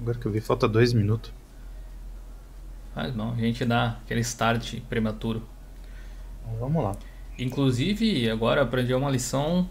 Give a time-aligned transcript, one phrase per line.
[0.00, 1.32] Agora que eu vi, falta dois minutos.
[2.94, 5.42] Mas bom, a gente dá aquele start prematuro.
[6.60, 6.96] Vamos lá.
[7.38, 9.68] Inclusive, agora aprendi uma lição.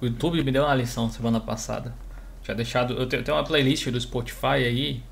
[0.00, 1.94] O YouTube me deu uma lição semana passada.
[2.42, 2.94] Tinha deixado.
[2.94, 5.02] Eu tenho uma playlist do Spotify aí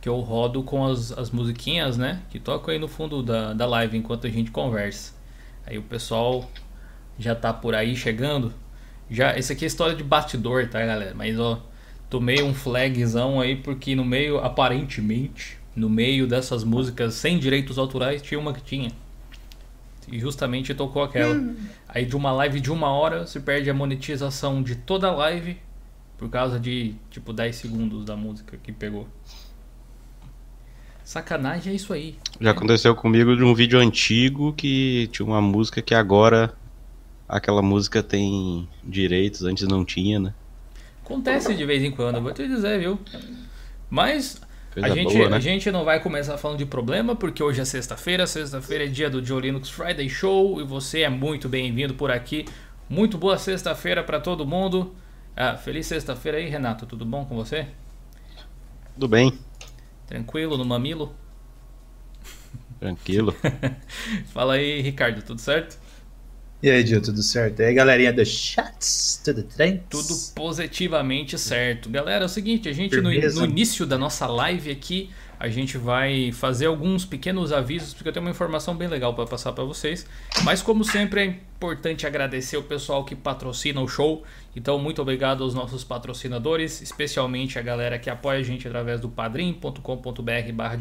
[0.00, 2.22] que eu rodo com as, as musiquinhas, né?
[2.30, 5.15] Que tocam aí no fundo da, da live enquanto a gente conversa.
[5.66, 6.48] Aí o pessoal
[7.18, 8.52] já tá por aí chegando.
[9.10, 11.14] Já, esse aqui é história de bastidor, tá, galera?
[11.14, 11.62] Mas ó,
[12.08, 18.22] tomei um flagzão aí porque no meio, aparentemente, no meio dessas músicas sem direitos autorais,
[18.22, 18.90] tinha uma que tinha.
[20.10, 21.34] E justamente tocou aquela.
[21.34, 21.56] Hum.
[21.88, 25.58] Aí de uma live de uma hora, se perde a monetização de toda a live
[26.16, 29.08] por causa de tipo 10 segundos da música que pegou.
[31.06, 32.16] Sacanagem é isso aí.
[32.40, 36.52] Já aconteceu comigo de um vídeo antigo que tinha uma música que agora
[37.28, 40.34] aquela música tem direitos, antes não tinha, né?
[41.04, 42.98] Acontece de vez em quando, vou te dizer, viu?
[43.88, 44.40] Mas
[44.74, 45.36] a gente, boa, né?
[45.36, 48.26] a gente não vai começar falando de problema, porque hoje é sexta-feira.
[48.26, 52.46] Sexta-feira é dia do Joe Linux Friday Show e você é muito bem-vindo por aqui.
[52.90, 54.92] Muito boa sexta-feira para todo mundo.
[55.36, 56.84] Ah, feliz sexta-feira aí, Renato.
[56.84, 57.68] Tudo bom com você?
[58.94, 59.45] Tudo bem.
[60.06, 61.14] Tranquilo no mamilo?
[62.78, 63.34] Tranquilo.
[64.32, 65.78] Fala aí, Ricardo, tudo certo?
[66.62, 67.60] E aí, Gil, tudo certo?
[67.60, 69.82] E aí, galerinha do chats, tudo trem?
[69.90, 71.90] Tudo positivamente certo.
[71.90, 75.76] Galera, é o seguinte, a gente no, no, início da nossa live aqui, a gente
[75.76, 79.64] vai fazer alguns pequenos avisos, porque eu tenho uma informação bem legal para passar para
[79.64, 80.06] vocês.
[80.44, 84.24] Mas como sempre, é importante agradecer o pessoal que patrocina o show.
[84.56, 89.06] Então, muito obrigado aos nossos patrocinadores, especialmente a galera que apoia a gente através do
[89.06, 90.78] padrim.com.br barra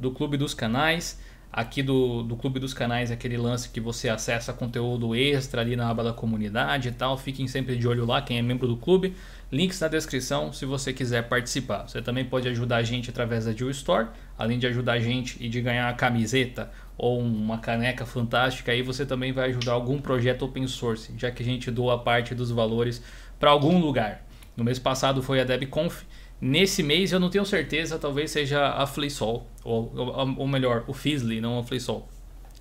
[0.00, 1.20] do Clube dos Canais.
[1.52, 5.90] Aqui do, do Clube dos Canais, aquele lance que você acessa conteúdo extra ali na
[5.90, 7.18] aba da comunidade e tal.
[7.18, 9.14] Fiquem sempre de olho lá, quem é membro do clube.
[9.52, 11.88] Links na descrição se você quiser participar.
[11.88, 14.08] Você também pode ajudar a gente através da Jill Store.
[14.38, 16.70] Além de ajudar a gente e de ganhar uma camiseta
[17.02, 21.42] ou uma caneca fantástica, aí você também vai ajudar algum projeto open source, já que
[21.42, 23.02] a gente doa parte dos valores
[23.38, 24.22] para algum lugar.
[24.54, 26.02] No mês passado foi a DebConf.
[26.38, 29.90] Nesse mês eu não tenho certeza, talvez seja a FleeSol, ou,
[30.36, 32.06] ou, melhor, o Fizzly, não a FleeSol.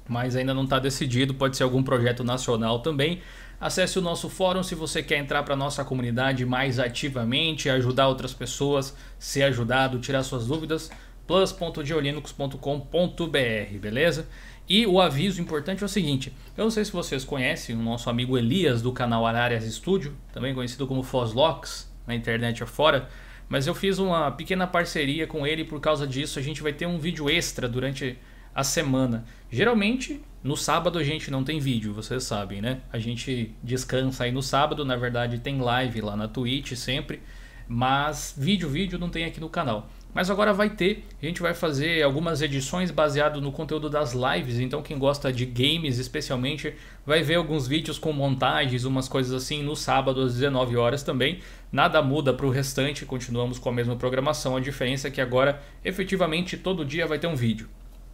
[0.07, 3.21] Mas ainda não está decidido, pode ser algum projeto nacional também.
[3.59, 8.07] Acesse o nosso fórum se você quer entrar para a nossa comunidade mais ativamente, ajudar
[8.07, 10.89] outras pessoas, ser ajudado, tirar suas dúvidas
[11.29, 14.27] plus.geolinux.com.br, beleza?
[14.67, 18.09] E o aviso importante é o seguinte: eu não sei se vocês conhecem o nosso
[18.09, 23.07] amigo Elias do canal Ararias Studio, também conhecido como Fozlox na internet afora,
[23.47, 26.39] mas eu fiz uma pequena parceria com ele por causa disso.
[26.39, 28.17] A gente vai ter um vídeo extra durante
[28.55, 29.23] a semana.
[29.51, 32.79] Geralmente no sábado a gente não tem vídeo, vocês sabem, né?
[32.91, 37.21] A gente descansa aí no sábado, na verdade tem live lá na Twitch sempre,
[37.67, 39.87] mas vídeo, vídeo não tem aqui no canal.
[40.13, 44.59] Mas agora vai ter, a gente vai fazer algumas edições baseado no conteúdo das lives,
[44.59, 46.73] então quem gosta de games especialmente
[47.05, 51.39] vai ver alguns vídeos com montagens, umas coisas assim no sábado às 19 horas também.
[51.71, 55.61] Nada muda para o restante, continuamos com a mesma programação, a diferença é que agora
[55.85, 57.69] efetivamente todo dia vai ter um vídeo.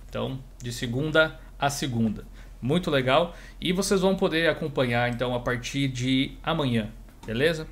[0.10, 2.26] Então, de segunda a segunda.
[2.62, 6.90] Muito legal e vocês vão poder acompanhar então a partir de amanhã,
[7.26, 7.68] beleza?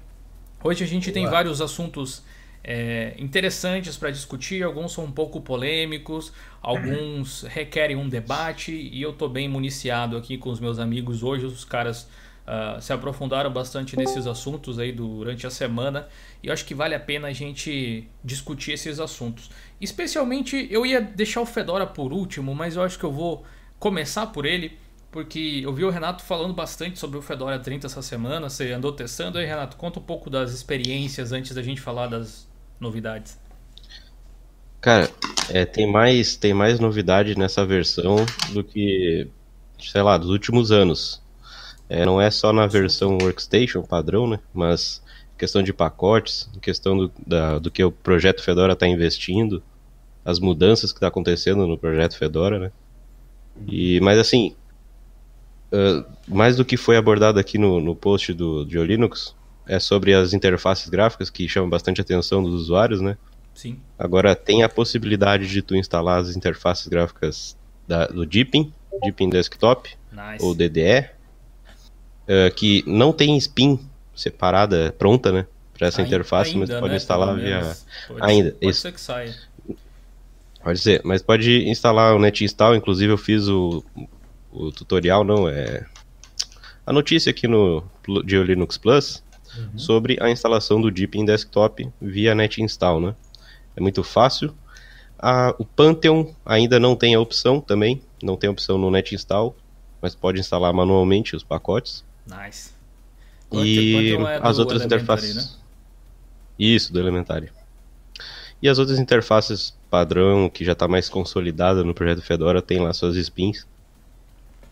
[0.63, 1.13] Hoje a gente Boa.
[1.13, 2.23] tem vários assuntos
[2.63, 6.31] é, interessantes para discutir, alguns são um pouco polêmicos,
[6.61, 8.71] alguns requerem um debate.
[8.71, 11.23] E eu estou bem municiado aqui com os meus amigos.
[11.23, 12.07] Hoje, os caras
[12.47, 16.07] uh, se aprofundaram bastante nesses assuntos aí durante a semana.
[16.41, 19.49] E eu acho que vale a pena a gente discutir esses assuntos.
[19.81, 23.43] Especialmente, eu ia deixar o Fedora por último, mas eu acho que eu vou
[23.77, 24.77] começar por ele,
[25.11, 28.93] porque eu vi o Renato falando bastante sobre o Fedora 30 essa semana, você andou
[28.93, 32.47] testando aí, Renato, conta um pouco das experiências antes da gente falar das
[32.83, 33.39] novidades.
[34.79, 35.09] Cara,
[35.49, 38.17] é, tem mais tem mais novidade nessa versão
[38.51, 39.27] do que,
[39.79, 41.23] sei lá, dos últimos anos.
[41.89, 44.39] É, não é só na versão Workstation padrão, né?
[44.53, 45.01] Mas
[45.37, 49.63] questão de pacotes, questão do, da, do que o projeto Fedora está investindo,
[50.23, 52.71] as mudanças que está acontecendo no projeto Fedora, né?
[53.67, 54.55] E, mas assim,
[55.71, 59.35] uh, mais do que foi abordado aqui no, no post do, do Linux,
[59.67, 63.17] é sobre as interfaces gráficas que chamam bastante atenção dos usuários, né?
[63.53, 63.79] Sim.
[63.97, 67.55] Agora tem a possibilidade de tu instalar as interfaces gráficas
[67.87, 70.43] da, do Deepin, Deepin Desktop nice.
[70.43, 71.09] ou DDE,
[72.27, 73.79] uh, que não tem spin
[74.15, 75.45] separada pronta, né?
[75.77, 76.97] Para essa ainda, interface, ainda, mas tu pode né?
[76.97, 77.77] instalar via.
[78.07, 78.51] Pode, ainda.
[78.51, 78.81] Pode isso.
[78.81, 79.35] ser que saia.
[80.63, 83.83] Pode ser, mas pode instalar o NetInstall, inclusive eu fiz o,
[84.51, 85.85] o tutorial, não, é
[86.85, 87.83] a notícia aqui no
[88.25, 89.22] de Linux Plus
[89.57, 89.77] uhum.
[89.77, 93.15] sobre a instalação do Deep em desktop via NetInstall, né?
[93.75, 94.53] É muito fácil.
[95.17, 99.55] A, o Pantheon ainda não tem a opção também, não tem a opção no NetInstall,
[100.01, 102.03] mas pode instalar manualmente os pacotes.
[102.27, 102.71] Nice.
[103.51, 105.35] E é as outras interfaces.
[105.35, 105.43] Né?
[106.57, 107.51] Isso, do Elementary.
[108.61, 112.93] E as outras interfaces padrão, que já está mais consolidada no projeto Fedora, tem lá
[112.93, 113.65] suas spins,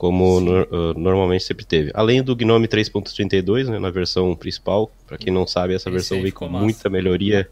[0.01, 1.91] como no, uh, normalmente sempre teve.
[1.93, 6.19] Além do GNOME 3.32, né, na versão principal, para quem não sabe, essa Esse versão
[6.19, 6.63] veio com massa.
[6.63, 7.47] muita melhoria,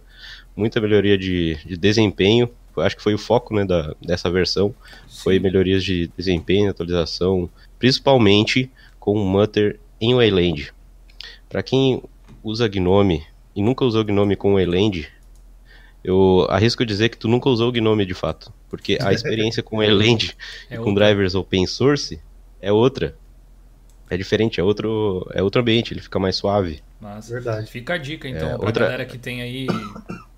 [0.56, 2.50] muita melhoria de, de desempenho.
[2.78, 4.74] Acho que foi o foco né, da, dessa versão,
[5.07, 5.24] Sim.
[5.25, 7.48] foi melhorias de desempenho, atualização,
[7.78, 8.68] principalmente
[9.00, 10.74] com o Mutter em Wayland.
[11.48, 12.01] Para quem
[12.44, 13.22] usa GNOME
[13.56, 15.07] e nunca usou GNOME com Wayland,
[16.04, 19.84] eu arrisco dizer que tu nunca usou o Gnome de fato, porque a experiência com
[19.84, 20.36] Erland
[20.68, 22.19] é e com drivers open source
[22.62, 23.16] é outra.
[24.10, 26.82] É diferente, é outro, é outro ambiente, ele fica mais suave.
[27.00, 27.70] Mas Verdade.
[27.70, 28.86] Fica a dica então é, pra outra...
[28.86, 29.68] galera que tem aí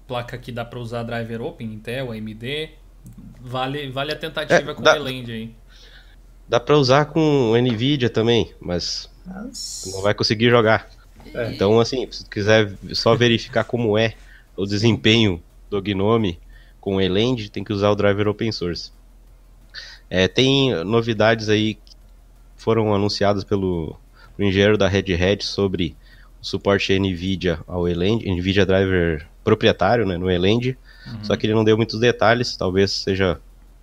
[0.07, 2.69] placa que dá para usar driver open, Intel, AMD,
[3.39, 5.55] vale, vale a tentativa é, com o Erland aí.
[6.49, 9.89] Dá para usar com Nvidia também, mas Nossa.
[9.89, 10.89] não vai conseguir jogar.
[11.33, 11.53] É.
[11.53, 14.15] Então, assim, se quiser só verificar como é
[14.57, 16.37] o desempenho do Gnome
[16.81, 18.91] com o Eland, tem que usar o driver open source.
[20.09, 21.77] É, tem novidades aí
[22.61, 23.97] foram anunciadas pelo,
[24.37, 25.95] pelo engenheiro da Red Hat sobre
[26.39, 30.77] o suporte NVIDIA ao Eland, NVIDIA Driver proprietário né, no Eland,
[31.07, 31.23] uhum.
[31.23, 33.39] só que ele não deu muitos detalhes, talvez seja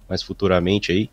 [0.08, 1.10] mais futuramente aí,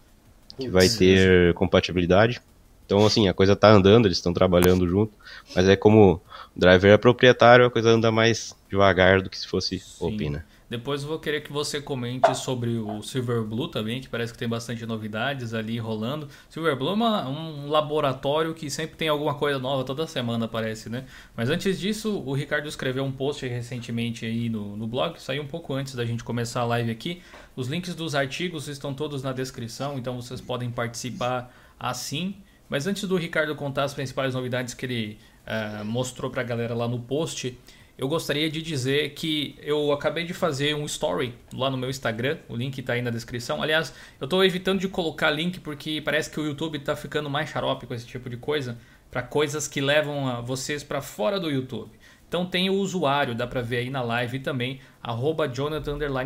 [0.59, 2.39] que vai ter compatibilidade.
[2.85, 5.13] Então, assim, a coisa tá andando, eles estão trabalhando junto,
[5.55, 6.21] mas é como
[6.55, 10.05] o driver é proprietário, a coisa anda mais devagar do que se fosse Sim.
[10.05, 10.43] open, né?
[10.69, 14.47] Depois eu vou querer que você comente sobre o Silverblue também, que parece que tem
[14.47, 16.27] bastante novidades ali rolando.
[16.49, 21.05] Silverblue é uma, um laboratório que sempre tem alguma coisa nova toda semana, parece, né?
[21.35, 25.47] Mas antes disso, o Ricardo escreveu um post recentemente aí no, no blog, saiu um
[25.47, 27.21] pouco antes da gente começar a live aqui.
[27.55, 32.35] Os links dos artigos estão todos na descrição, então vocês podem participar assim.
[32.67, 36.73] Mas antes do Ricardo contar as principais novidades que ele uh, mostrou para a galera
[36.73, 37.55] lá no post,
[37.97, 42.37] eu gostaria de dizer que eu acabei de fazer um story lá no meu Instagram,
[42.49, 43.61] o link está aí na descrição.
[43.61, 47.49] Aliás, eu estou evitando de colocar link porque parece que o YouTube está ficando mais
[47.49, 48.77] xarope com esse tipo de coisa,
[49.09, 51.91] para coisas que levam vocês para fora do YouTube.
[52.27, 55.49] Então tem o usuário, dá para ver aí na live também, arroba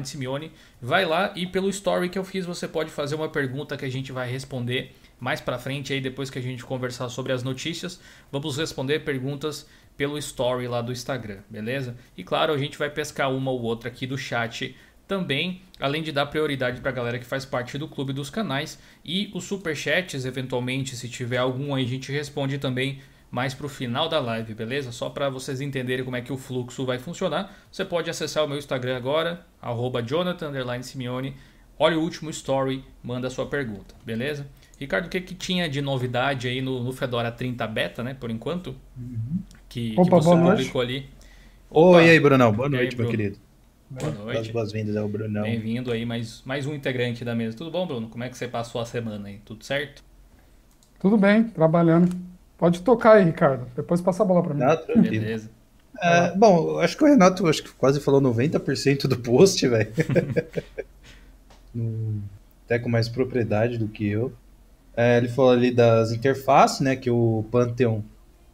[0.03, 0.51] Simeone.
[0.81, 3.91] Vai lá e pelo story que eu fiz você pode fazer uma pergunta que a
[3.91, 7.99] gente vai responder mais para frente aí depois que a gente conversar sobre as notícias.
[8.31, 9.67] Vamos responder perguntas
[9.99, 11.93] pelo story lá do Instagram, beleza?
[12.15, 14.73] E claro, a gente vai pescar uma ou outra aqui do chat
[15.05, 18.79] também, além de dar prioridade para a galera que faz parte do clube dos canais
[19.03, 23.69] e os superchats, eventualmente, se tiver algum aí, a gente responde também mais para o
[23.69, 24.93] final da live, beleza?
[24.93, 28.47] Só para vocês entenderem como é que o fluxo vai funcionar, você pode acessar o
[28.47, 31.35] meu Instagram agora, arroba Jonathan Simeone,
[31.77, 34.47] olha o último story, manda a sua pergunta, beleza?
[34.79, 38.31] Ricardo, o que, que tinha de novidade aí no, no Fedora 30 Beta, né, por
[38.31, 38.73] enquanto?
[38.97, 41.05] Uhum que, Opa, que você publicou ali.
[41.69, 41.97] Opa.
[41.97, 42.51] Oi, e aí, Brunão?
[42.51, 43.37] Boa noite, aí, meu querido.
[43.89, 44.51] Boa noite.
[44.51, 45.43] boas-vindas ao Brunão.
[45.43, 47.55] Bem-vindo aí, mais, mais um integrante da mesa.
[47.55, 48.09] Tudo bom, Bruno?
[48.09, 49.39] Como é que você passou a semana aí?
[49.45, 50.03] Tudo certo?
[50.99, 52.09] Tudo bem, trabalhando.
[52.57, 53.67] Pode tocar aí, Ricardo.
[53.75, 54.59] Depois passa a bola para mim.
[54.59, 55.09] Tranquilo.
[55.09, 55.49] Beleza.
[56.01, 59.91] É, bom, acho que o Renato acho que quase falou 90% do post, velho.
[62.65, 64.33] Até com mais propriedade do que eu.
[64.95, 66.95] É, ele falou ali das interfaces, né?
[66.95, 68.01] Que o Pantheon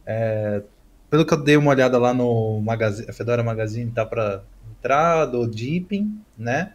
[0.06, 0.62] é,
[1.10, 4.42] pelo que eu dei uma olhada lá no magazine, Fedora Magazine tá para
[4.78, 6.72] entrar do Deepin, né?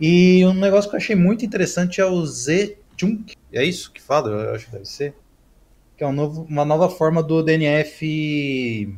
[0.00, 3.36] E um negócio que eu achei muito interessante é o Z-Junk.
[3.52, 4.30] É isso que fala?
[4.30, 5.14] Eu acho que deve ser.
[5.96, 8.92] Que é um novo, uma nova forma do DNF.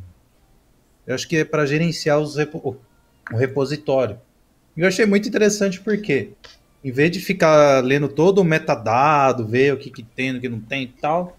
[1.05, 2.77] Eu acho que é para gerenciar os o
[3.35, 4.19] repositório.
[4.75, 6.31] E eu achei muito interessante porque,
[6.83, 10.49] em vez de ficar lendo todo o metadado, ver o que, que tem, o que
[10.49, 11.37] não tem e tal,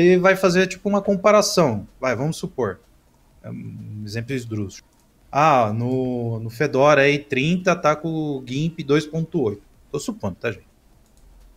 [0.00, 1.86] ele vai fazer tipo uma comparação.
[2.00, 2.80] Vai, vamos supor.
[3.42, 4.88] É um exemplo esdrúxulo.
[5.30, 9.58] Ah, no, no Fedora aí 30 tá com o GIMP 2.8.
[9.90, 10.66] Tô supondo, tá, gente?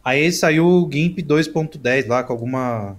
[0.04, 2.98] Aí saiu o GIMP 2.10 lá com alguma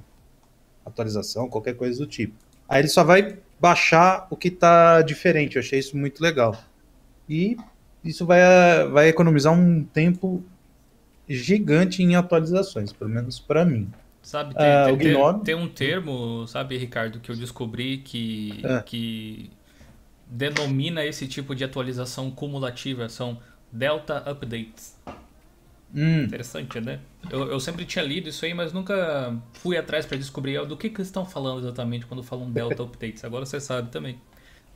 [0.84, 2.34] atualização, qualquer coisa do tipo.
[2.68, 5.56] Aí ele só vai baixar o que tá diferente.
[5.56, 6.56] Eu achei isso muito legal.
[7.28, 7.56] E
[8.04, 8.40] isso vai,
[8.90, 10.42] vai economizar um tempo
[11.28, 13.90] gigante em atualizações, pelo menos para mim.
[14.22, 18.82] Sabe, ah, tem, tem, tem, tem, um termo, sabe, Ricardo, que eu descobri que, é.
[18.82, 19.50] que
[20.26, 23.38] denomina esse tipo de atualização cumulativa, são
[23.72, 24.96] Delta Updates.
[25.94, 26.22] Hum.
[26.24, 27.00] Interessante, né?
[27.30, 30.88] Eu, eu sempre tinha lido isso aí, mas nunca fui atrás para descobrir do que,
[30.88, 33.24] que eles estão falando exatamente quando falam Delta Updates.
[33.24, 34.20] Agora você sabe também.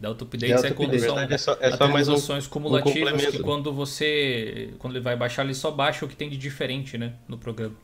[0.01, 1.07] Delta Updates Delta é quando Update.
[1.07, 4.75] são É só- é só mais um- atualizações cumulativas um que quando você.
[4.79, 7.13] Quando ele vai baixar, ele só baixa o que tem de diferente, né?
[7.29, 7.77] No programa.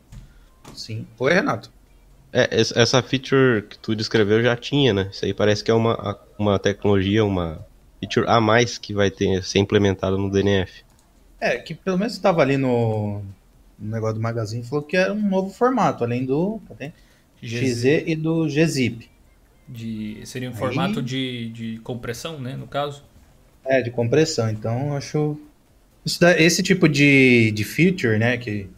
[0.75, 1.07] Sim.
[1.19, 1.71] Oi, Renato.
[2.33, 5.09] É, es- essa feature que tu descreveu já tinha, né?
[5.13, 7.65] Isso aí parece que é uma, uma tecnologia, uma
[7.99, 10.83] feature a mais que vai ter, ser implementada no DNF.
[11.41, 13.23] É, que pelo menos estava ali no,
[13.79, 16.93] no negócio do Magazine, falou que era um novo formato, além do cadê?
[17.43, 19.09] XZ e do GZIP.
[19.67, 22.55] De, seria um Aí- formato de, de compressão, né?
[22.57, 23.03] No caso.
[23.65, 24.51] É, de compressão.
[24.51, 25.37] Então, eu acho.
[26.05, 28.69] Isso esse tipo de, de feature, né, que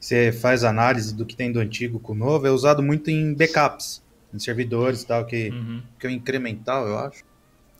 [0.00, 3.34] você faz análise do que tem do antigo com o novo, é usado muito em
[3.34, 4.02] backups,
[4.32, 5.82] em servidores e tal, que, Uhum.
[5.98, 7.22] que é o incremental, eu acho.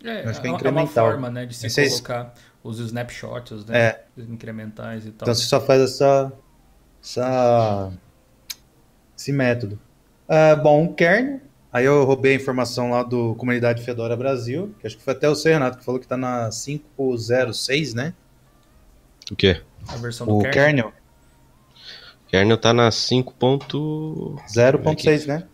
[0.04, 1.10] É, Eu acho que é é uma- é uma incremental.
[1.10, 1.46] forma, né?
[1.46, 3.78] De se Vocês- colocar os snapshots, né?
[3.78, 4.04] É.
[4.16, 5.24] Os incrementais e tal.
[5.26, 6.32] Então você só faz essa,
[7.02, 7.92] essa
[9.16, 9.78] esse método.
[10.28, 11.40] Ah, bom, o kernel.
[11.72, 15.28] Aí eu roubei a informação lá do Comunidade Fedora Brasil, que acho que foi até
[15.28, 18.12] o seu Renato que falou que tá na 506, né?
[19.30, 19.62] O quê?
[19.88, 20.52] a versão do O kernel.
[20.52, 20.92] kernel
[22.30, 23.34] Kernel tá na 5.
[23.34, 25.44] ponto- 0.6, né?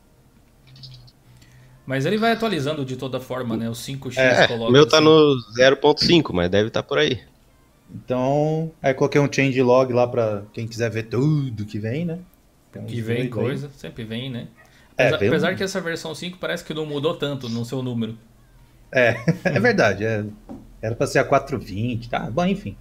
[1.86, 3.68] Mas ele vai atualizando de toda forma, né?
[3.70, 4.68] O 5x É, coloca.
[4.68, 5.04] o meu tá assim.
[5.06, 7.20] no 0.5, mas deve estar por aí.
[7.94, 12.18] Então, aí coloquei um changelog lá pra quem quiser ver tudo que vem, né?
[12.76, 14.48] Uns Que vem coisa, sempre vem, né?
[14.98, 17.64] É, Apesar, vem um- apesar que essa versão 5 parece que não mudou tanto no
[17.64, 18.18] seu número.
[18.92, 20.04] É, é verdade.
[20.04, 20.24] é.
[20.82, 22.28] era pra ser a 420, tá?
[22.30, 22.76] Bom, enfim.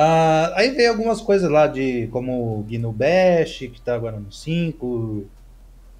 [0.00, 4.30] Ah, aí veio algumas coisas lá de como o GNU Bash, que tá agora no
[4.30, 5.28] 5, o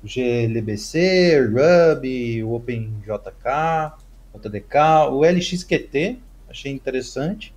[0.05, 3.95] GLBC, Ruby, o OpenJK,
[4.37, 6.17] JDK, o LXQT,
[6.49, 7.53] achei interessante.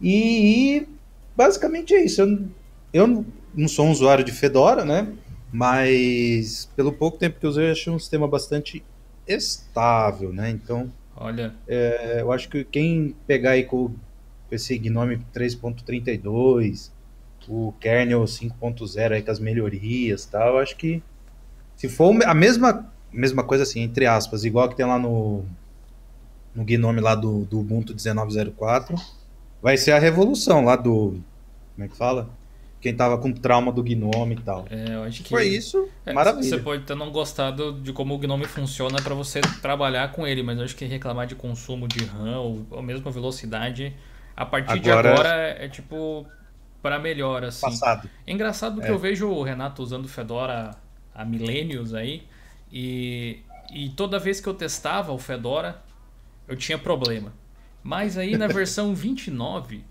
[0.00, 0.88] E, e
[1.36, 2.22] basicamente é isso.
[2.22, 2.48] Eu,
[2.90, 5.12] eu não sou um usuário de Fedora, né?
[5.52, 8.82] Mas pelo pouco tempo que eu usei, eu achei um sistema bastante
[9.28, 10.48] estável, né?
[10.48, 13.94] Então, Olha, é, eu acho que quem pegar aí com, com
[14.54, 16.90] esse Gnome 3.32,
[17.48, 21.02] o kernel 5.0 aí com as melhorias e tal, eu acho que
[21.76, 25.44] se for a mesma, mesma coisa assim, entre aspas, igual que tem lá no,
[26.54, 29.00] no Gnome lá do, do Ubuntu 19.04,
[29.60, 31.20] vai ser a revolução lá do,
[31.74, 32.30] como é que fala?
[32.80, 34.66] Quem tava com trauma do Gnome e tal.
[34.68, 35.30] é, eu acho que.
[35.30, 36.48] for isso, É, maravilha.
[36.48, 40.42] Você pode ter não gostado de como o Gnome funciona para você trabalhar com ele,
[40.42, 43.94] mas eu acho que reclamar de consumo de RAM ou, ou mesmo a velocidade,
[44.36, 46.26] a partir de Agora- agora é tipo
[46.82, 47.60] para melhor assim.
[47.66, 48.08] Passado.
[48.26, 48.90] É engraçado que É.
[48.90, 50.72] eu vejo o Renato usando Fedora
[51.14, 52.26] há milênios aí
[52.72, 53.40] e,
[53.72, 55.80] e toda vez que eu testava o Fedora
[56.48, 57.32] eu tinha problema.
[57.82, 59.84] Mas aí na versão 29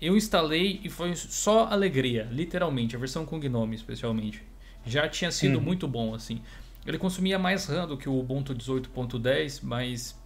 [0.00, 4.42] eu instalei e foi só alegria, literalmente, a versão com Gnome especialmente.
[4.84, 5.64] Já tinha sido Uhum.
[5.64, 6.42] muito bom assim.
[6.86, 10.20] Ele consumia mais RAM do que o Ubuntu 18.10, mas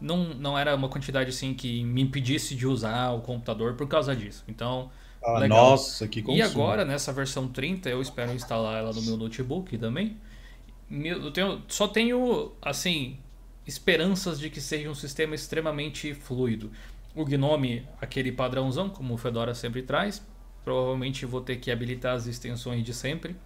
[0.00, 4.14] não, não era uma quantidade assim que me impedisse de usar o computador por causa
[4.16, 4.44] disso.
[4.48, 4.90] Então,
[5.22, 5.70] Ah, Legal.
[5.70, 6.38] nossa, que consumo.
[6.38, 10.16] e agora, nessa versão 30, eu espero instalar ela no meu notebook também.
[10.90, 13.18] Eu tenho- só tenho, assim,
[13.66, 16.70] esperanças de que seja um sistema extremamente fluido.
[17.14, 20.24] O Gnome, aquele padrãozão, como o Fedora sempre traz.
[20.64, 23.36] Provavelmente vou ter que habilitar as extensões de sempre.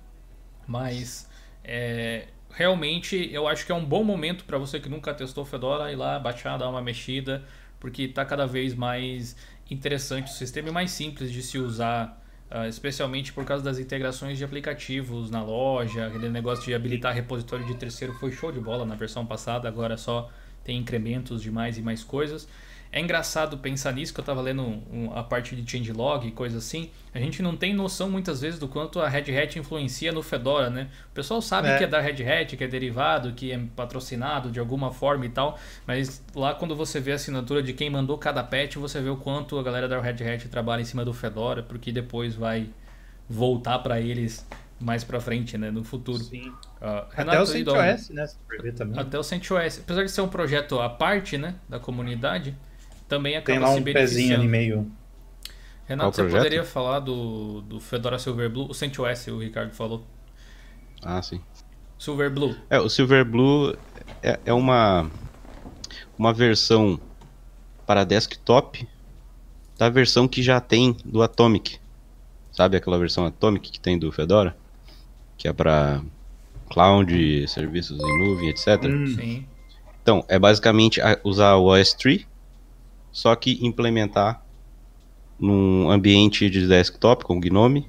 [0.66, 1.28] Mas,
[1.64, 5.90] é, realmente, eu acho que é um bom momento para você que nunca testou Fedora
[5.90, 7.42] ir lá, baixar, dar uma mexida.
[7.80, 9.36] Porque está cada vez mais
[9.68, 14.38] interessante o sistema e mais simples de se usar, ah, especialmente por causa das integrações
[14.38, 18.84] de aplicativos na loja, aquele negócio de habilitar repositório de terceiro foi show de bola
[18.84, 20.30] na versão passada, agora só
[20.62, 22.46] tem incrementos de mais e mais coisas.
[22.94, 26.58] É engraçado pensar nisso, que eu estava lendo um- a parte de changelog e coisa
[26.58, 26.90] assim.
[27.14, 30.68] A gente não tem noção muitas vezes do quanto a Red Hat influencia no Fedora,
[30.68, 30.88] né?
[31.10, 31.78] O pessoal sabe É.
[31.78, 35.30] que é da Red Hat, que é derivado, que é patrocinado de alguma forma e
[35.30, 39.08] tal, mas lá quando você vê a assinatura de quem mandou cada patch, você vê
[39.08, 42.68] o quanto a galera da Red Hat trabalha em cima do Fedora, porque depois vai
[43.26, 44.46] voltar para eles
[44.78, 46.18] mais para frente, né, no futuro.
[46.22, 46.52] Sim.
[46.80, 47.74] Até Renato, o e Dom?
[47.76, 48.26] CentOS, né?
[48.26, 48.98] Se também.
[49.00, 49.78] Até o CentOS.
[49.78, 52.54] Apesar de ser um projeto à parte, né, da comunidade,
[53.12, 54.90] também acaba Tem lá se um pezinho ali meio.
[55.86, 56.38] Renato, Qual você projeto?
[56.38, 58.68] poderia falar do, do Fedora Silverblue?
[58.70, 60.02] O CentOS, o Ricardo falou.
[61.02, 61.38] Ah, sim.
[61.98, 62.56] Silverblue.
[62.70, 63.76] É, o Silverblue
[64.22, 65.10] é, é uma,
[66.16, 66.98] uma versão
[67.86, 68.88] para desktop
[69.76, 71.78] da versão que já tem do Atomic.
[72.50, 74.56] Sabe aquela versão Atomic que tem do Fedora?
[75.36, 76.00] Que é para
[76.70, 78.82] cloud, serviços em nuvem, etc.
[78.84, 79.46] Hum, Sim.
[80.02, 82.26] Então, é basicamente usar o OS Tree,
[83.12, 84.42] só que implementar
[85.38, 87.86] num ambiente de desktop com Gnome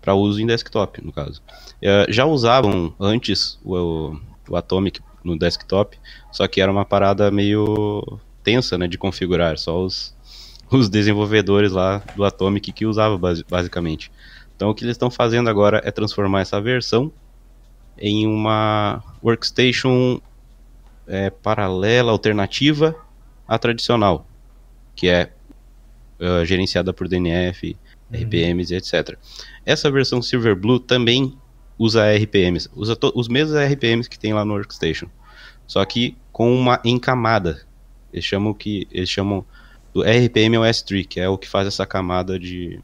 [0.00, 1.40] para uso em desktop, no caso.
[1.80, 4.16] Uh, já usavam antes o,
[4.48, 5.96] o Atomic no desktop,
[6.32, 10.14] só que era uma parada meio tensa né, de configurar, só os,
[10.70, 14.10] os desenvolvedores lá do Atomic que usavam basicamente.
[14.56, 17.12] Então o que eles estão fazendo agora é transformar essa versão
[17.98, 20.20] em uma workstation
[21.06, 22.94] é, paralela, alternativa
[23.46, 24.26] à tradicional,
[24.94, 25.32] que é
[26.20, 27.76] uh, gerenciada por DNF,
[28.12, 28.20] uhum.
[28.20, 29.16] RPMs e etc.
[29.64, 31.36] Essa versão Silverblue também
[31.78, 35.08] usa RPMs, usa os mesmos RPMs que tem lá no Workstation,
[35.66, 37.62] só que com uma encamada.
[38.12, 39.44] Eles chamam que eles chamam
[39.92, 42.80] do RPM OS Tree, que é o que faz essa camada de,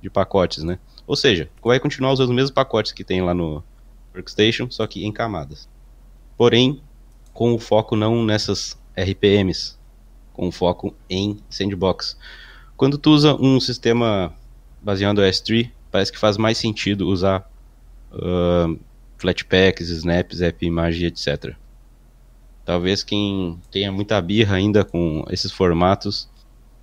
[0.00, 0.78] de pacotes, né?
[1.06, 3.62] Ou seja, vai continuar usando os mesmos pacotes que tem lá no
[4.14, 5.68] Workstation, só que em camadas.
[6.36, 6.80] Porém,
[7.32, 9.77] com o foco não nessas RPMs,
[10.38, 12.16] com foco em sandbox.
[12.76, 14.32] Quando tu usa um sistema
[14.80, 17.50] baseado em S3, parece que faz mais sentido usar
[18.12, 18.78] uh,
[19.16, 21.56] Flatpaks, Snaps, AppImage, etc.
[22.64, 26.28] Talvez quem tenha muita birra ainda com esses formatos,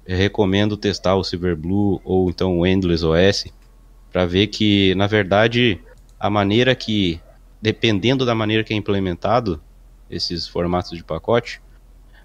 [0.06, 3.46] recomendo testar o Silverblue ou então o Endless OS
[4.12, 5.80] para ver que, na verdade,
[6.20, 7.22] a maneira que,
[7.62, 9.62] dependendo da maneira que é implementado
[10.10, 11.62] esses formatos de pacote,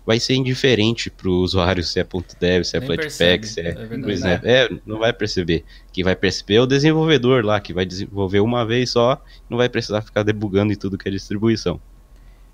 [0.05, 2.07] vai ser indiferente para o usuário se é
[2.39, 5.65] .dev, se é Flatpak, se é, é, é, não vai perceber.
[5.93, 9.69] Quem vai perceber é o desenvolvedor lá, que vai desenvolver uma vez só, não vai
[9.69, 11.81] precisar ficar debugando em tudo que é distribuição.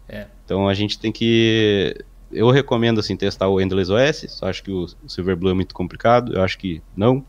[0.09, 0.27] É.
[0.45, 1.97] Então a gente tem que
[2.31, 6.35] eu recomendo assim testar o Endless OS, só acho que o Silverblue é muito complicado,
[6.35, 7.25] eu acho que não.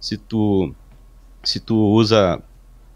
[0.00, 0.74] Se tu
[1.42, 2.42] se tu usa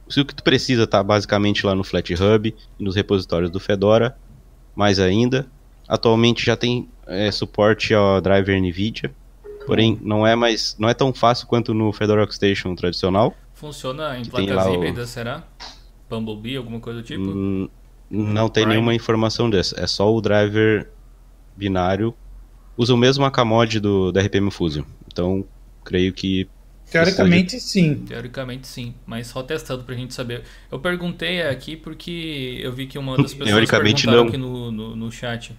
[0.09, 4.17] se o que tu precisa tá basicamente lá no FlatHub e nos repositórios do Fedora,
[4.75, 5.51] mais ainda,
[5.89, 9.15] Atualmente já tem é, suporte ao driver NVIDIA,
[9.67, 13.35] porém não é mais não é tão fácil quanto no Fedora Workstation tradicional.
[13.55, 15.13] Funciona em placas híbridas, o...
[15.13, 15.45] será?
[16.09, 17.23] Bumblebee, alguma coisa do tipo?
[17.23, 17.69] Hum,
[18.11, 18.77] não tem Prime.
[18.77, 19.79] nenhuma informação dessa.
[19.81, 20.91] É só o driver
[21.57, 22.15] binário.
[22.77, 24.85] Usa o mesmo acamod do da RPM Fusion.
[25.07, 25.45] Então,
[25.83, 26.49] creio que
[26.91, 27.97] Teoricamente sim.
[28.07, 30.43] Teoricamente sim, mas só testando pra gente saber.
[30.71, 34.29] Eu perguntei aqui porque eu vi que uma das pessoas perguntaram não.
[34.29, 35.53] aqui no, no, no chat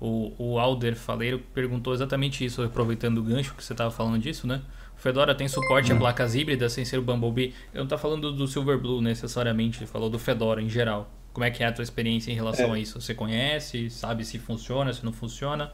[0.00, 4.46] o, o Alder Faleiro perguntou exatamente isso, aproveitando o gancho que você estava falando disso,
[4.46, 4.60] né?
[4.96, 7.54] O Fedora tem suporte a placas híbridas sem ser o Bumblebee.
[7.72, 11.10] Eu não estou falando do Silverblue necessariamente, ele falou do Fedora em geral.
[11.32, 12.76] Como é que é a tua experiência em relação é.
[12.76, 13.00] a isso?
[13.00, 13.90] Você conhece?
[13.90, 15.70] Sabe se funciona, se não funciona?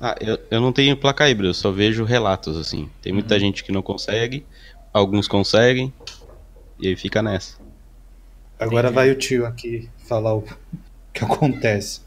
[0.00, 2.88] Ah, eu, eu não tenho placa híbrida, eu só vejo relatos, assim.
[3.02, 3.40] Tem muita uhum.
[3.40, 4.46] gente que não consegue,
[4.92, 5.92] alguns conseguem,
[6.78, 7.58] e aí fica nessa.
[8.58, 8.94] Agora Entendi.
[8.94, 10.44] vai o tio aqui falar o
[11.12, 12.02] que acontece.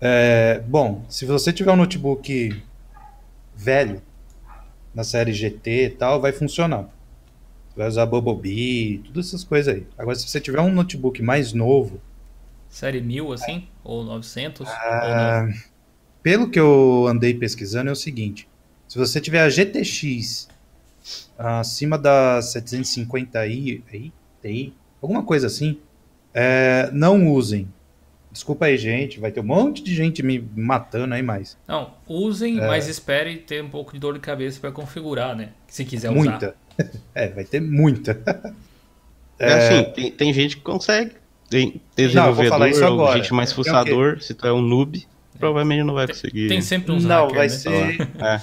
[0.00, 2.62] É, bom, se você tiver um notebook
[3.54, 4.02] velho,
[4.94, 6.88] na série GT e tal, vai funcionar.
[7.76, 9.86] Vai usar Bumblebee, todas essas coisas aí.
[9.98, 12.00] Agora, se você tiver um notebook mais novo...
[12.68, 13.68] Série 1000, assim?
[13.82, 14.68] Ou 900?
[14.68, 15.54] Ah, ou
[16.22, 18.48] pelo que eu andei pesquisando, é o seguinte.
[18.88, 20.48] Se você tiver a GTX
[21.36, 23.82] acima da 750i,
[24.42, 25.78] aí, alguma coisa assim,
[26.32, 27.68] é, não usem
[28.34, 29.20] Desculpa aí, gente.
[29.20, 31.56] Vai ter um monte de gente me matando aí mais.
[31.68, 32.66] Não, usem, é...
[32.66, 35.50] mas espere ter um pouco de dor de cabeça para configurar, né?
[35.68, 36.30] Se quiser usar.
[36.30, 36.56] Muita.
[37.14, 38.20] é, vai ter muita.
[39.38, 41.12] é, é assim, tem, tem, gente que consegue.
[41.48, 44.20] Tem desenvolvedor, não, ou gente mais fuçador.
[44.20, 45.38] Se tu é um noob, é.
[45.38, 46.48] provavelmente não vai conseguir.
[46.48, 47.52] Tem sempre uns Não, hacker, vai né?
[47.52, 48.00] ser...
[48.18, 48.40] é.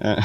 [0.00, 0.16] é.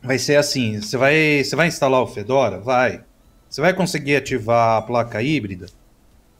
[0.00, 2.60] Vai ser assim, você vai, você vai instalar o Fedora?
[2.60, 3.02] Vai.
[3.50, 5.66] Você vai conseguir ativar a placa híbrida?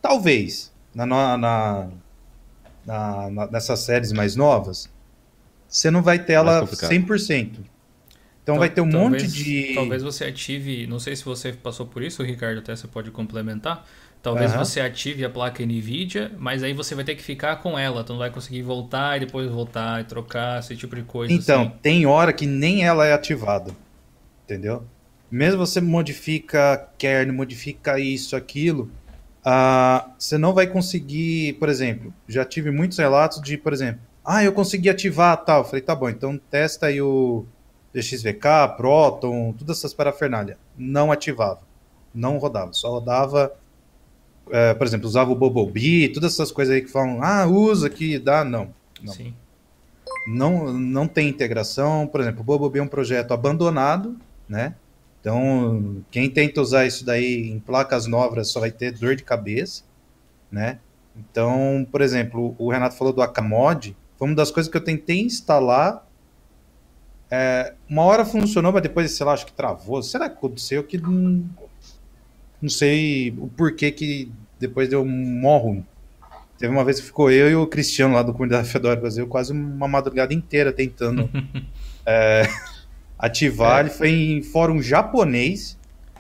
[0.01, 1.89] Talvez na, na,
[2.87, 4.89] na, nessas séries mais novas,
[5.69, 7.59] você não vai ter ela 100%.
[8.43, 9.73] Então, vai ter um talvez, monte de.
[9.75, 10.87] Talvez você ative.
[10.87, 13.87] Não sei se você passou por isso, Ricardo, até você pode complementar.
[14.23, 14.59] Talvez uhum.
[14.59, 18.05] você ative a placa NVIDIA, mas aí você vai ter que ficar com ela.
[18.05, 21.33] Tu não vai conseguir voltar e depois voltar e trocar, esse tipo de coisa.
[21.33, 21.73] Então, assim.
[21.83, 23.73] tem hora que nem ela é ativada.
[24.45, 24.85] Entendeu?
[25.31, 28.91] Mesmo você modifica kernel, modifica isso, aquilo,
[29.45, 34.43] uh, você não vai conseguir, por exemplo, já tive muitos relatos de, por exemplo, ah,
[34.43, 35.61] eu consegui ativar tal.
[35.61, 37.45] Eu falei, tá bom, então testa aí o
[37.93, 40.57] DXVK, Proton, todas essas parafernália.
[40.77, 41.61] Não ativava,
[42.15, 43.53] não rodava, só rodava,
[44.51, 48.19] é, por exemplo, usava o Bumblebee, todas essas coisas aí que falam, ah, usa que
[48.19, 48.75] dá, não.
[49.03, 49.13] Não.
[49.13, 49.35] Sim.
[50.27, 54.17] Não, não tem integração, por exemplo, o Bumblebee é um projeto abandonado,
[54.49, 54.75] né?
[55.25, 59.83] Então, quem tenta usar isso daí em placas novas só vai ter dor de cabeça,
[60.53, 60.79] né?
[61.17, 65.23] Então, por exemplo, o Renato falou do Akamod, foi uma das coisas que eu tentei
[65.23, 66.07] instalar.
[67.31, 70.03] É, uma hora funcionou, mas depois, sei lá, acho que travou.
[70.03, 71.43] Será que aconteceu que não,
[72.61, 75.87] não sei o porquê que depois deu ruim.
[76.59, 79.55] Teve uma vez que ficou eu e o Cristiano lá do Comunidade Fedora Brasil quase
[79.55, 81.31] uma madrugada inteira tentando
[82.05, 82.47] é,
[83.25, 83.79] ativar.
[83.79, 83.81] É.
[83.81, 85.77] Ele foi em fórum japonês,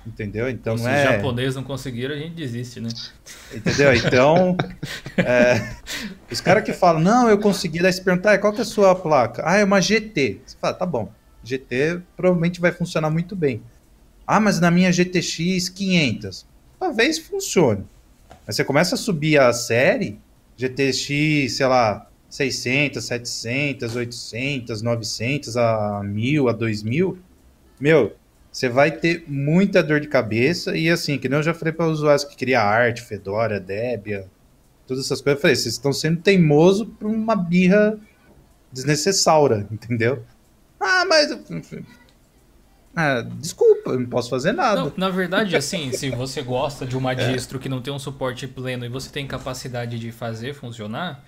[0.06, 0.48] entendeu?
[0.48, 0.96] Então Se é...
[0.96, 2.88] os japoneses não conseguiram, a gente desiste, né?
[3.54, 3.94] Entendeu?
[3.94, 4.56] Então,
[5.18, 5.76] é,
[6.30, 8.94] os caras que falam, não, eu consegui, daí se perguntar, qual que é a sua
[8.94, 9.42] placa?
[9.44, 10.40] Ah, é uma GT.
[10.44, 11.10] Você fala, tá bom,
[11.42, 13.62] GT provavelmente vai funcionar muito bem.
[14.26, 16.46] Ah, mas na minha GTX 500.
[16.80, 17.84] Talvez funcione.
[18.46, 20.18] Mas você começa a subir a série,
[20.56, 27.16] GTX, sei lá, 600, 700, 800, 900, a 1000, a 2000,
[27.78, 28.16] meu,
[28.50, 31.86] você vai ter muita dor de cabeça e assim, que nem eu já falei para
[31.86, 34.24] usuários que cria arte, Fedora, Debian,
[34.84, 37.96] todas essas coisas, eu falei, vocês estão sendo teimoso por uma birra
[38.72, 40.24] desnecessária, entendeu?
[40.80, 41.38] Ah, mas
[42.96, 44.80] ah, desculpa, eu não posso fazer nada.
[44.80, 47.32] Não, na verdade, assim, se você gosta de uma é.
[47.32, 51.24] distro que não tem um suporte pleno e você tem capacidade de fazer funcionar,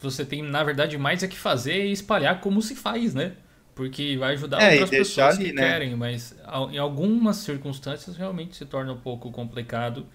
[0.00, 3.32] você tem, na verdade, mais é que fazer e espalhar como se faz, né?
[3.74, 5.62] Porque vai ajudar é, outras pessoas ali, que né?
[5.62, 6.36] querem, mas
[6.72, 10.06] em algumas circunstâncias realmente se torna um pouco complicado.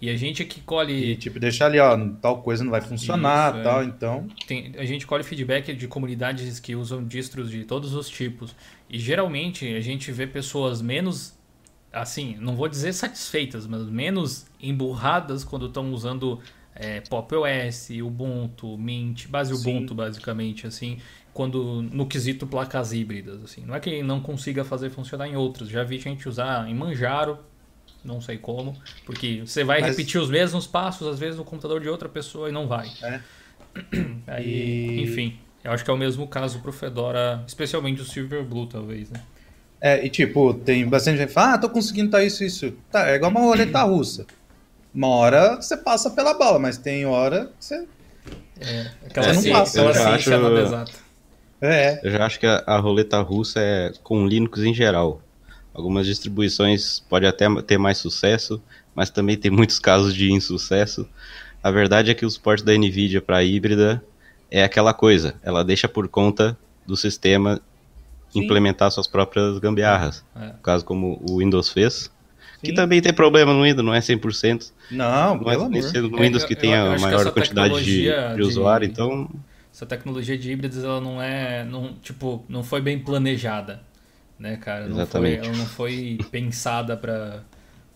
[0.00, 1.12] E a gente que colhe.
[1.12, 3.84] E, tipo, deixar ali, ó, tal coisa não vai funcionar, Isso, tal, é.
[3.84, 4.28] então.
[4.46, 8.54] Tem, a gente colhe feedback de comunidades que usam distros de todos os tipos.
[8.88, 11.36] E geralmente a gente vê pessoas menos,
[11.92, 16.40] assim, não vou dizer satisfeitas, mas menos emburradas quando estão usando
[16.78, 19.60] é, Pop OS, Ubuntu, Mint, base Sim.
[19.60, 20.98] Ubuntu, basicamente, assim,
[21.32, 23.64] quando no quesito placas híbridas, assim.
[23.66, 25.68] Não é que não consiga fazer funcionar em outras.
[25.68, 27.38] Já vi gente usar em Manjaro
[28.04, 29.90] não sei como, porque você vai Mas...
[29.90, 32.88] repetir os mesmos passos, às vezes, no computador de outra pessoa e não vai.
[33.02, 33.20] É.
[34.26, 35.02] Aí, e...
[35.02, 39.20] Enfim, eu acho que é o mesmo caso pro Fedora, especialmente o Silverblue, talvez, né?
[39.80, 42.72] É, e tipo, tem bastante gente que fala, ah, tô conseguindo tá isso, isso.
[42.90, 44.26] Tá, é igual uma roleta russa.
[44.98, 47.86] Uma hora você passa pela bala, mas tem hora que você.
[48.58, 49.80] É, aquela você não passa.
[49.80, 50.30] Eu já acho...
[51.60, 52.00] É.
[52.02, 55.22] Eu já acho que a, a roleta russa é com Linux em geral.
[55.72, 58.60] Algumas distribuições podem até ter mais sucesso,
[58.92, 61.08] mas também tem muitos casos de insucesso.
[61.62, 64.02] A verdade é que o suporte da NVIDIA para híbrida
[64.50, 67.60] é aquela coisa, ela deixa por conta do sistema
[68.30, 68.40] Sim.
[68.40, 70.24] implementar suas próprias gambiarras.
[70.34, 70.46] É.
[70.46, 72.10] No caso como o Windows fez, Sim.
[72.62, 74.72] Que também tem problema no Windows, não é 100%.
[74.90, 79.28] Não, não é no Windows que tem a maior quantidade de, de, usuário, então...
[79.72, 83.80] Essa tecnologia de híbridos, ela não é, não, tipo, não foi bem planejada
[84.38, 84.86] né, cara?
[84.86, 85.38] Exatamente.
[85.38, 87.42] Não foi, ela não foi pensada para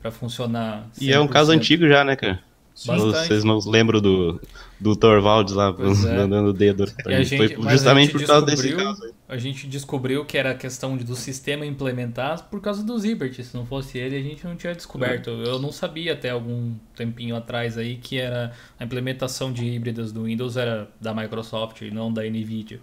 [0.00, 0.88] para funcionar.
[0.98, 1.02] 100%.
[1.02, 2.40] E é um caso antigo já, né, cara?
[2.74, 4.40] Vocês não lembram do,
[4.80, 6.86] do Torvalds lá mandando o dedo.
[7.06, 9.12] Gente, foi justamente por causa desse caso.
[9.28, 13.42] A gente descobriu que era a questão do sistema implementar por causa do Zibert.
[13.42, 15.30] Se não fosse ele, a gente não tinha descoberto.
[15.30, 15.48] É.
[15.48, 20.24] Eu não sabia até algum tempinho atrás aí que era a implementação de híbridas do
[20.24, 22.80] Windows era da Microsoft e não da Nvidia.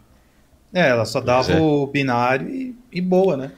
[0.74, 1.60] É, ela só dava é.
[1.60, 3.52] o binário e, e, boa, né?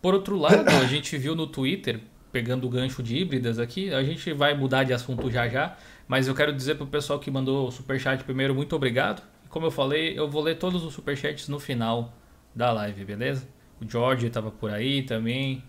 [0.00, 2.00] Por outro lado, a gente viu no Twitter,
[2.32, 5.76] pegando o gancho de híbridas aqui, a gente vai mudar de assunto já já,
[6.08, 9.22] mas eu quero dizer pro pessoal que mandou o superchat primeiro, muito obrigado.
[9.50, 12.14] Como eu falei, eu vou ler todos os superchats no final
[12.54, 13.46] da live, beleza?
[13.78, 15.62] O George estava por aí também,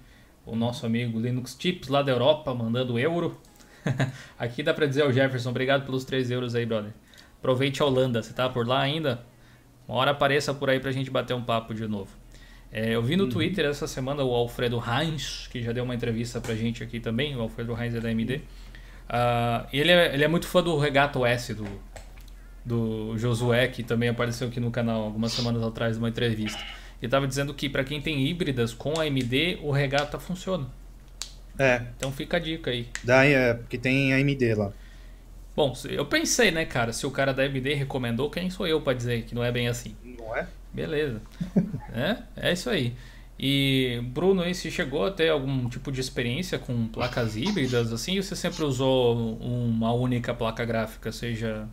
[0.46, 3.38] o nosso amigo Linux Tips lá da Europa mandando euro.
[4.40, 6.94] aqui dá para dizer ao Jefferson, obrigado pelos 3 euros aí, brother.
[7.40, 9.22] Aproveite a Holanda, você tá por lá ainda?
[9.86, 12.23] Uma hora apareça por aí pra gente bater um papo de novo.
[12.76, 13.30] É, eu vi no uhum.
[13.30, 17.36] Twitter essa semana o Alfredo Heinz, que já deu uma entrevista pra gente aqui também.
[17.36, 18.36] O Alfredo Heinz é da AMD.
[18.36, 18.42] Uh,
[19.10, 21.68] ah, ele, é, ele é muito fã do Regato S, do,
[22.66, 26.60] do Josué, que também apareceu aqui no canal algumas semanas atrás numa entrevista.
[27.00, 30.68] Ele estava dizendo que para quem tem híbridas com a AMD, o Regato funciona.
[31.60, 31.84] É.
[31.96, 32.88] Então fica a dica aí.
[33.04, 34.74] Daí é, porque tem AMD lá.
[35.56, 38.94] Bom, eu pensei, né, cara, se o cara da MD recomendou, quem sou eu para
[38.94, 39.96] dizer que não é bem assim?
[40.04, 40.48] Não é?
[40.74, 41.22] Beleza.
[41.94, 42.96] é, é isso aí.
[43.40, 48.18] E Bruno, aí, se chegou a ter algum tipo de experiência com placas híbridas assim,
[48.18, 51.68] ou você sempre usou uma única placa gráfica, seja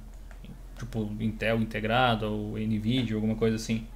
[0.78, 3.86] tipo Intel integrado ou Nvidia, alguma coisa assim?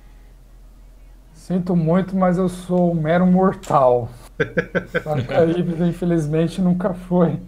[1.32, 4.10] Sinto muito, mas eu sou um mero mortal.
[5.02, 7.40] Placa híbrida, infelizmente, nunca foi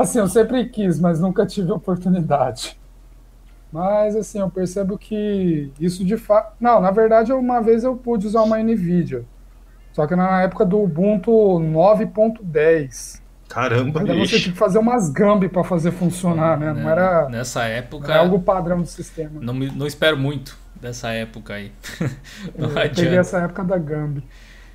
[0.00, 2.79] Assim, eu sempre quis, mas nunca tive oportunidade.
[3.72, 6.54] Mas, assim, eu percebo que isso de fato.
[6.60, 9.24] Não, na verdade, uma vez eu pude usar uma NVIDIA.
[9.92, 13.20] Só que na época do Ubuntu 9.10.
[13.48, 16.72] Caramba, Ainda você tinha que fazer umas gambi para fazer funcionar, né?
[16.72, 17.28] Não era.
[17.28, 18.12] Nessa época.
[18.12, 19.40] Era algo padrão do sistema.
[19.40, 21.72] Não, não espero muito dessa época aí.
[22.56, 24.24] não eu peguei essa época da gambi.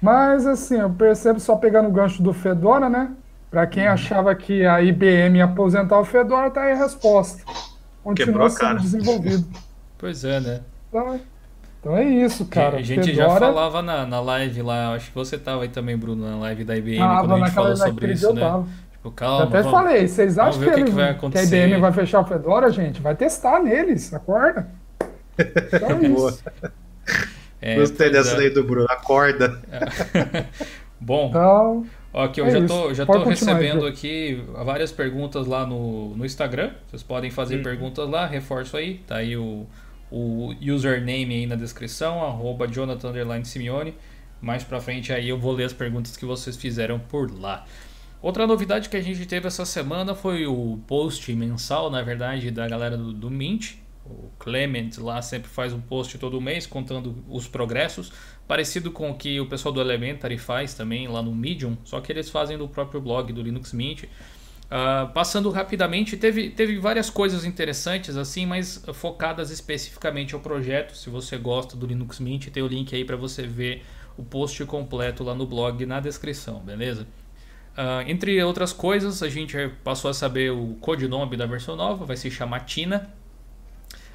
[0.02, 3.12] Mas, assim, eu percebo só pegando o gancho do Fedora, né?
[3.50, 7.44] Para quem achava que a IBM ia aposentar o Fedora, tá aí a resposta.
[8.06, 9.46] Continua sendo desenvolvido.
[9.98, 10.60] Pois é, né?
[10.90, 11.20] Então,
[11.80, 12.78] então é isso, cara.
[12.78, 13.30] A gente Fedora...
[13.30, 16.66] já falava na, na live lá, acho que você tava aí também, Bruno, na live
[16.66, 18.42] da IBM, ah, quando a gente falou sobre isso, né?
[18.42, 18.68] Tava.
[18.92, 19.44] Tipo, calma.
[19.44, 22.20] Eu até vamos, falei, vocês acham que, que, ele, que, que, a IBM vai fechar
[22.20, 23.02] o Fedora, gente?
[23.02, 24.68] Vai testar neles, acorda.
[25.40, 26.44] Então é isso.
[27.62, 28.38] É, Gostei dessa é.
[28.38, 29.60] daí do Bruno, acorda.
[29.72, 30.46] É.
[31.00, 31.30] Bom.
[31.30, 31.86] Então,
[32.16, 36.72] Aqui, eu é já tô, já tô recebendo aqui várias perguntas lá no, no Instagram.
[36.88, 37.64] Vocês podem fazer hum.
[37.64, 39.00] perguntas lá, reforço aí.
[39.06, 39.68] Tá aí o,
[40.10, 43.12] o username aí na descrição, arroba Jonathan
[43.44, 43.94] Simeone.
[44.42, 47.66] Mais pra frente aí eu vou ler as perguntas que vocês fizeram por lá.
[48.22, 52.66] Outra novidade que a gente teve essa semana foi o post mensal, na verdade, da
[52.66, 53.74] galera do, do Mint.
[54.06, 58.14] O Clement lá sempre faz um post todo mês contando os progressos,
[58.48, 62.12] parecido com o que o pessoal do Elementary faz também lá no Medium, só que
[62.12, 64.04] eles fazem do próprio blog do Linux Mint.
[64.04, 70.96] Uh, passando rapidamente, teve, teve várias coisas interessantes assim, mas focadas especificamente ao projeto.
[70.96, 73.84] Se você gosta do Linux Mint, tem o link aí para você ver
[74.18, 77.08] o post completo lá no blog na descrição, beleza?
[77.78, 82.16] Uh, entre outras coisas, a gente passou a saber o codinome da versão nova, vai
[82.16, 83.14] se chamar Tina.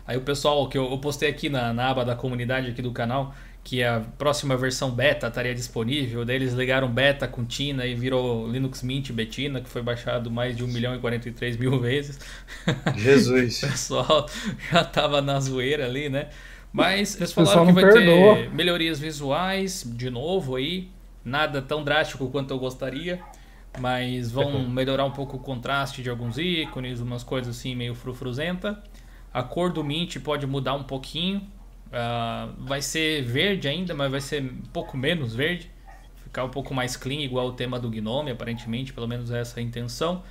[0.07, 2.91] Aí o pessoal que eu, eu postei aqui na, na, aba da comunidade aqui do
[2.91, 7.95] canal, que a próxima versão beta estaria disponível, daí eles ligaram beta com Tina e
[7.95, 12.19] virou Linux Mint Betina, que foi baixado mais de 1 milhão e 43 mil vezes.
[12.97, 13.63] Jesus!
[13.63, 14.27] o pessoal
[14.71, 16.29] já tava na zoeira ali, né?
[16.73, 18.37] Mas eles falaram que vai perdoa.
[18.37, 20.89] ter melhorias visuais, de novo aí,
[21.25, 23.21] nada tão drástico quanto eu gostaria,
[23.79, 28.83] mas vão melhorar um pouco o contraste de alguns ícones, umas coisas assim meio frufruzenta.
[29.33, 31.47] A cor do mint pode mudar um pouquinho.
[31.91, 35.71] Uh, vai ser verde ainda, mas vai ser um pouco menos verde.
[36.17, 39.63] Ficar um pouco mais clean, igual o tema do Gnome, aparentemente, pelo menos essa é
[39.63, 40.23] a intenção.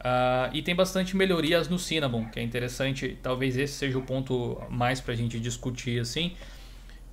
[0.00, 3.18] Uh, e tem bastante melhorias no Cinnamon, que é interessante.
[3.22, 6.34] Talvez esse seja o ponto mais para a gente discutir assim.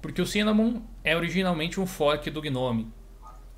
[0.02, 2.88] Porque o Cinnamon é originalmente um fork do Gnome.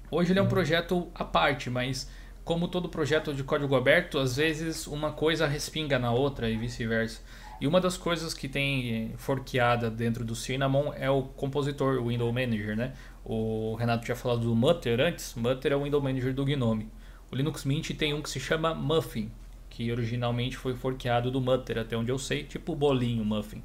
[0.09, 0.49] Hoje ele é um uhum.
[0.49, 2.09] projeto à parte, mas
[2.43, 7.21] como todo projeto de código aberto, às vezes uma coisa respinga na outra e vice-versa.
[7.61, 12.33] E uma das coisas que tem forqueada dentro do Cinnamon é o compositor, o Window
[12.33, 12.93] Manager, né?
[13.23, 15.35] O Renato tinha falado do Mutter antes.
[15.35, 16.89] Mutter é o Window Manager do Gnome.
[17.31, 19.31] O Linux Mint tem um que se chama Muffin,
[19.69, 23.61] que originalmente foi forqueado do Mutter, até onde eu sei, tipo bolinho Muffin.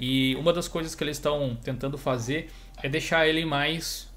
[0.00, 2.50] E uma das coisas que eles estão tentando fazer
[2.82, 4.10] é deixar ele mais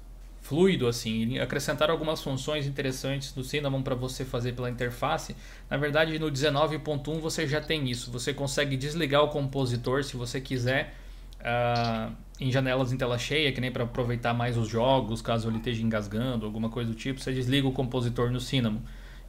[0.48, 5.36] fluido assim, acrescentar algumas funções interessantes no Cinnamon para você fazer pela interface.
[5.68, 8.10] Na verdade, no 19.1 você já tem isso.
[8.10, 10.94] Você consegue desligar o compositor se você quiser
[11.40, 15.58] uh, em janelas em tela cheia, que nem para aproveitar mais os jogos, caso ele
[15.58, 17.20] esteja engasgando, alguma coisa do tipo.
[17.20, 18.80] Você desliga o compositor no Cinnamon.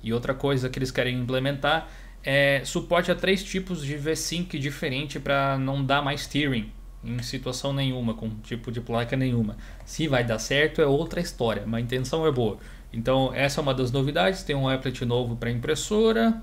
[0.02, 1.90] E outra coisa que eles querem implementar
[2.24, 6.72] é suporte a três tipos de V-Sync diferente para não dar mais tearing
[7.04, 9.58] em situação nenhuma, com tipo de placa nenhuma.
[9.86, 12.58] Se vai dar certo é outra história, mas a intenção é boa.
[12.92, 16.42] Então essa é uma das novidades, tem um applet novo para impressora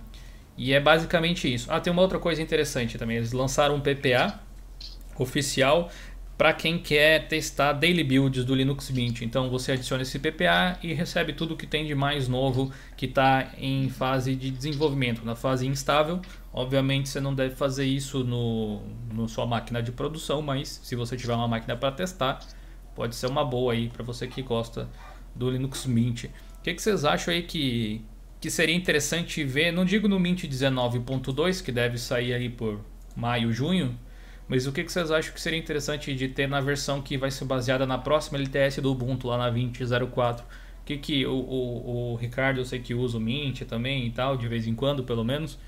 [0.57, 1.71] e é basicamente isso.
[1.71, 4.41] Ah, tem uma outra coisa interessante também, eles lançaram um PPA
[5.19, 5.91] oficial
[6.37, 9.23] para quem quer testar daily builds do Linux Mint.
[9.23, 13.53] Então você adiciona esse PPA e recebe tudo que tem de mais novo que está
[13.59, 16.21] em fase de desenvolvimento, na fase instável.
[16.57, 18.81] Obviamente você não deve fazer isso no,
[19.13, 22.41] no sua máquina de produção, mas se você tiver uma máquina para testar,
[22.95, 24.89] pode ser uma boa aí para você que gosta
[25.35, 26.25] do Linux Mint.
[26.25, 26.31] O
[26.63, 28.03] que, que vocês acham aí que,
[28.41, 29.71] que seria interessante ver?
[29.71, 32.81] Não digo no Mint 19.2 que deve sair aí por
[33.15, 33.95] maio, junho,
[34.49, 37.45] mas o que, vocês acham que seria interessante de ter na versão que vai ser
[37.45, 40.41] baseada na próxima LTS do Ubuntu, lá na 20.04?
[40.41, 40.45] O
[40.87, 44.39] que, que o, o, o, Ricardo, eu sei que usa o Mint também e tal,
[44.39, 45.59] de vez em quando, pelo menos.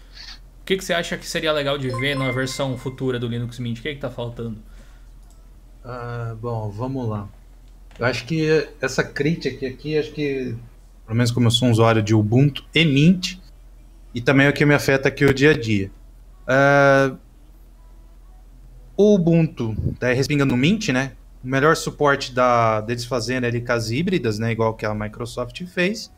[0.68, 3.78] Que, que você acha que seria legal de ver na versão futura do Linux Mint?
[3.78, 4.58] O que está faltando?
[5.82, 7.26] Ah, bom, vamos lá.
[7.98, 10.54] Eu acho que essa crítica aqui, acho que,
[11.06, 13.38] pelo menos como eu sou um usuário de Ubuntu e Mint,
[14.14, 15.90] e também é o que me afeta aqui o dia a dia.
[16.46, 17.16] Uh,
[18.94, 21.12] o Ubuntu tá respingando no Mint, né?
[21.42, 24.52] O melhor suporte da, deles fazendo com as híbridas, né?
[24.52, 26.12] Igual que a Microsoft fez.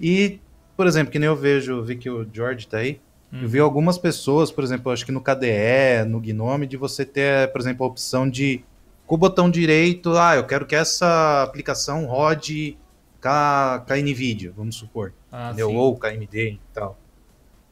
[0.00, 0.40] E,
[0.78, 3.02] por exemplo, que nem eu vejo, vi que o George tá aí.
[3.36, 3.42] Hum.
[3.42, 7.52] Eu vi algumas pessoas, por exemplo, acho que no KDE, no Gnome, de você ter,
[7.52, 8.64] por exemplo, a opção de
[9.06, 12.76] com o botão direito, ah, eu quero que essa aplicação rode
[13.20, 15.12] com a, a NVIDIA, vamos supor.
[15.30, 16.98] Ah, Ou com a AMD e tal.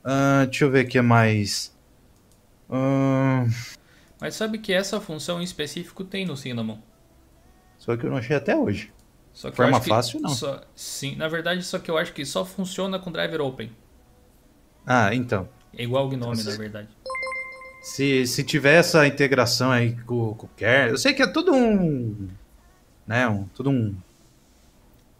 [0.04, 1.74] Uh, deixa eu ver o que mais.
[2.68, 3.50] Uh...
[4.20, 6.78] Mas sabe que essa função em específico tem no Cinnamon.
[7.78, 8.92] Só que eu não achei até hoje.
[9.32, 10.30] Só que Forma fácil, que não.
[10.30, 13.72] só- sim, na verdade, só que eu acho que só funciona com driver open.
[14.86, 15.48] Ah, então.
[15.76, 16.88] É igual o Gnome, Então, na verdade.
[17.82, 21.52] Se, se tiver essa integração aí com, com o kernel, eu sei que é tudo
[21.54, 22.28] um.
[23.06, 23.94] Né, um, tudo um,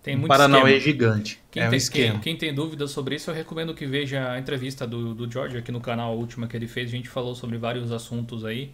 [0.03, 0.81] Tem um muito Paranauê esquema.
[0.93, 1.41] gigante.
[1.51, 2.13] Quem, é um tem, esquema.
[2.15, 5.59] quem, quem tem dúvidas sobre isso, eu recomendo que veja a entrevista do, do George
[5.59, 6.89] aqui no canal, a última que ele fez.
[6.89, 8.71] A gente falou sobre vários assuntos aí.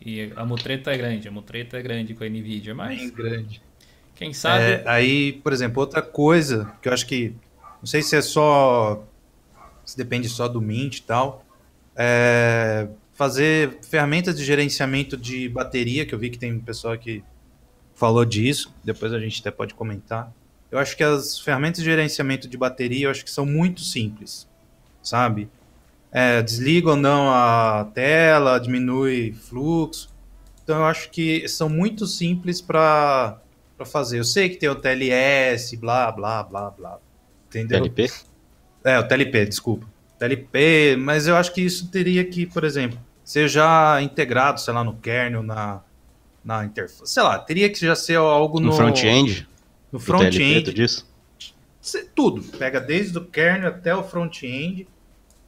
[0.00, 3.62] E a mutreta é grande, a mutreta é grande com a Nvidia, mas Bem grande.
[4.14, 4.62] quem sabe.
[4.64, 7.34] É, aí, por exemplo, outra coisa que eu acho que.
[7.80, 9.02] Não sei se é só.
[9.84, 11.44] Se depende só do Mint e tal.
[11.96, 17.22] É fazer ferramentas de gerenciamento de bateria, que eu vi que tem um pessoal que
[17.94, 18.74] falou disso.
[18.82, 20.32] Depois a gente até pode comentar.
[20.70, 24.48] Eu acho que as ferramentas de gerenciamento de bateria eu acho que são muito simples,
[25.02, 25.48] sabe?
[26.10, 30.12] É, desliga ou não a tela, diminui fluxo.
[30.62, 33.38] Então eu acho que são muito simples para
[33.86, 34.18] fazer.
[34.18, 36.98] Eu sei que tem o TLS, blá, blá, blá, blá.
[37.48, 37.82] Entendeu?
[37.82, 38.10] TLP?
[38.84, 39.86] É, o TLP, desculpa.
[40.18, 44.84] TLP, mas eu acho que isso teria que, por exemplo, ser já integrado, sei lá,
[44.84, 45.80] no kernel, na,
[46.44, 47.12] na interface.
[47.12, 49.48] Sei lá, teria que já ser algo no, No front-end?
[49.90, 50.72] No front-end.
[50.72, 51.06] diz?
[51.80, 52.42] Ser Tudo.
[52.58, 54.86] Pega desde o kernel até o front-end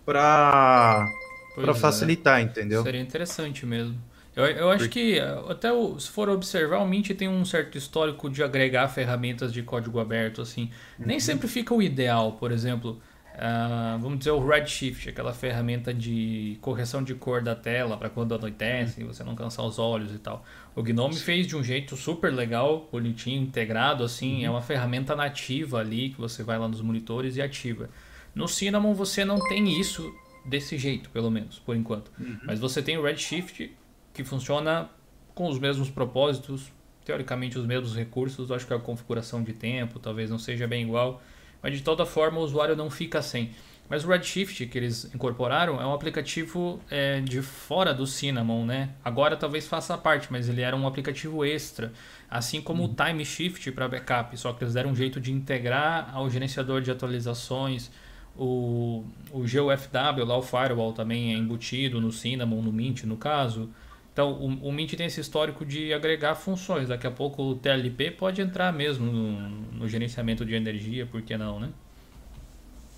[0.04, 1.06] para
[1.54, 1.74] para é.
[1.74, 2.82] facilitar, entendeu?
[2.82, 3.96] Seria interessante mesmo.
[4.34, 5.18] Eu, eu acho que,
[5.48, 9.62] até o- se for observar, o Mint tem um certo histórico de agregar ferramentas de
[9.62, 10.70] código aberto, assim.
[10.98, 13.00] Nem sempre fica o ideal, por exemplo,
[13.38, 18.34] ah, vamos dizer o Redshift, aquela ferramenta de correção de cor da tela para quando
[18.34, 20.42] anoitece, você não cansar os olhos e tal.
[20.74, 25.80] O Gnome fez de um jeito super legal, bonitinho, integrado, assim, é uma ferramenta nativa
[25.80, 27.90] ali, que você vai lá nos monitores e ativa.
[28.34, 32.10] No Cinnamon você não tem isso desse jeito, pelo menos, por enquanto.
[32.46, 33.70] Mas você tem o Redshift,
[34.14, 34.88] que funciona
[35.34, 36.72] com os mesmos propósitos,
[37.04, 41.22] teoricamente os mesmos recursos, acho que a configuração de tempo talvez não seja bem igual,
[41.62, 43.50] mas de toda forma o usuário não fica sem.
[43.88, 48.90] Mas o Redshift que eles incorporaram é um aplicativo é, de fora do Cinnamon, né?
[49.04, 51.92] Agora talvez faça parte, mas ele era um aplicativo extra,
[52.28, 56.10] assim como o Time Shift para backup, só que eles deram um jeito de integrar
[56.12, 57.90] ao gerenciador de atualizações.
[58.36, 63.70] O, o GUFW, lá o Firewall também é embutido no Cinnamon, no Mint no caso.
[64.16, 66.88] Então o, o Mint tem esse histórico de agregar funções.
[66.88, 71.36] Daqui a pouco o TLP pode entrar mesmo no, no gerenciamento de energia, por que
[71.36, 71.68] não, né?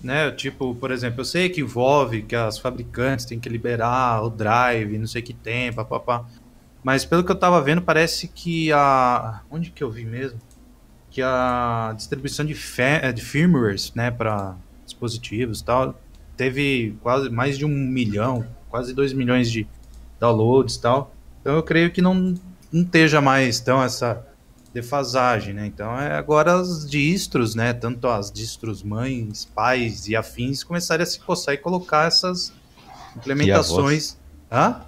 [0.00, 0.30] né?
[0.30, 4.96] Tipo, por exemplo, eu sei que envolve que as fabricantes têm que liberar o drive,
[4.96, 6.24] não sei que tem, papapá.
[6.84, 9.42] Mas pelo que eu tava vendo, parece que a.
[9.50, 10.38] Onde que eu vi mesmo?
[11.10, 13.12] Que a distribuição de, fe...
[13.12, 14.54] de firmwares, né, para
[14.84, 16.00] dispositivos e tal,
[16.36, 19.66] teve quase mais de um milhão, quase dois milhões de
[20.20, 21.14] downloads e tal.
[21.40, 22.14] Então eu creio que não,
[22.72, 24.24] não esteja mais tão essa
[24.72, 25.66] defasagem, né?
[25.66, 27.72] Então é agora as distros, né?
[27.72, 32.52] Tanto as distros mães, pais e afins começarem a se coçar e colocar essas
[33.16, 34.16] implementações.
[34.50, 34.82] Hã?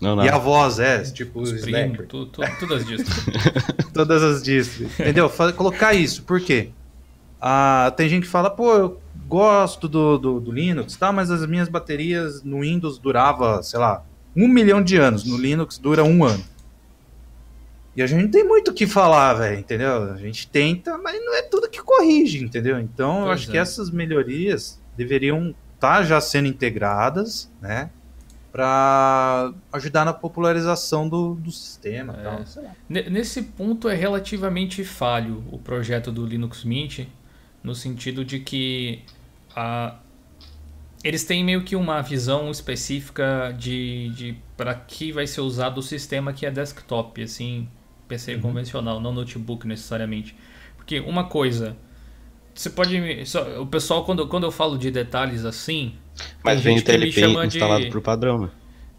[0.00, 0.24] Não, não.
[0.24, 2.06] E a voz, é, tipo Os o primos, Slacker.
[2.06, 3.04] tu, tu, todas disso.
[3.94, 4.92] Todas as distros.
[4.98, 5.30] Entendeu?
[5.56, 6.70] Colocar isso, por quê?
[7.40, 11.12] Ah, tem gente que fala, pô, eu gosto do, do, do Linux, tá?
[11.12, 14.04] Mas as minhas baterias no Windows durava, sei lá,
[14.36, 15.24] um milhão de anos.
[15.24, 16.44] No Linux dura um ano.
[17.96, 20.12] E a gente não tem muito o que falar, velho, entendeu?
[20.12, 22.78] A gente tenta, mas não é tudo que corrige, entendeu?
[22.80, 23.52] Então eu Pois acho é.
[23.52, 27.90] que essas melhorias deveriam estar já sendo integradas, né?
[28.50, 32.14] Pra ajudar na popularização do, do sistema.
[32.16, 32.22] e É.
[32.22, 32.42] tal,
[32.88, 37.00] Nesse ponto é relativamente falho o projeto do Linux Mint,
[37.62, 39.02] no sentido de que
[39.56, 39.96] a-
[41.04, 45.82] eles têm meio que uma visão específica de, de para que vai ser usado o
[45.82, 47.68] sistema que é desktop, assim,
[48.08, 50.34] PC convencional, não notebook necessariamente.
[50.76, 51.76] Porque uma coisa,
[52.54, 55.94] você pode me- só- o pessoal quando, quando eu falo de detalhes assim,
[56.42, 58.50] Mas vem o TLP chama de- instalado por padrão, né?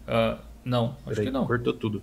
[0.06, 1.46] ah, não, acho Peraí, que não.
[1.46, 2.02] cortou tudo.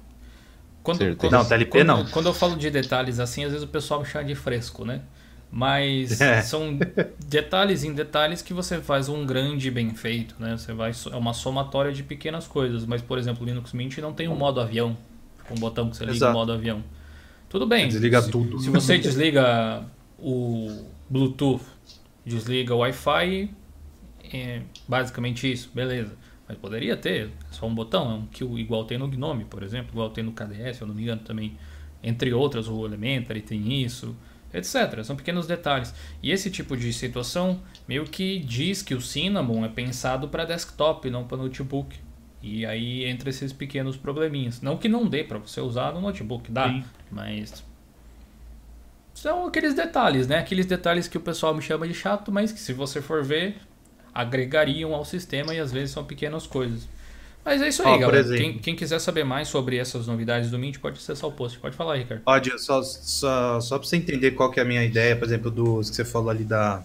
[0.81, 2.05] Quando, quando- Não, TLP quando- não.
[2.07, 5.01] Quando eu falo de detalhes assim, às vezes o pessoal me chama de fresco, né?
[5.55, 6.41] Mas É.
[6.41, 6.79] são
[7.27, 10.57] detalhes em detalhes que você faz um grande bem feito, né?
[10.57, 12.87] Você vai é uma somatória de pequenas coisas.
[12.87, 14.97] Mas, por exemplo, o Linux Mint não tem um modo avião,
[15.51, 16.31] um botão que você liga Exato.
[16.31, 16.83] o modo avião.
[17.49, 17.87] Tudo bem.
[17.87, 18.59] Desliga se, tudo.
[18.59, 19.85] Se você desliga
[20.17, 21.61] o Bluetooth,
[22.25, 23.51] desliga o Wi-Fi,
[24.33, 26.15] é basicamente isso, beleza.
[26.49, 29.91] Mas poderia ter só um botão, é um que igual tem no Gnome, por exemplo,
[29.91, 31.55] igual tem no KDS, eu não me engano também.
[32.01, 34.15] Entre outras, o Elementary tem isso,
[34.53, 35.03] etc.
[35.03, 35.93] São pequenos detalhes.
[36.21, 41.09] E esse tipo de situação meio que diz que o Cinnamon é pensado para desktop,
[41.09, 41.97] não para notebook.
[42.41, 44.61] E aí entra esses pequenos probleminhas.
[44.61, 46.83] Não que não dê para você usar no notebook, dá, Sim.
[47.09, 47.63] mas
[49.13, 50.39] são aqueles detalhes, né?
[50.39, 53.55] Aqueles detalhes que o pessoal me chama de chato, mas que se você for ver,
[54.13, 56.87] agregariam ao sistema e às vezes são pequenas coisas.
[57.45, 58.37] Mas é isso aí, por galera.
[58.37, 61.59] Quem, quem quiser saber mais sobre essas novidades do Mint, pode acessar o post.
[61.59, 62.21] Pode falar, Ricardo.
[62.21, 65.51] Pode, só, só, só pra você entender qual que é a minha ideia, por exemplo,
[65.51, 66.83] do que você falou ali da.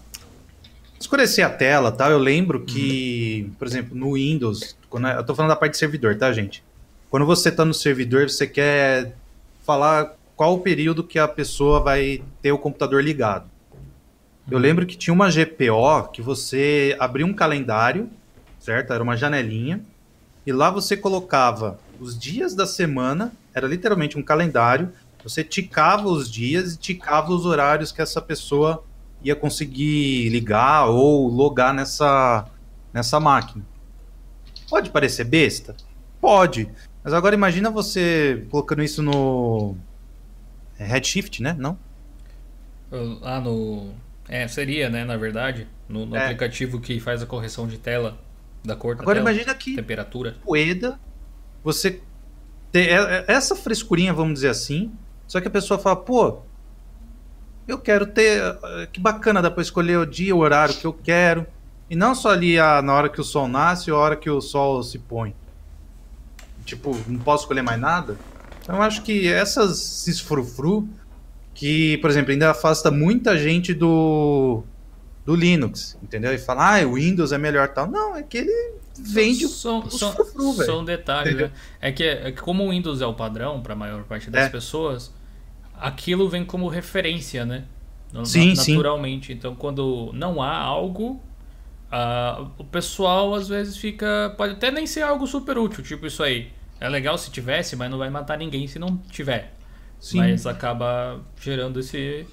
[0.99, 2.11] Escurecer a tela tal.
[2.11, 6.17] Eu lembro que, por exemplo, no Windows, quando eu tô falando da parte de servidor,
[6.17, 6.61] tá, gente?
[7.09, 9.15] Quando você tá no servidor, você quer
[9.65, 13.49] falar qual o período que a pessoa vai ter o computador ligado.
[14.49, 18.09] Eu lembro que tinha uma GPO que você abria um calendário,
[18.59, 18.91] certo?
[18.91, 19.81] Era uma janelinha.
[20.49, 24.91] E lá você colocava os dias da semana, era literalmente um calendário.
[25.23, 28.83] Você ticava os dias e ticava os horários que essa pessoa
[29.23, 32.47] ia conseguir ligar ou logar nessa,
[32.91, 33.63] nessa máquina.
[34.67, 35.75] Pode parecer besta?
[36.19, 36.67] Pode.
[37.03, 39.75] Mas agora imagina você colocando isso no
[40.77, 41.55] Redshift, né?
[41.59, 41.77] Não?
[42.91, 43.91] Lá no.
[44.27, 46.23] É, seria, né, na verdade, no, no É.
[46.23, 48.17] aplicativo que faz a correção de tela,
[48.63, 50.37] da cor da Agora tela, imagina que temperatura.
[50.43, 50.99] Poeda,
[51.63, 52.01] você
[52.71, 54.91] ter é- é- essa frescurinha, vamos dizer assim,
[55.27, 56.39] só que a pessoa fala, pô,
[57.67, 60.93] eu quero ter, eh, que bacana, dá pra escolher o dia, o horário que eu
[60.93, 61.45] quero,
[61.89, 64.29] e não só ali a, na hora que o sol nasce ou a hora que
[64.29, 65.35] o sol se põe.
[66.65, 68.17] Tipo, não posso escolher mais nada?
[68.61, 70.87] Então eu acho que essas esses frufru,
[71.55, 74.63] que, por exemplo, ainda afasta muita gente do
[75.29, 76.33] do Linux, entendeu?
[76.33, 77.85] E fala, ah, o Windows é melhor tal.
[77.85, 81.49] Não, é que ele vende são, os são, frufru, são detalhes, Entendeu?
[81.49, 81.53] né?
[81.79, 84.47] É que, é que como o Windows é o padrão para a maior parte das
[84.47, 84.49] É.
[84.49, 85.13] pessoas,
[85.79, 87.65] aquilo vem como referência, né?
[88.25, 88.71] Sim, sim.
[88.71, 89.31] naturalmente.
[89.31, 91.21] Então, quando não há algo,
[91.91, 94.33] ah, o pessoal às vezes fica.
[94.35, 96.51] Pode até nem ser algo super útil, tipo isso aí.
[96.79, 99.53] É legal se tivesse, mas não vai matar ninguém se não tiver.
[99.99, 100.17] Sim.
[100.17, 102.25] Mas acaba gerando esse.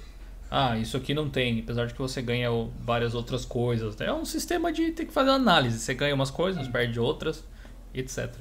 [0.49, 3.99] Ah, isso aqui não tem, apesar de que você ganha várias outras coisas.
[3.99, 5.79] É um sistema de ter que fazer análise.
[5.79, 7.43] Você ganha umas coisas, perde outras,
[7.93, 8.33] etc.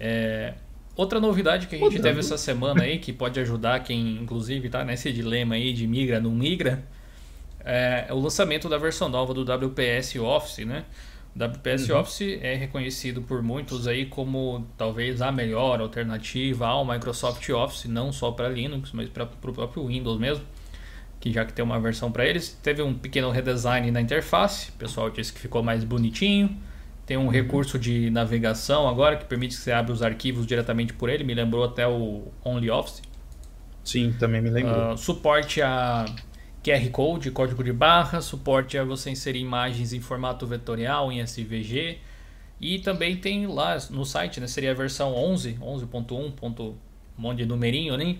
[0.00, 0.54] É,
[0.98, 4.84] Outra novidade que a gente teve essa semana aí, que pode ajudar quem, inclusive, tá
[4.84, 6.82] nesse dilema aí de migra, não migra,
[7.60, 10.84] é o lançamento da versão nova do WPS Office, né?
[11.36, 17.48] O WPS Office é reconhecido por muitos aí como talvez a melhor alternativa ao Microsoft
[17.50, 20.44] Office, não só para Linux, mas para o próprio Windows mesmo,
[21.20, 24.72] que já que tem uma versão para eles, teve um pequeno redesign na interface, o
[24.74, 26.56] pessoal disse que ficou mais bonitinho.
[27.04, 31.08] Tem um recurso de navegação agora que permite que você abra os arquivos diretamente por
[31.08, 33.02] ele, me lembrou até o OnlyOffice.
[33.82, 34.92] Sim, também me lembrou.
[34.92, 36.04] Ah, suporte a
[36.62, 41.98] QR Code, código de barra, suporte a você inserir imagens em formato vetorial, em SVG.
[42.60, 46.76] E também tem lá no site, né, seria a versão 11, 11.1, ponto,
[47.18, 48.16] um monte de numerinho, né?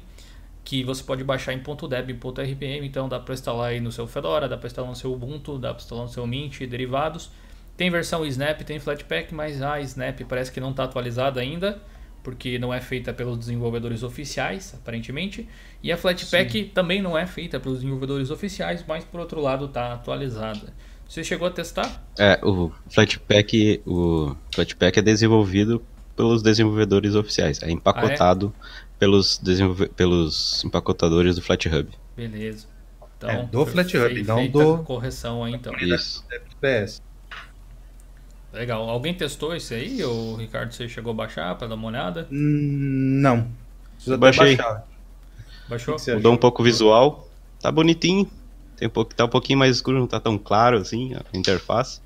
[0.68, 4.46] Que você pode baixar em .deb, .rpm, então dá para instalar aí no seu Fedora,
[4.46, 7.30] dá para instalar no seu Ubuntu, dá para instalar no seu Mint e derivados.
[7.74, 11.80] Tem versão Snap, tem Flatpak, mas a Snap parece que não está atualizada ainda,
[12.22, 15.48] porque não é feita pelos desenvolvedores oficiais, aparentemente.
[15.82, 19.94] E a Flatpak também não é feita pelos desenvolvedores oficiais, mas por outro lado está
[19.94, 20.74] atualizada.
[21.08, 22.06] Você chegou a testar?
[22.18, 25.82] É, o Flatpak, o Flatpak é desenvolvido
[26.14, 28.52] pelos desenvolvedores oficiais, é empacotado
[28.98, 31.88] pelos, desenvolve- pelos empacotadores do FlatHub.
[32.16, 32.66] Beleza.
[33.16, 35.72] Então, É, do FlatHub, não do- correção aí então.
[35.78, 36.24] Isso.
[36.30, 37.00] FPS.
[38.52, 38.88] Legal.
[38.88, 40.02] Alguém testou esse aí?
[40.02, 42.26] Ou Ricardo, você chegou a baixar para dar uma olhada?
[42.30, 43.48] Hum, Não.
[43.94, 44.56] Precisa Baixei.
[44.56, 44.86] baixar.
[45.68, 45.96] Baixou?
[45.96, 47.28] O Mudou um pouco o visual,
[47.60, 48.30] tá bonitinho,
[48.76, 52.00] tem um pouco, tá um pouquinho mais escuro, não tá tão claro assim a interface.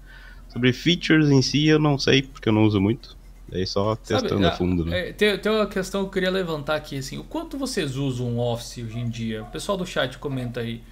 [0.49, 3.17] Sobre features em si eu não sei, porque eu não uso muito.
[3.53, 5.11] Daí só Sabe, testando a ah, fundo, né?
[5.11, 8.39] é, tem, tem uma questão que eu queria levantar aqui, assim, o quanto vocês usam
[8.39, 9.43] o Office hoje em dia?
[9.43, 10.83] O pessoal do chat comenta aí.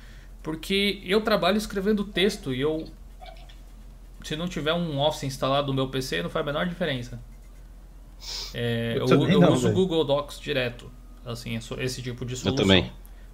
[0.43, 2.87] Porque eu trabalho escrevendo texto e eu.
[4.23, 7.19] Se não tiver um Office instalado no meu PC, não faz a menor diferença.
[8.53, 9.73] É, Eu eu eu não, uso o.
[9.73, 10.91] Google Docs direto.
[11.25, 12.57] Assim, é só- esse tipo de solução.
[12.57, 12.93] também.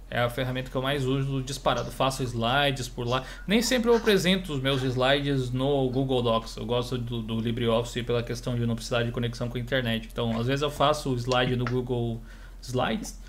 [0.09, 1.91] É a ferramenta que eu mais uso disparado.
[1.91, 3.23] Faço slides por lá.
[3.45, 6.55] Nem sempre eu apresento os meus slides no Google Docs.
[6.55, 10.07] Eu gosto do, do LibreOffice pela questão de não precisar de conexão com a internet.
[10.09, 12.21] Então, às vezes eu faço o slide no Google
[12.61, 13.19] Slides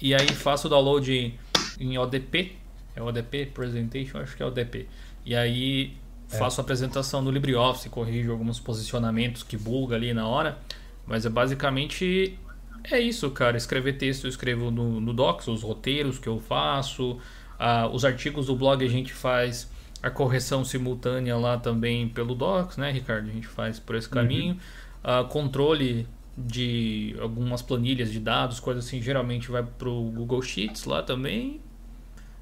[0.00, 1.34] e aí faço o download
[1.80, 2.52] em ODP.
[2.94, 4.86] É ODP Presentation, acho que é ODP.
[5.24, 5.96] E aí
[6.28, 10.58] faço a apresentação no LibreOffice, corrijo alguns posicionamentos que buga ali na hora.
[11.06, 12.38] Mas é basicamente
[12.90, 13.56] é isso, cara.
[13.56, 17.18] Escrever texto eu escrevo no, no Docs, os roteiros que eu faço,
[17.58, 19.70] ah, os artigos do blog a gente faz
[20.02, 23.28] a correção simultânea lá também pelo Docs, né, Ricardo?
[23.28, 24.58] A gente faz por esse caminho.
[25.02, 26.06] Ah, controle
[26.36, 31.60] de algumas planilhas de dados, coisas assim, geralmente vai pro Google Sheets lá também.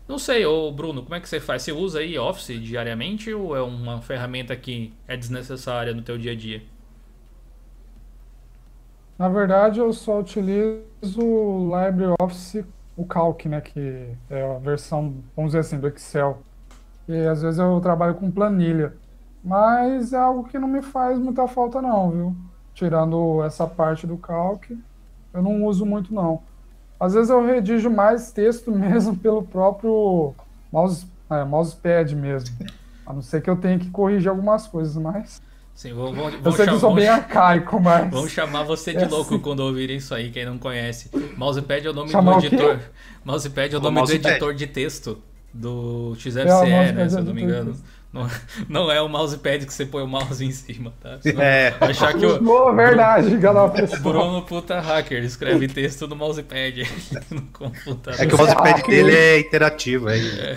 [0.07, 1.63] Não sei, ô Bruno, como é que você faz?
[1.63, 6.33] Você usa aí Office diariamente ou é uma ferramenta que é desnecessária no teu dia
[6.33, 6.63] a dia?
[9.19, 10.83] Na verdade, eu só utilizo
[11.21, 12.65] o LibreOffice,
[12.97, 16.39] o Calc, né, que é a versão, vamos dizer assim, do Excel.
[17.09, 18.95] E às vezes eu trabalho com planilha,
[19.43, 22.37] mas é algo que não me faz muita falta não, viu?
[22.75, 24.71] Tirando essa parte do Calc,
[25.33, 26.43] eu não uso muito não.
[26.99, 30.35] Às vezes eu redijo mais texto mesmo pelo próprio
[30.73, 32.57] mouse, é, mousepad mesmo.
[33.07, 35.43] A não ser que eu tenha que corrigir algumas coisas, mas.
[35.75, 38.09] Sim, vou, vou, Eu vou sei que eu sou bem arcaico, mas.
[38.13, 39.43] Vamos chamar você de É louco assim.
[39.43, 41.11] quando ouvir isso aí, quem não conhece.
[41.37, 42.79] Mousepad é o nome Chamar do o editor.
[43.25, 44.29] Mousepad é o O nome do mousepad.
[44.31, 45.19] editor de texto
[45.53, 47.09] do XFCE, É, o né?
[47.09, 47.77] Se é eu não me engano.
[48.13, 48.31] Não,
[48.69, 51.19] não é o mousepad que você põe o mouse em cima, tá?
[51.21, 51.75] Senão É.
[51.81, 53.67] achar que o, Boa, verdade, galera.
[53.67, 54.01] o pessoal.
[54.03, 56.85] Bruno puta hacker escreve texto no mousepad
[57.33, 58.21] no computador.
[58.21, 60.09] É que o mousepad dele é interativo.
[60.09, 60.57] É.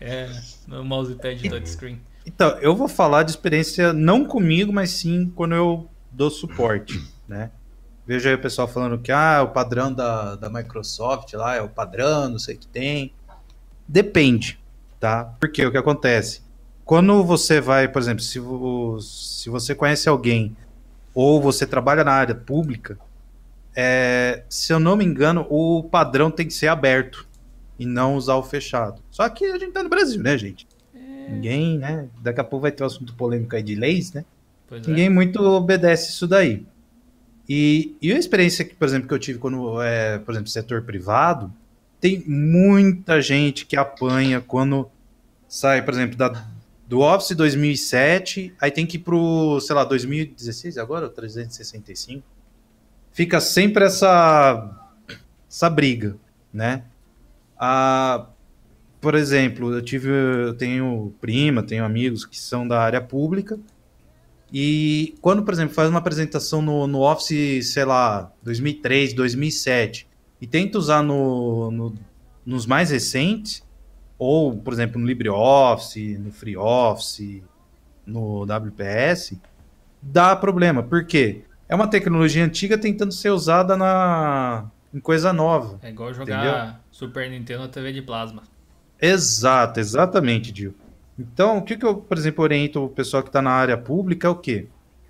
[0.00, 0.30] É,
[0.66, 2.00] no mousepad touchscreen.
[2.32, 7.50] Então, eu vou falar de experiência não comigo, mas sim quando eu dou suporte, né?
[8.06, 11.68] Vejo aí o pessoal falando que ah, o padrão da, da Microsoft lá é o
[11.68, 13.12] padrão, não sei o que tem.
[13.86, 14.60] Depende,
[15.00, 15.24] tá?
[15.40, 16.42] Porque o que acontece?
[16.84, 18.40] Quando você vai, por exemplo, se,
[19.00, 20.56] se você conhece alguém
[21.12, 22.96] ou você trabalha na área pública,
[23.74, 27.26] é, se eu não me engano, o padrão tem que ser aberto
[27.76, 29.02] e não usar o fechado.
[29.10, 30.69] Só que a gente tá no Brasil, né, gente?
[31.28, 32.08] Ninguém, né?
[32.20, 34.24] Daqui a pouco vai ter um assunto polêmico aí de leis, né?
[34.68, 34.88] Pois é.
[34.88, 36.64] Ninguém muito obedece isso daí.
[37.48, 40.82] E, e a experiência que, por exemplo, que eu tive quando é, por exemplo, setor
[40.82, 41.52] privado,
[42.00, 44.88] tem muita gente que apanha quando
[45.48, 46.46] sai, por exemplo, da,
[46.86, 52.22] do Office 2007, aí tem que ir pro, sei lá, 2016 agora, ou 365.
[53.12, 54.76] Fica sempre essa
[55.50, 56.16] essa briga,
[56.52, 56.84] né?
[57.58, 58.28] A,
[59.00, 63.58] por exemplo, eu tive, eu tenho prima, tenho amigos que são da área pública
[64.52, 70.08] e quando, por exemplo, faz uma apresentação no, no Office, sei lá, 2003, 2007
[70.40, 71.94] e tenta usar no, no-
[72.44, 73.62] nos mais recentes,
[74.18, 77.44] ou, por exemplo, no LibreOffice, no FreeOffice,
[78.04, 79.38] no WPS,
[80.02, 80.82] dá problema.
[80.82, 81.42] Por quê?
[81.68, 85.78] É uma tecnologia antiga tentando ser usada na, em coisa nova.
[85.82, 88.42] É igual jogar Super Nintendo na TV de plasma.
[89.00, 90.74] Exato, exatamente, Dio.
[91.18, 94.26] Então, o que, que eu, por exemplo, oriento o pessoal que está na área pública
[94.26, 94.68] é o quê?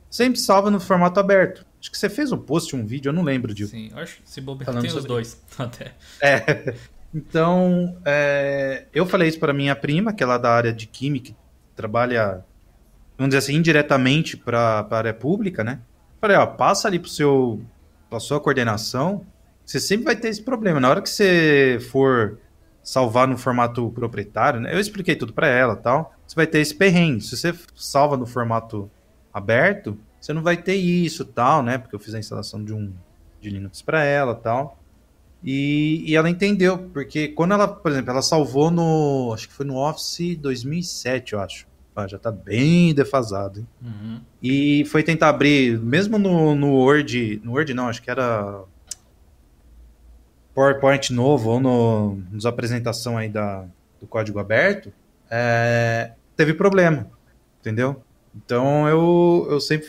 [0.09, 1.65] Sempre salva no formato aberto.
[1.81, 3.69] Acho que você fez um post, um vídeo, eu não lembro, Dio.
[3.69, 5.93] Sim, acho que se bobear tem os dois até.
[6.21, 6.75] É.
[7.15, 11.31] Então, é, eu falei isso para minha prima, que é lá da área de química,
[11.31, 11.37] que
[11.75, 12.45] trabalha,
[13.17, 15.81] vamos dizer assim, indiretamente para a área pública, né?
[16.21, 17.63] Falei, ó, passa ali pro seu,
[18.09, 19.25] pra sua coordenação,
[19.65, 20.79] você sempre vai ter esse problema.
[20.81, 22.39] Na hora que você for
[22.83, 24.75] salvar no formato proprietário, né?
[24.75, 26.15] Eu expliquei tudo para ela tal.
[26.27, 27.21] Você vai ter esse perrengue.
[27.21, 28.91] Se você salva no formato
[29.33, 31.79] aberto, você não vai ter isso tal, né?
[31.79, 32.93] Porque eu fiz a instalação de um
[33.41, 34.79] de Linux para ela tal.
[35.43, 39.33] E, e ela entendeu, porque quando ela, por exemplo, ela salvou no.
[39.33, 41.67] Acho que foi no Office 2007, eu acho.
[41.97, 43.67] Ah, já tá bem defasado, hein?
[43.83, 44.21] Uhum.
[44.43, 47.41] E foi tentar abrir, mesmo no, no Word.
[47.43, 48.63] No Word não, acho que era.
[50.55, 53.65] PowerPoint novo, ou no, nos apresentação aí da,
[54.01, 54.93] do código aberto,
[55.31, 57.11] é, teve problema,
[57.61, 58.03] entendeu?
[58.35, 59.89] Então eu, eu sempre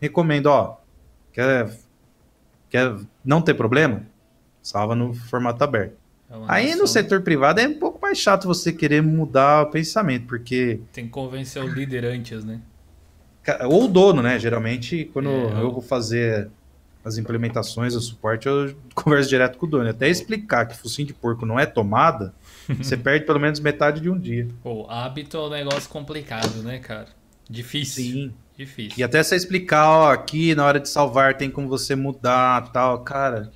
[0.00, 0.76] recomendo, ó,
[1.32, 1.70] quer,
[2.68, 4.02] quer não ter problema?
[4.62, 5.94] Salva no formato aberto.
[6.30, 10.26] É Aí no setor privado é um pouco mais chato você querer mudar o pensamento,
[10.26, 12.60] porque Tem que convencer o líder antes, né?
[13.68, 14.38] Ou o dono, né?
[14.38, 16.50] Geralmente, quando É, eu vou fazer
[17.04, 19.88] as implementações, o suporte, eu converso direto com o dono.
[19.88, 22.34] Até explicar que focinho de porco não é tomada,
[22.68, 24.48] você perde pelo menos metade de um dia.
[24.62, 27.08] Pô, hábito é um negócio complicado, né, cara?
[27.48, 28.04] Difícil.
[28.04, 28.34] Sim.
[28.56, 28.98] Difícil.
[28.98, 32.98] E até você explicar, ó, aqui na hora de salvar tem como você mudar tal,
[33.00, 33.50] cara.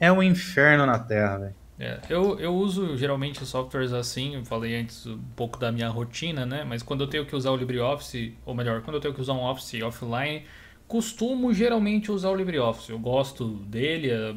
[0.00, 1.54] É um inferno na Terra, velho.
[1.78, 6.46] É, eu, eu uso geralmente softwares assim, eu falei antes um pouco da minha rotina,
[6.46, 6.64] né?
[6.64, 9.34] Mas quando eu tenho que usar o LibreOffice, ou melhor, quando eu tenho que usar
[9.34, 10.44] um Office offline,
[10.88, 12.90] costumo geralmente usar o LibreOffice.
[12.90, 14.34] Eu gosto dele, é,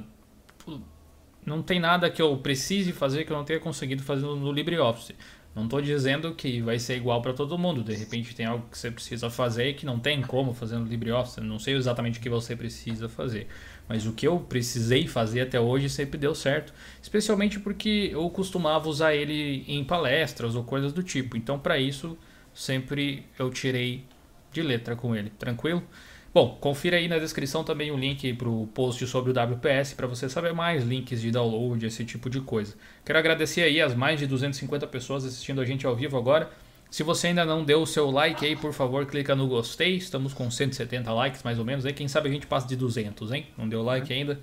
[1.45, 5.15] não tem nada que eu precise fazer que eu não tenha conseguido fazer no LibreOffice.
[5.55, 7.83] Não estou dizendo que vai ser igual para todo mundo.
[7.83, 11.41] De repente tem algo que você precisa fazer que não tem como fazer no LibreOffice.
[11.41, 13.47] Não sei exatamente o que você precisa fazer.
[13.87, 16.71] Mas o que eu precisei fazer até hoje sempre deu certo.
[17.01, 21.35] Especialmente porque eu costumava usar ele em palestras ou coisas do tipo.
[21.35, 22.15] Então, para isso,
[22.53, 24.05] sempre eu tirei
[24.53, 25.31] de letra com ele.
[25.31, 25.83] Tranquilo?
[26.31, 30.05] Bom, confira aí na descrição também o link para o post sobre o WPS para
[30.05, 32.75] você saber mais links de download, esse tipo de coisa.
[33.03, 36.51] Quero agradecer aí as mais de 250 pessoas assistindo a gente ao vivo agora.
[36.91, 39.95] Se você ainda não deu o seu like aí, por favor, clica no gostei.
[39.95, 41.93] Estamos com 170 likes mais ou menos aí.
[41.93, 43.47] Quem sabe a gente passa de 200, hein?
[43.57, 44.39] Não deu like ainda?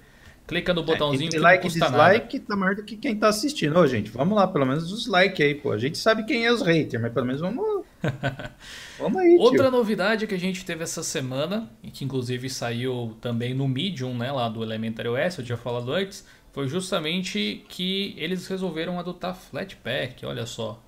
[0.46, 2.46] Clica no botãozinho é, que like não custa dislike nada.
[2.46, 3.76] tá maior do que quem tá assistindo.
[3.76, 5.72] Ô, gente, vamos lá, pelo menos os likes aí, pô.
[5.72, 7.84] A gente sabe quem é os haters, mas pelo menos vamos.
[8.98, 9.70] vamos aí, Outra tio.
[9.72, 14.30] novidade que a gente teve essa semana, e que inclusive saiu também no Medium, né,
[14.30, 20.24] lá do Elementary OS, eu tinha falado antes, foi justamente que eles resolveram adotar Flatpak,
[20.24, 20.80] olha só.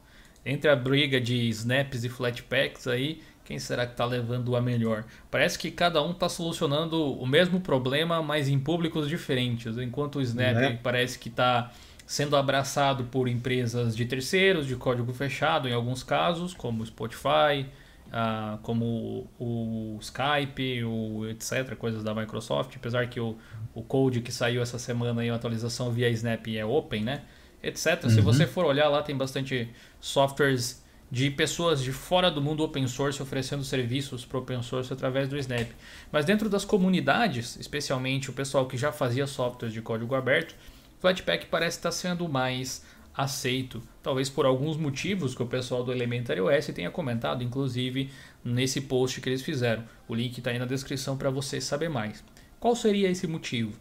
[0.47, 5.07] Entre a briga de snaps e Flatpaks aí, quem será que está levando a melhor?
[5.31, 9.79] Parece que cada um está solucionando o mesmo problema, mas em públicos diferentes.
[9.79, 10.73] Enquanto o Snap é.
[10.75, 11.73] parece que está
[12.07, 17.65] sendo abraçado por empresas de terceiros, de código fechado em alguns casos, como o Spotify,
[18.13, 22.77] ah, como o Skype, o etc., coisas da Microsoft.
[22.77, 23.35] Apesar que o,
[23.75, 27.23] o code que saiu essa semana em atualização via Snap é open, né?
[27.63, 28.05] Etc.
[28.05, 28.11] Uhum.
[28.11, 32.87] Se você for olhar lá, tem bastante softwares de pessoas de fora do mundo open
[32.87, 35.71] source oferecendo serviços para open source através do Snap.
[36.13, 40.55] Mas dentro das comunidades, especialmente o pessoal que já fazia softwares de código aberto,
[41.01, 42.85] Flatpak parece estar sendo mais
[43.19, 48.11] aceito, talvez por alguns motivos que o pessoal do Elementary OS tenha comentado, inclusive
[48.45, 49.85] nesse post que eles fizeram.
[50.07, 52.23] O link está aí na descrição para você saber mais.
[52.61, 53.73] Qual seria esse motivo?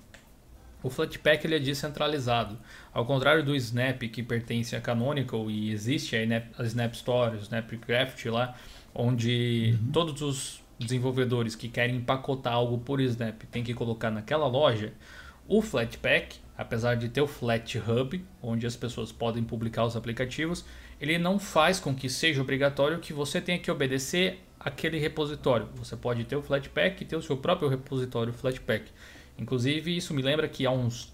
[0.88, 2.58] O Flatpak ele é descentralizado.
[2.94, 8.26] Ao contrário do Snap, que pertence a Canonical e existe a Snap Store, o Snapcraft
[8.28, 8.56] lá,
[8.96, 9.92] onde uhum.
[9.92, 14.94] todos os desenvolvedores que querem empacotar algo por Snap têm que colocar naquela loja,
[15.46, 20.64] o Flatpak, apesar de ter o Flat Hub, onde as pessoas podem publicar os aplicativos,
[21.02, 25.68] ele não faz com que seja obrigatório que você tenha que obedecer aquele repositório.
[25.76, 28.90] Você pode ter o Flatpak e ter o seu próprio repositório Flatpak.
[29.38, 31.14] Inclusive, isso me lembra que há uns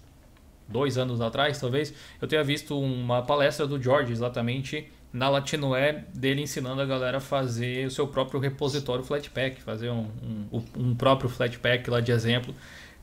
[0.66, 6.42] dois anos atrás, talvez, eu tenha visto uma palestra do George exatamente na Latinoé dele
[6.42, 10.08] ensinando a galera a fazer o seu próprio repositório Flatpak, fazer um,
[10.50, 12.54] um, um próprio Flatpak lá de exemplo,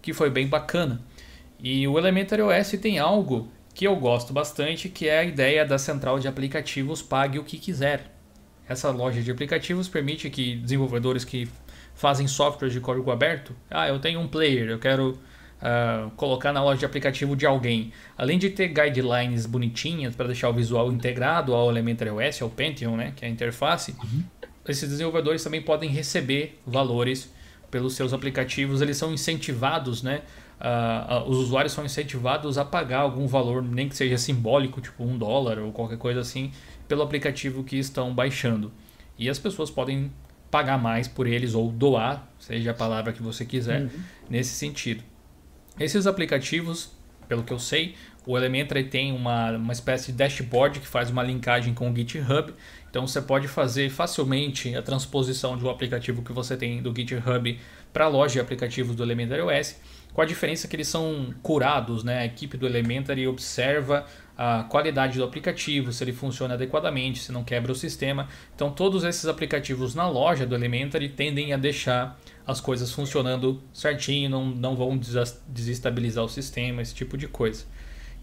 [0.02, 1.00] que foi bem bacana.
[1.58, 5.78] E o Elementary OS tem algo que eu gosto bastante, que é a ideia da
[5.78, 8.12] central de aplicativos pague o que quiser.
[8.68, 11.48] Essa loja de aplicativos permite que desenvolvedores que
[12.02, 13.56] fazem software de código aberto.
[13.70, 15.20] Ah, eu tenho um player, eu quero
[15.62, 17.94] uh, colocar na loja de aplicativo de alguém.
[18.18, 22.98] Além de ter guidelines bonitinhas para deixar o visual integrado ao Elementary OS, ao Pentium,
[22.98, 24.24] né, que é a interface, uhum.
[24.68, 27.32] esses desenvolvedores também podem receber valores
[27.70, 28.82] pelos seus aplicativos.
[28.82, 30.24] Eles são incentivados, né?
[30.60, 35.04] Uh, uh, os usuários são incentivados a pagar algum valor, nem que seja simbólico, tipo
[35.04, 36.52] um dólar ou qualquer coisa assim,
[36.88, 38.72] pelo aplicativo que estão baixando.
[39.20, 40.12] E as pessoas podem
[40.52, 43.90] pagar mais por eles ou doar, seja a palavra que você quiser, uhum.
[44.30, 45.02] nesse sentido.
[45.80, 46.92] Esses aplicativos,
[47.28, 47.96] pelo que eu sei,
[48.26, 52.54] o Elementary tem uma, uma espécie de dashboard que faz uma linkagem com o GitHub.
[52.90, 57.58] Então você pode fazer facilmente a transposição de um aplicativo que você tem do GitHub
[57.92, 59.78] para a loja de aplicativos do Elementary OS,
[60.14, 62.20] com a diferença que eles são curados, né?
[62.20, 64.06] A equipe do Elementary observa
[64.38, 68.28] a qualidade do aplicativo, se ele funciona adequadamente, se não quebra o sistema.
[68.56, 74.30] Então todos esses aplicativos na loja do Elementary tendem a deixar as coisas funcionando certinho,
[74.30, 75.00] não, não vão
[75.48, 77.66] desestabilizar o sistema, esse tipo de coisa.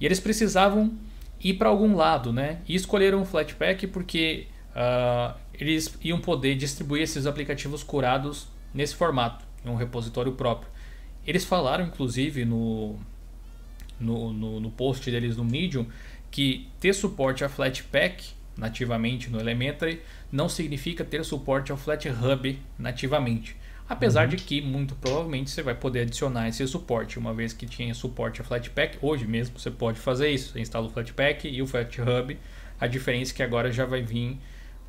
[0.00, 0.92] E eles precisavam
[1.40, 2.58] ir para algum lado, né?
[2.68, 9.44] E escolheram o Flatpak porque uh, eles iam poder distribuir esses aplicativos curados nesse formato,
[9.64, 10.77] em um repositório próprio.
[11.28, 12.96] Eles falaram, inclusive, no,
[14.00, 15.86] no, no, no post deles no Medium
[16.30, 20.00] que ter suporte a Flatpak nativamente no Elementary
[20.32, 23.54] não significa ter suporte ao FlatHub nativamente.
[23.86, 24.30] Apesar uhum.
[24.30, 27.18] de que, muito provavelmente, você vai poder adicionar esse suporte.
[27.18, 30.54] Uma vez que tinha suporte a Flatpak, hoje mesmo você pode fazer isso.
[30.54, 32.38] Você instala o Flatpak e o FlatHub.
[32.80, 34.38] A diferença é que agora já vai vir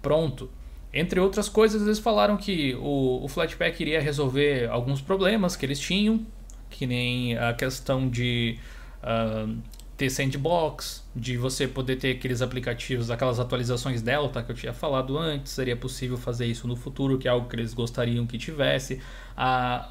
[0.02, 0.50] pronto.
[0.94, 5.80] Entre outras coisas, eles falaram que o, o Flatpak iria resolver alguns problemas que eles
[5.80, 6.26] tinham,
[6.70, 8.58] que nem a questão de
[9.04, 9.56] uh,
[9.96, 15.18] ter sandbox, de você poder ter aqueles aplicativos, aquelas atualizações Delta que eu tinha falado
[15.18, 19.00] antes, seria possível fazer isso no futuro, que é algo que eles gostariam que tivesse.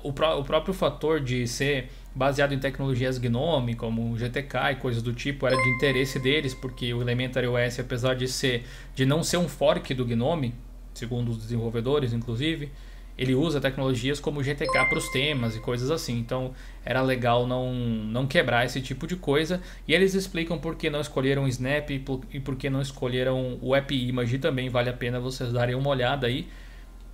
[0.02, 5.12] O, o próprio fator de ser baseado em tecnologias GNOME, como GTK e coisas do
[5.12, 8.64] tipo, era de interesse deles, porque o Elementary OS, apesar de ser
[8.96, 10.54] de não ser um fork do GNOME,
[10.98, 12.70] segundo os desenvolvedores, inclusive,
[13.18, 16.16] ele usa tecnologias como GTK para os temas e coisas assim.
[16.18, 16.52] Então
[16.84, 19.60] era legal não, não quebrar esse tipo de coisa.
[19.88, 22.80] E eles explicam por que não escolheram o Snap e por, e por que não
[22.80, 24.68] escolheram o App Image também.
[24.68, 26.46] Vale a pena vocês darem uma olhada aí.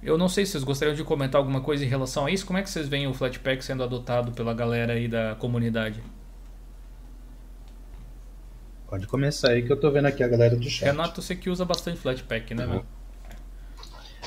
[0.02, 2.44] Eu não sei se vocês gostariam de comentar alguma coisa em relação a isso.
[2.44, 6.02] Como é que vocês veem o Flatpak sendo adotado pela galera aí da comunidade?
[8.86, 10.84] Pode começar aí que eu tô vendo aqui a galera do chat.
[10.84, 12.72] Renato, você que usa bastante Flatpak, né, uhum.
[12.72, 12.84] meu?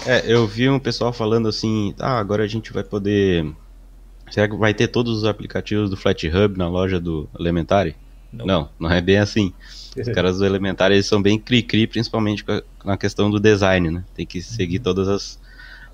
[0.05, 3.45] É, eu vi um pessoal falando assim, ah, agora a gente vai poder.
[4.29, 7.95] Será que vai ter todos os aplicativos do FlatHub na loja do Elementary?
[8.31, 9.53] Não, não, não é bem assim.
[9.97, 12.45] Os caras do Elementary eles são bem cri-cri, principalmente
[12.83, 14.03] na questão do design, né?
[14.13, 15.39] Tem que seguir todas as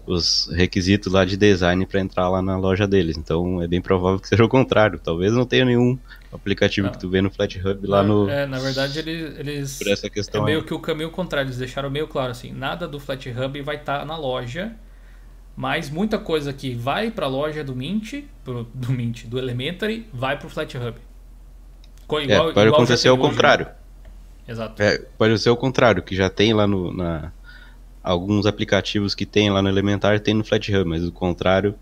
[0.05, 3.17] os requisitos lá de design para entrar lá na loja deles.
[3.17, 4.99] Então é bem provável que seja o contrário.
[4.99, 5.97] Talvez não tenha nenhum
[6.31, 6.93] aplicativo não.
[6.93, 8.29] que tu vê no FlatHub lá no.
[8.29, 9.39] É, na verdade eles.
[9.39, 10.65] eles por essa questão é meio aí.
[10.65, 11.47] que o caminho contrário.
[11.47, 14.73] Eles deixaram meio claro assim: nada do FlatHub vai estar tá na loja.
[15.55, 20.07] Mas muita coisa que vai para a loja do Mint, pro, do Mint, do Elementary,
[20.11, 20.97] vai para o FlatHub.
[22.05, 23.67] Igual, é, pode igual acontecer ao contrário.
[24.47, 24.81] Exato.
[24.81, 27.31] É, pode ser o contrário, que já tem lá no, na,
[28.03, 31.73] alguns aplicativos que tem lá no Elementar tem no FlatHub, mas o contrário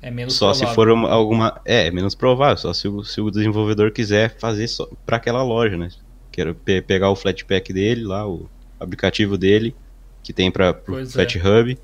[0.00, 0.68] é menos só provável.
[0.68, 4.36] se for uma, alguma é, é menos provável, só se o, se o desenvolvedor quiser
[4.38, 5.90] fazer só para aquela loja, né?
[6.32, 8.48] Quero pe pegar o Flatpak dele lá, o
[8.80, 9.76] aplicativo dele
[10.22, 11.06] que tem para o.
[11.06, 11.76] FlatHub é.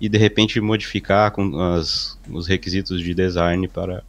[0.00, 4.02] e de repente modificar com as, os requisitos de design para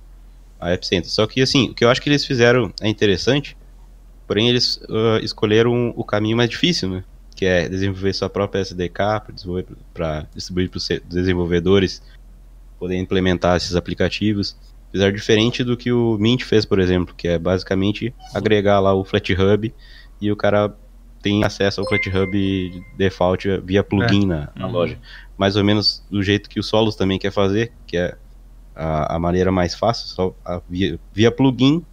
[0.60, 1.10] a App Center.
[1.10, 3.58] Só que assim, o que eu acho que eles fizeram é interessante,
[4.28, 7.04] porém eles uh, escolheram o caminho mais difícil, né?
[7.40, 9.24] Que é desenvolver sua própria SDK
[9.94, 12.04] para distribuir para os desenvolvedores
[12.78, 14.58] poder implementar esses aplicativos.
[14.90, 19.06] Apesar diferente do que o Mint fez, por exemplo, que é basicamente agregar lá o
[19.06, 19.74] FlatHub
[20.20, 20.76] e o cara
[21.22, 24.28] tem acesso ao FlatHub default via plugin é.
[24.28, 24.74] na, na uhum.
[24.74, 25.00] loja.
[25.38, 28.18] Mais ou menos do jeito que o Solos também quer fazer, que é
[28.76, 31.86] a, a maneira mais fácil, só a, via, via plugin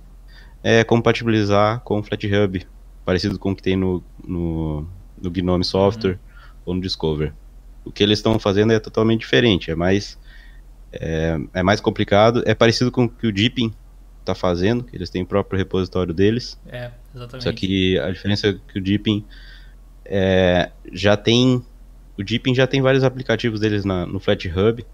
[0.61, 2.67] é compatibilizar com o FlatHub,
[3.05, 4.85] parecido com o que tem no, no,
[5.21, 6.19] no Gnome Software uhum.
[6.67, 7.33] ou no Discover.
[7.85, 10.19] O que eles estão fazendo é totalmente diferente, é mais
[10.93, 13.73] é, é, mais complicado, é parecido com o que o Deepin
[14.21, 16.59] está fazendo, que eles têm o próprio repositório deles.
[16.67, 17.45] É, exatamente.
[17.45, 19.25] Só que a diferença é que o Deepin
[20.05, 21.62] é, já tem
[22.19, 24.85] o Deepin já tem vários aplicativos deles na, no FlatHub.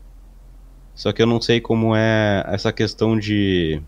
[0.94, 3.80] Só que eu não sei como é essa questão de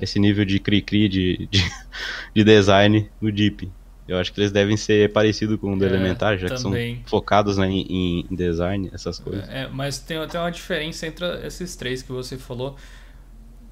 [0.00, 1.62] esse nível de cri-cri de, de,
[2.34, 3.72] de, design no Deepin.
[4.10, 6.96] Eu acho que eles devem ser parecidos com o do é, Elementar, já também.
[6.96, 9.48] que são focados né, em, em, design, essas coisas.
[9.48, 12.74] É, mas tem, tem uma diferença entre esses três que você falou.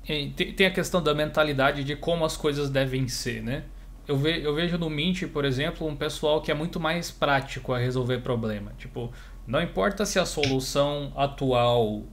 [0.07, 3.65] Tem, tem a questão da mentalidade de como as coisas devem ser, né?
[4.07, 7.73] Eu, ve, eu vejo no Mint, por exemplo, um pessoal que é muito mais prático
[7.73, 8.73] a resolver problema.
[8.79, 9.13] Tipo,
[9.45, 12.05] não importa se a solução atual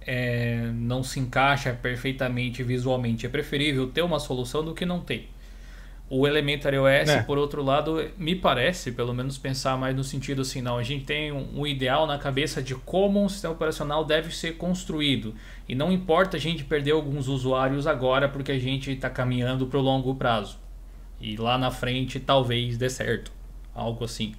[0.00, 5.33] é, não se encaixa perfeitamente visualmente, é preferível ter uma solução do que não ter.
[6.08, 7.22] O Elementary OS, é.
[7.22, 11.06] por outro lado, me parece, pelo menos pensar mais no sentido assim, não, a gente
[11.06, 15.34] tem um, um, ideal na cabeça de como um sistema operacional deve ser construído.
[15.66, 19.78] E não importa a gente perder alguns usuários agora porque a gente está caminhando para
[19.78, 20.58] o longo prazo.
[21.18, 23.32] E lá na frente talvez dê certo.
[23.74, 24.34] Algo assim.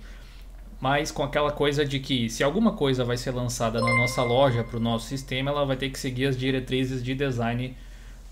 [0.79, 4.63] Mas com aquela coisa de que se alguma coisa vai ser lançada na nossa loja
[4.63, 7.75] para o nosso sistema, ela vai ter que seguir as diretrizes de design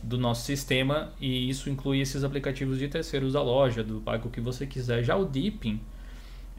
[0.03, 4.41] do nosso sistema e isso inclui esses aplicativos de terceiros da loja, do pago que
[4.41, 5.03] você quiser.
[5.03, 5.79] Já o Deepin,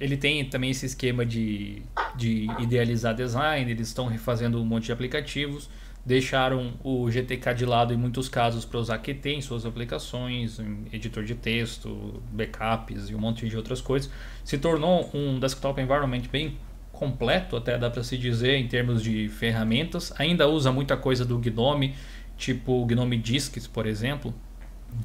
[0.01, 1.83] ele tem também esse esquema de,
[2.17, 5.69] de idealizar design, eles estão refazendo um monte de aplicativos,
[6.05, 10.87] deixaram o GTK de lado em muitos casos para usar Qt em suas aplicações, em
[10.93, 14.11] editor de texto, backups e um monte de outras coisas.
[14.43, 16.57] Se tornou um desktop environment bem
[16.93, 20.13] completo, até dá para se dizer, em termos de ferramentas.
[20.19, 21.95] Ainda usa muita coisa do Gnome,
[22.37, 24.35] tipo o Gnome Disks, por exemplo,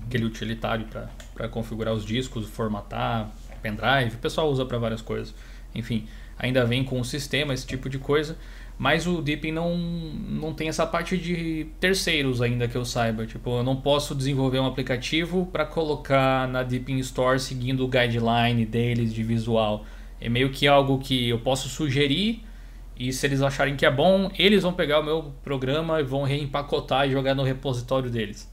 [0.06, 0.88] aquele utilitário
[1.34, 5.34] para configurar os discos, formatar, pendrive, o pessoal usa para várias coisas.
[5.74, 6.08] Enfim,
[6.38, 8.38] ainda vem com o sistema, esse tipo de coisa.
[8.78, 13.26] Mas o Deepin não, não tem essa parte de terceiros ainda que eu saiba.
[13.26, 18.66] Tipo, eu não posso desenvolver um aplicativo para colocar na Deepin Store seguindo o guideline
[18.66, 19.86] deles de visual.
[20.22, 22.42] É meio que algo que eu posso sugerir
[23.00, 26.24] e se eles acharem que é bom, eles vão pegar o meu programa e vão
[26.24, 28.52] reempacotar e jogar no repositório deles.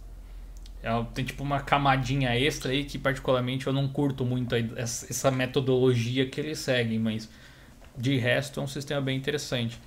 [0.80, 6.26] É, tem tipo uma camadinha extra aí que particularmente eu não curto muito essa metodologia
[6.26, 7.28] que eles seguem, mas
[7.98, 9.80] de resto é um sistema bem interessante.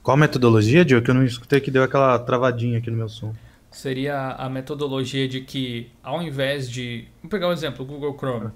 [0.00, 1.04] Qual metodologia, Diogo?
[1.04, 3.34] Que eu não escutei que deu aquela travadinha aqui no meu som.
[3.68, 7.08] Seria a metodologia de que ao invés de.
[7.16, 8.52] Vamos pegar um exemplo, o Google Chrome.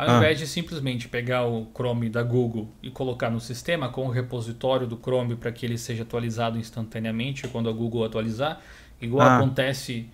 [0.00, 0.16] Ao ah.
[0.16, 4.86] invés de simplesmente pegar o Chrome da Google e colocar no sistema com o repositório
[4.86, 8.62] do Chrome para que ele seja atualizado instantaneamente quando a Google atualizar,
[8.98, 9.36] igual ah.
[9.36, 10.08] acontece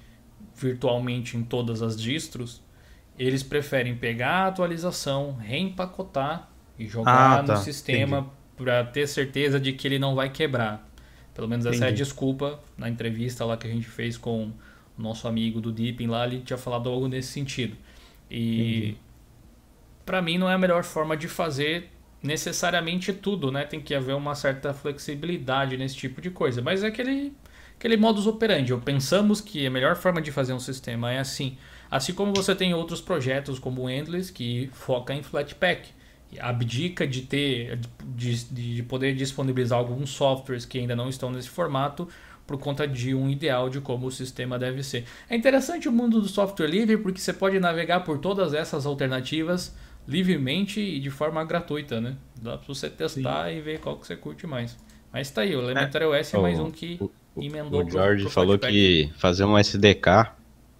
[0.56, 2.60] virtualmente em todas as distros,
[3.16, 7.54] eles preferem pegar a atualização, reempacotar e jogar ah, tá.
[7.54, 10.84] no sistema para ter certeza de que ele não vai quebrar.
[11.32, 12.02] Pelo menos essa é a Entendi.
[12.02, 14.50] desculpa na entrevista lá que a gente fez com
[14.98, 17.76] o nosso amigo do Deepin lá, ele tinha falado algo nesse sentido.
[18.28, 18.96] E
[20.06, 21.90] para mim não é a melhor forma de fazer
[22.22, 23.64] necessariamente tudo, né?
[23.64, 26.62] Tem que haver uma certa flexibilidade nesse tipo de coisa.
[26.62, 27.32] Mas é aquele,
[27.76, 28.74] aquele modus operandi.
[28.76, 31.58] Pensamos que a melhor forma de fazer um sistema é assim.
[31.90, 35.90] Assim como você tem outros projetos como o Endless que foca em Flatpak.
[36.40, 42.08] Abdica de ter de, de poder disponibilizar alguns softwares que ainda não estão nesse formato
[42.46, 45.04] por conta de um ideal de como o sistema deve ser.
[45.30, 49.74] É interessante o mundo do software livre porque você pode navegar por todas essas alternativas
[50.06, 52.16] livremente e de forma gratuita, né?
[52.40, 54.76] Dá pra você testar e ver qual que você curte mais.
[55.12, 57.00] Mas tá aí, o Elementary OS é mais um que
[57.36, 58.72] emendou O George pro falou Flatpak.
[58.72, 60.32] que fazer um SDK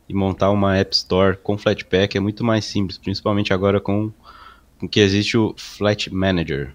[0.09, 4.13] e montar uma App Store com Flatpak é muito mais simples, principalmente agora com,
[4.79, 6.73] com que existe o Flat Manager.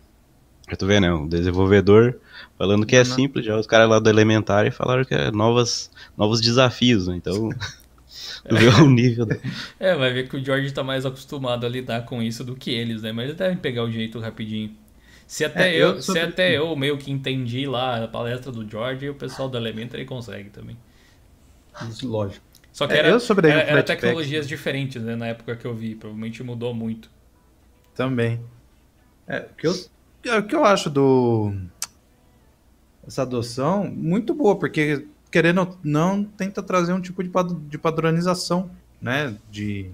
[0.69, 1.13] Eu tô vendo, né?
[1.13, 2.19] O desenvolvedor
[2.57, 3.05] falando que é Uhum.
[3.05, 7.15] simples, já os caras lá do Elementary falaram que é novas, novos desafios, né?
[7.15, 7.49] Então,
[8.47, 9.35] tu vê o nível da...
[9.79, 12.71] É, vai ver que o George tá mais acostumado a lidar com isso do que
[12.71, 13.11] eles, né?
[13.11, 14.75] Mas eles devem pegar o jeito rapidinho.
[15.27, 18.51] Se até, É, eu, eu se sobre- até eu meio que entendi lá a palestra
[18.51, 20.77] do George, o pessoal do Elementary consegue também.
[21.89, 22.45] Isso, lógico.
[22.71, 25.15] Só que É, era, sobrevivi era, era tecnologias diferentes, né?
[25.15, 25.95] Na época que eu vi.
[25.95, 27.09] Provavelmente mudou muito.
[27.95, 28.39] Também.
[29.27, 29.73] É, o que eu,
[30.25, 31.53] é, o que eu acho do
[33.05, 37.31] essa adoção muito boa, porque querendo ou não tenta trazer um tipo de,
[37.67, 38.69] de padronização,
[39.01, 39.89] né, de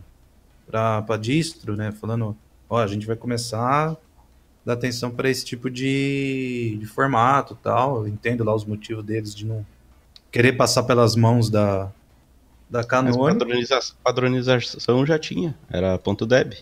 [0.70, 2.36] para distro, né, falando,
[2.70, 3.98] ó, a gente vai começar a
[4.66, 7.98] dar atenção para esse tipo de, de formato, e tal.
[8.02, 9.66] Eu entendo lá os motivos deles de não
[10.30, 11.90] querer passar pelas mãos da
[12.70, 13.28] da Mas Canonical.
[13.28, 13.80] padroniza...
[14.04, 16.54] padronização já tinha, era ponto .deb.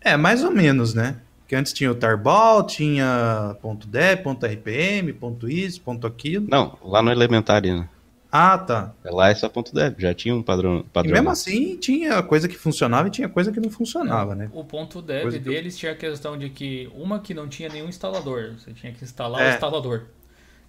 [0.00, 1.18] É, mais ou menos, né?
[1.46, 6.46] Que antes tinha o Tarball, tinha ponto .deb, ponto .rpm, ponto .isso, ponto aquilo.
[6.48, 7.88] Não, lá no Elementary, né?
[8.36, 8.92] Ah, tá.
[9.04, 10.78] Lá é só ponto .deb, já tinha um padrão.
[10.80, 13.72] E padrão mesmo assim tinha coisa que funcionava e tinha coisa que não É.
[13.72, 14.50] funcionava, né?
[14.52, 17.46] O ponto dev Coisa que eu- deles tinha a questão de que uma que não
[17.46, 18.54] tinha nenhum instalador.
[18.58, 19.54] Você tinha que instalar o É.
[19.54, 20.02] instalador.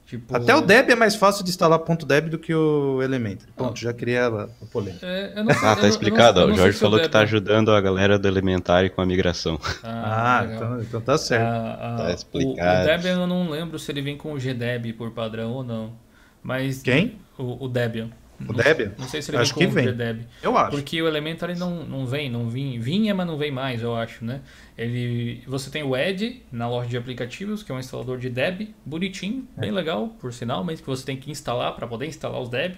[0.06, 3.52] Tipo, Até o Deb é mais fácil de instalar ponto .deb do que o Elementary.
[3.54, 3.82] Ponto, Ah.
[3.86, 5.04] já criei a, a polêmica.
[5.04, 6.40] É, eu não sei- Ah, eu tá não- explicado.
[6.42, 8.28] eu ó, não o Jorge se o falou que Deb- tá ajudando a galera do
[8.28, 9.60] Elementary com a migração.
[9.82, 10.56] Ah, legal.
[10.56, 11.44] então, então tá certo.
[11.44, 12.84] Ah, ah, Tá o, explicado.
[12.84, 16.05] o Debian eu não lembro se ele vem com o GDeb por padrão ou não.
[16.46, 17.16] Mas Quem?
[17.40, 18.10] o, o Debian.
[18.40, 18.92] O Não- Debian?
[19.00, 19.86] Não sei se ele Acho que com o vem.
[19.88, 20.28] GDeb.
[20.44, 20.72] Eu acho.
[20.72, 24.24] Porque o Elementary não, não vem, não vinha, vinha, mas não vem mais, eu acho,
[24.24, 24.42] né?
[24.78, 28.70] Ele, você tem o Ed na loja de aplicativos, que é um instalador de Deb,
[28.86, 29.62] bonitinho, É.
[29.62, 32.76] bem legal, por sinal, mas que você tem que instalar para poder instalar os Deb.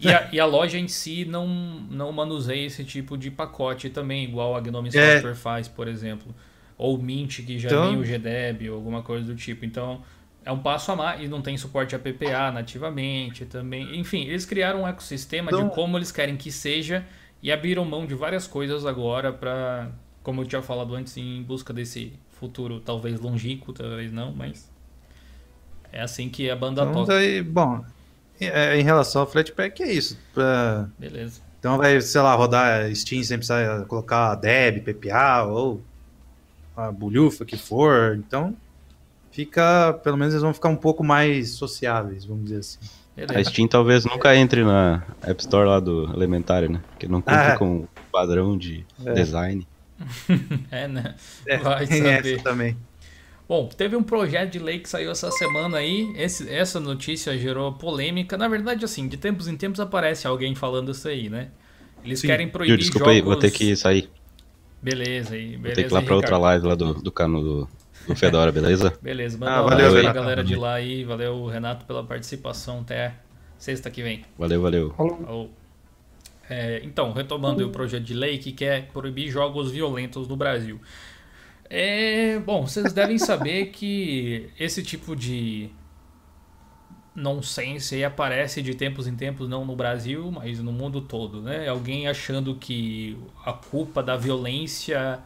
[0.00, 4.24] E a, e a loja em si não, não manuseia esse tipo de pacote também,
[4.24, 5.12] igual a Gnome É.
[5.14, 6.34] Software faz, por exemplo.
[6.78, 9.64] Ou o Mint, que já Então- vem o GDeb, ou alguma coisa do tipo.
[9.66, 10.00] Então,
[10.44, 13.98] é um passo a mais e não tem suporte a PPA nativamente também.
[13.98, 17.04] Enfim, eles criaram um ecossistema Então- de como eles querem que seja
[17.42, 19.90] e abriram mão de várias coisas agora para,
[20.22, 24.70] como eu tinha falado antes, em busca desse futuro talvez longínquo, talvez não, mas
[25.92, 27.14] é assim que a banda Então, toca.
[27.14, 27.84] daí, bom,
[28.40, 30.18] é, em relação ao Flatpak é isso.
[30.32, 31.42] Pra- Beleza.
[31.58, 35.82] Então vai, sei lá, rodar Steam sem precisar colocar Deb, PPA ou
[36.74, 38.16] a bulhufa que for.
[38.16, 38.56] Então
[39.30, 42.78] fica, pelo menos eles vão ficar um pouco mais sociáveis, vamos dizer assim.
[43.36, 43.44] A.
[43.44, 46.80] Steam talvez nunca entre na App Store lá do Elementary, né?
[46.90, 47.56] Porque não cumpre Ah.
[47.58, 49.12] com o padrão de É.
[49.12, 49.66] design.
[50.70, 51.14] É, né?
[51.46, 52.34] É, Vai tem saber.
[52.34, 52.76] essa também.
[53.46, 56.10] Bom, teve um projeto de lei que saiu essa semana aí.
[56.16, 58.38] Esse- essa notícia gerou polêmica.
[58.38, 61.48] Na verdade, assim, de tempos em tempos aparece alguém falando isso aí, né?
[62.04, 62.28] Eles Sim.
[62.28, 63.16] querem proibir desculpa jogos...
[63.16, 64.08] aí, vou ter que sair.
[64.80, 65.62] Beleza, aí, beleza.
[65.62, 67.68] Vou ter que ir lá pra outra live lá do, do cano do,
[68.06, 68.92] do Fedora, beleza?
[69.00, 71.04] Beleza, manda Ah, um valeu, abraço aí, galera de lá aí.
[71.04, 72.80] Valeu, Renato, pela participação.
[72.80, 73.14] Até
[73.58, 74.24] sexta que vem.
[74.38, 74.90] Valeu, valeu.
[74.96, 75.16] Falou.
[75.18, 75.50] Falou.
[76.48, 80.80] É, então, retomando aí o projeto de lei que quer proibir jogos violentos no Brasil.
[81.68, 85.70] É, bom, vocês devem saber que esse tipo de
[87.14, 91.68] nonsense aí aparece de tempos em tempos, não no Brasil, mas no mundo todo, né?
[91.68, 95.20] Alguém achando que a culpa da violência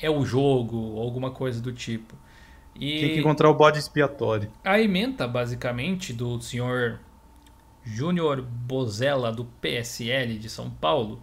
[0.00, 2.14] é o jogo, ou alguma coisa do tipo.
[2.74, 3.00] E...
[3.00, 4.50] Tem que encontrar o bode expiatório.
[4.64, 7.00] A ementa, basicamente, do senhor
[7.84, 11.22] Júnior Bozella, do PSL de São Paulo,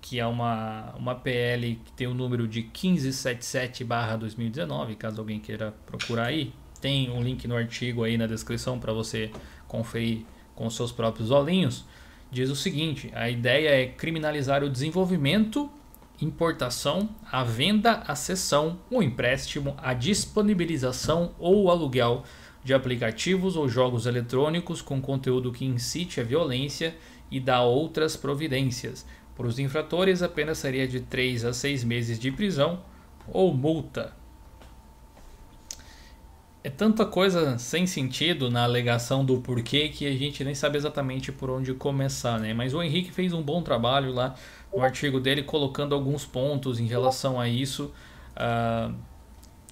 [0.00, 6.26] que é uma, uma PL que tem o número de 1577-2019, caso alguém queira procurar
[6.26, 6.54] aí.
[6.80, 9.30] Tem um link no artigo aí na descrição para você
[9.68, 10.24] conferir
[10.54, 11.84] com seus próprios olhinhos.
[12.30, 15.70] Diz o seguinte: a ideia é criminalizar o desenvolvimento
[16.22, 22.22] importação, a venda, a cessão, o empréstimo, a disponibilização ou o aluguel
[22.62, 26.94] de aplicativos ou jogos eletrônicos com conteúdo que incite a violência
[27.30, 29.04] e dá outras providências.
[29.36, 32.80] Para os infratores, apenas seria de 3 a 6 meses de prisão
[33.26, 34.12] ou multa.
[36.64, 41.32] É tanta coisa sem sentido na alegação do porquê que a gente nem sabe exatamente
[41.32, 42.54] por onde começar, né?
[42.54, 44.36] Mas o Henrique fez um bom trabalho lá
[44.72, 47.92] no artigo dele, colocando alguns pontos em relação a isso.
[48.36, 48.94] Uh,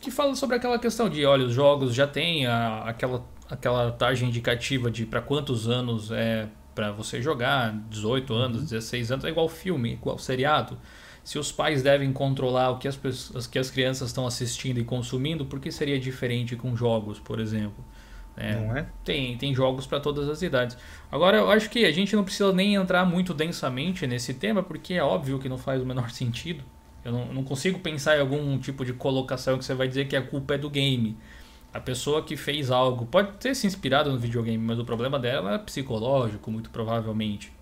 [0.01, 4.25] que fala sobre aquela questão de, olha, os jogos já tem a, aquela, aquela taxa
[4.25, 9.49] indicativa de para quantos anos é para você jogar, 18 anos, 16 anos, é igual
[9.49, 10.79] filme, igual seriado.
[11.23, 14.85] Se os pais devem controlar o que as, pessoas, que as crianças estão assistindo e
[14.85, 17.85] consumindo, por que seria diferente com jogos, por exemplo?
[18.37, 18.87] É, não é?
[19.05, 20.77] Tem, tem jogos para todas as idades.
[21.11, 24.95] Agora, eu acho que a gente não precisa nem entrar muito densamente nesse tema, porque
[24.95, 26.65] é óbvio que não faz o menor sentido.
[27.05, 30.17] Eu não, não consigo pensar em algum tipo de colocação que você vai dizer que
[30.17, 31.17] a culpa é do game.
[31.73, 35.55] A pessoa que fez algo pode ter se inspirado no videogame, mas o problema dela
[35.55, 37.53] é psicológico, muito provavelmente.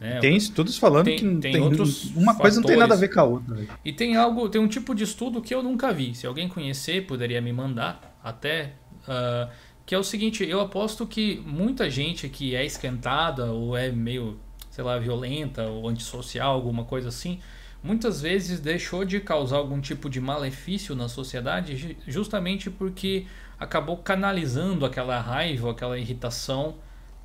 [0.00, 0.18] Né?
[0.20, 2.40] Tem estudos falando tem, que tem, tem outros uma fatores.
[2.40, 3.54] coisa não tem nada a ver com a outra.
[3.54, 3.68] Véio.
[3.84, 6.14] E tem algo, tem um tipo de estudo que eu nunca vi.
[6.14, 8.72] Se alguém conhecer, poderia me mandar até.
[9.02, 9.50] Uh,
[9.84, 14.38] que é o seguinte, eu aposto que muita gente que é esquentada ou é meio,
[14.70, 17.40] sei lá, violenta ou antissocial, alguma coisa assim,
[17.82, 23.26] muitas vezes deixou de causar algum tipo de malefício na sociedade justamente porque
[23.58, 26.76] acabou canalizando aquela raiva, aquela irritação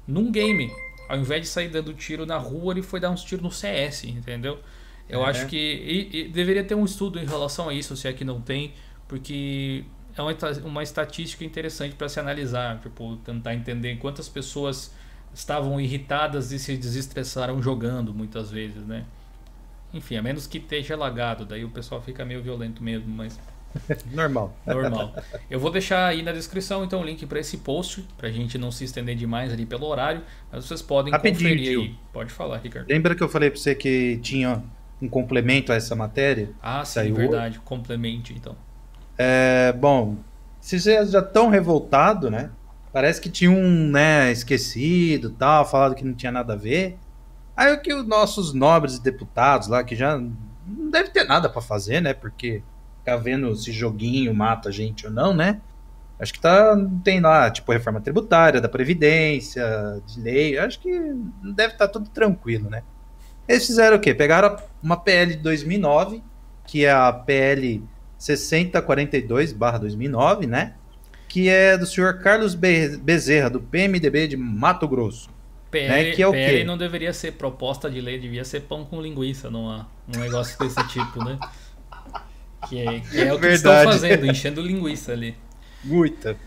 [0.08, 0.72] num game.
[1.08, 4.05] Ao invés de sair dando tiro na rua, ele foi dar uns tiros no CS,
[4.05, 4.60] entendeu?
[5.08, 5.30] Eu é.
[5.30, 8.26] acho que e, e deveria ter um estudo em relação a isso, se é que
[8.26, 8.74] não tem,
[9.08, 9.86] porque
[10.18, 14.93] é uma, uma estatística interessante para se analisar, tipo, tentar entender quantas pessoas
[15.34, 19.05] estavam irritadas e se desestressaram jogando muitas vezes, né?
[19.93, 23.39] Enfim, a menos que esteja lagado, daí o pessoal fica meio violento mesmo, mas
[24.11, 24.55] Normal.
[24.65, 25.15] Normal.
[25.49, 28.72] Eu vou deixar aí na descrição então o link para esse post, pra gente não
[28.72, 31.95] se estender demais ali pelo horário, mas vocês podem Rapidinho, conferir aí.
[32.11, 32.88] Pode falar, Ricardo.
[32.89, 34.63] Lembra que eu falei para você que tinha
[35.01, 36.49] um complemento a essa matéria?
[36.61, 37.59] Ah, sim, Saiu verdade.
[37.59, 38.55] Complemento, então.
[39.18, 40.18] É, bom,
[40.61, 42.51] se já estão revoltados, né?
[42.93, 46.97] Parece que tinha um, né, esquecido, tal, falado que não tinha nada a ver.
[47.55, 51.61] Aí o que os nossos nobres deputados lá, que já não deve ter nada para
[51.61, 52.13] fazer, né?
[52.13, 52.61] Porque
[52.99, 55.61] ficar vendo se joguinho mata a gente ou não, né?
[56.20, 60.57] Acho que tá, tem lá, tipo, reforma tributária, da Previdência, de lei.
[60.57, 60.91] Acho que
[61.55, 62.84] deve estar tá tudo tranquilo, né?
[63.47, 64.13] Eles fizeram o quê?
[64.13, 66.24] Pegaram uma PL de 2009,
[66.65, 67.84] que é a PL
[68.20, 70.76] 6042-2009, né?
[71.28, 75.30] Que é do senhor Carlos Bezerra, do PMDB de Mato Grosso.
[75.70, 76.11] PL, né?
[76.11, 76.63] que é o PL quê?
[76.63, 80.82] não deveria ser proposta de lei, devia ser pão com linguiça, numa, num negócio desse
[80.88, 81.38] tipo, né?
[82.70, 85.36] Que é, que é o que estão fazendo, enchendo linguiça ali.
[85.84, 86.38] Muita.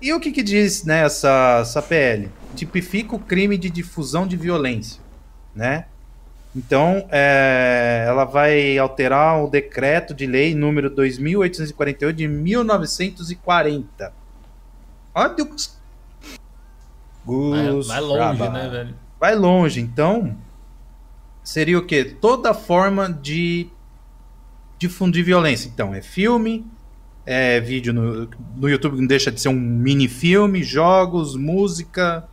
[0.00, 2.28] E o que, que diz né, essa, essa PL?
[2.54, 5.00] Tipifica o crime de difusão de violência,
[5.54, 5.86] né?
[6.58, 14.12] Então, é, ela vai alterar o decreto de lei número 2848 de 1940.
[15.14, 15.78] Olha Deus.
[17.86, 18.94] Vai, vai longe, né, velho?
[19.20, 19.80] Vai longe.
[19.80, 20.36] Então,
[21.44, 22.04] seria o quê?
[22.04, 23.68] Toda forma de
[24.80, 25.68] difundir violência.
[25.68, 26.66] Então, é filme,
[27.24, 32.28] é vídeo no, no YouTube não deixa de ser um mini filme, jogos, música.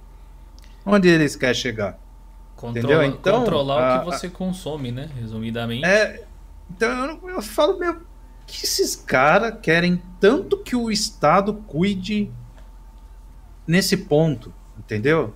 [0.84, 2.00] Onde eles querem chegar?
[2.56, 3.04] Controla, Entendeu?
[3.04, 5.10] Então, controlar a, o que você consome, né?
[5.20, 5.86] Resumidamente.
[5.86, 6.24] É,
[6.70, 8.02] então eu, eu falo, meu,
[8.48, 12.32] que esses caras querem tanto que o Estado cuide
[13.68, 15.34] nesse ponto, entendeu?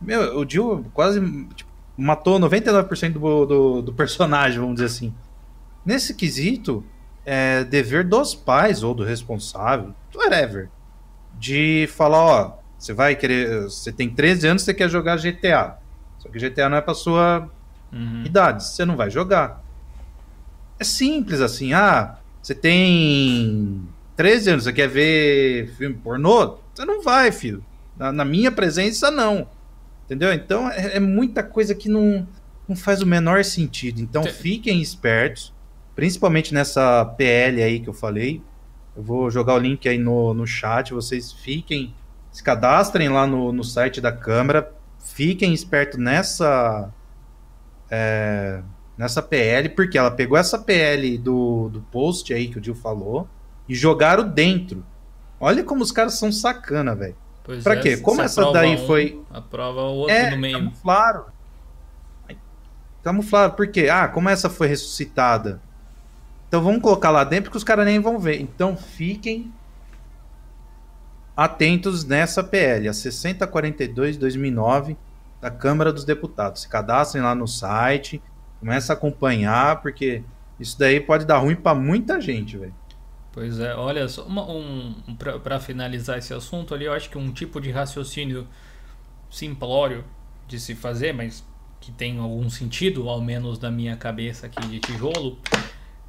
[0.00, 1.20] Meu, o Jill quase
[1.54, 5.14] tipo, matou 99% do, do, do personagem, vamos dizer assim.
[5.84, 6.84] Nesse quesito,
[7.24, 10.68] é dever dos pais ou do responsável, whatever,
[11.38, 15.79] de falar, ó, você vai querer, você tem 13 anos, você quer jogar GTA.
[16.20, 17.50] Só que GTA não é para sua
[17.92, 18.22] uhum.
[18.24, 19.62] idade, você não vai jogar.
[20.78, 23.82] É simples assim, ah, você tem
[24.16, 26.58] 13 anos, você quer ver filme pornô?
[26.72, 27.64] Você não vai, filho.
[27.96, 29.48] Na, na minha presença, não.
[30.04, 30.32] Entendeu?
[30.32, 32.26] Então é, é, muita coisa que não,
[32.68, 34.00] não faz o menor sentido.
[34.00, 35.52] Então fiquem espertos
[36.00, 38.42] principalmente nessa PL aí que eu falei.
[38.96, 41.94] Eu vou jogar o link aí no, no chat, vocês fiquem,
[42.32, 46.90] se cadastrem lá no, no site da Câmara, fiquem espertos nessa
[47.90, 48.62] é,
[48.96, 53.26] nessa PL, porque ela pegou essa PL do, do post aí que o Dil falou
[53.68, 54.84] e jogaram dentro.
[55.40, 57.16] Olha como os caras são sacana, velho.
[57.62, 57.96] Pra é, quê?
[57.96, 59.20] Como essa daí um, foi.
[59.30, 60.70] Aprova o outro é, no meio.
[60.82, 61.24] Claro.
[63.02, 63.56] camuflado.
[63.56, 63.88] Por quê?
[63.90, 65.60] Ah, como essa foi ressuscitada?
[66.46, 68.40] Então vamos colocar lá dentro que os caras nem vão ver.
[68.40, 69.52] Então fiquem
[71.40, 74.94] atentos nessa PL, a 6042 2009
[75.40, 76.60] da Câmara dos Deputados.
[76.60, 78.20] Se cadastrem lá no site,
[78.58, 80.22] começa a acompanhar, porque
[80.58, 82.74] isso daí pode dar ruim para muita gente, velho.
[83.32, 84.94] Pois é, olha, só uma, um,
[85.42, 88.46] para finalizar esse assunto ali, eu acho que um tipo de raciocínio
[89.30, 90.04] simplório
[90.46, 91.42] de se fazer, mas
[91.80, 95.38] que tem algum sentido, ao menos na minha cabeça aqui de tijolo,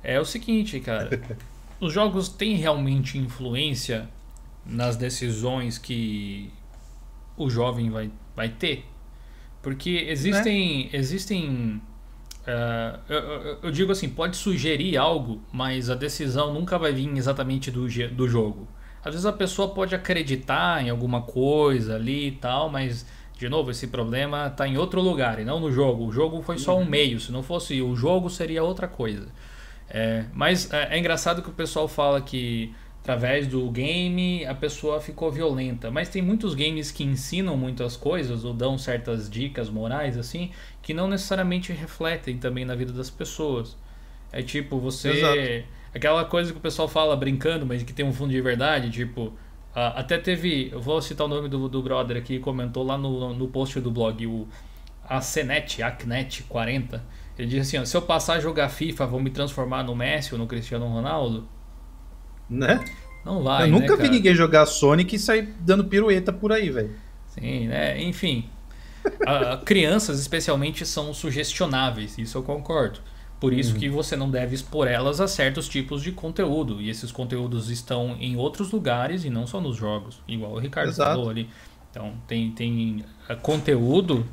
[0.04, 1.22] é o seguinte, cara.
[1.80, 4.10] Os jogos têm realmente influência
[4.66, 6.52] nas decisões que
[7.38, 8.86] o jovem vai, vai ter?
[9.62, 10.86] Porque existem.
[10.86, 10.90] Né?
[10.94, 11.82] existem
[12.42, 17.70] uh, eu, eu, digo assim, pode sugerir algo, mas a decisão nunca vai vir exatamente
[17.70, 18.68] do, do jogo.
[19.04, 23.06] Às vezes a pessoa pode acreditar em alguma coisa ali e tal, mas,
[23.36, 26.06] de novo, esse problema está em outro lugar e não no jogo.
[26.06, 26.86] O jogo foi só um uhum.
[26.86, 29.28] meio, se não fosse o jogo, seria outra coisa.
[29.90, 35.02] É, mas é, é engraçado que o pessoal fala que através do game a pessoa
[35.02, 35.90] ficou violenta.
[35.90, 40.94] Mas tem muitos games que ensinam muitas coisas ou dão certas dicas morais assim que
[40.94, 43.76] não necessariamente refletem também na vida das pessoas.
[44.32, 45.68] É tipo você Exato.
[45.94, 49.34] aquela coisa que o pessoal fala brincando, mas que tem um fundo de verdade, tipo
[49.74, 53.48] até teve, eu vou citar o nome do, do brother aqui, comentou lá no, no
[53.48, 54.48] post do blog, o
[55.08, 57.02] Acenet, Acnet 40.
[57.38, 60.34] Ele disse assim: ó, se eu passar a jogar FIFA, vou me transformar no Messi
[60.34, 61.48] ou no Cristiano Ronaldo?
[62.52, 62.84] Né?
[63.26, 63.64] Não vai.
[63.64, 66.92] Eu nunca né, vi ninguém jogar Sonic e sair dando pirueta por aí, velho.
[67.28, 68.02] Sim, né?
[68.02, 68.50] Enfim.
[69.26, 73.00] a, crianças, especialmente, são sugestionáveis, isso eu concordo.
[73.40, 73.80] Por isso uhum.
[73.80, 76.80] que você não deve expor elas a certos tipos de conteúdo.
[76.80, 80.22] E esses conteúdos estão em outros lugares e não só nos jogos.
[80.28, 81.12] Igual o Ricardo Exato.
[81.12, 81.50] falou ali.
[81.90, 84.26] Então, tem, tem eh, conteúdo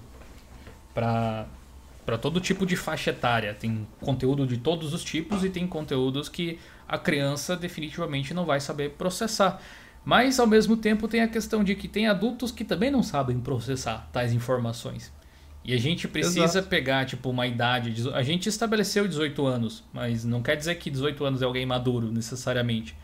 [0.93, 1.47] para
[2.05, 3.53] para todo tipo de faixa etária.
[3.53, 6.59] Tem conteúdo de todos os tipos e tem conteúdos que
[6.89, 9.61] a criança definitivamente não vai saber processar.
[10.05, 13.39] Mas ao mesmo tempo tem a questão de que tem adultos que também não sabem
[13.39, 15.13] processar tais informações.
[15.63, 16.69] E a gente precisa Exato.
[16.69, 21.23] pegar tipo uma idade, a gente estabeleceu 18 anos, mas não quer dizer que 18
[21.27, 22.97] anos é alguém maduro necessariamente.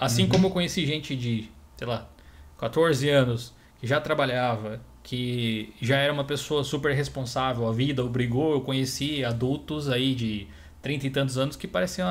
[0.00, 0.30] Assim uhum.
[0.30, 2.08] como eu conheci gente de, sei lá,
[2.56, 8.54] 14 anos que já trabalhava, que já era uma pessoa super responsável, a vida obrigou,
[8.54, 10.48] eu conheci adultos aí de
[10.80, 12.08] 30 e tantos anos que pareciam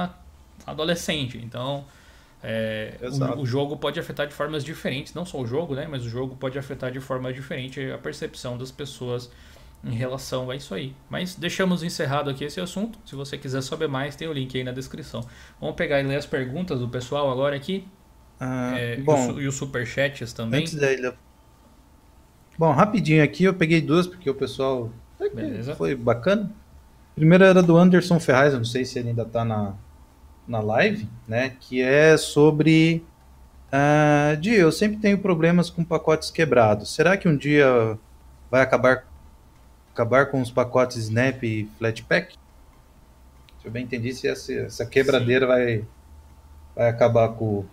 [0.65, 1.37] adolescente.
[1.37, 1.85] Então,
[2.43, 6.05] é, o, o, jogo pode afetar de formas diferentes, não só o jogo, né, mas
[6.05, 9.31] o jogo pode afetar de forma diferente a percepção das pessoas
[9.83, 10.93] em relação a isso aí.
[11.09, 12.97] Mas deixamos encerrado aqui esse assunto.
[13.05, 15.25] Se você quiser saber mais, tem o link aí na descrição.
[15.59, 17.87] Vamos pegar e ler as perguntas do pessoal agora aqui.
[18.39, 20.61] Ah, é, bom, e os superchats também.
[20.61, 21.15] Antes da ilha
[22.57, 24.89] Bom, rapidinho aqui, eu peguei duas porque o pessoal
[25.33, 25.75] Beleza.
[25.75, 26.49] foi bacana.
[27.11, 29.73] A primeira era do Anderson Ferraz, eu não sei se ele ainda tá na,
[30.47, 31.53] na live, né?
[31.59, 33.03] Que é sobre.
[33.67, 36.93] Uh, Di, eu sempre tenho problemas com pacotes quebrados.
[36.93, 37.97] Será que um dia
[38.49, 39.05] vai acabar,
[39.93, 42.35] acabar com os pacotes Snap e Flatpak?
[43.61, 45.83] Se eu bem entendi, se essa, essa quebradeira vai,
[46.75, 47.65] vai acabar com,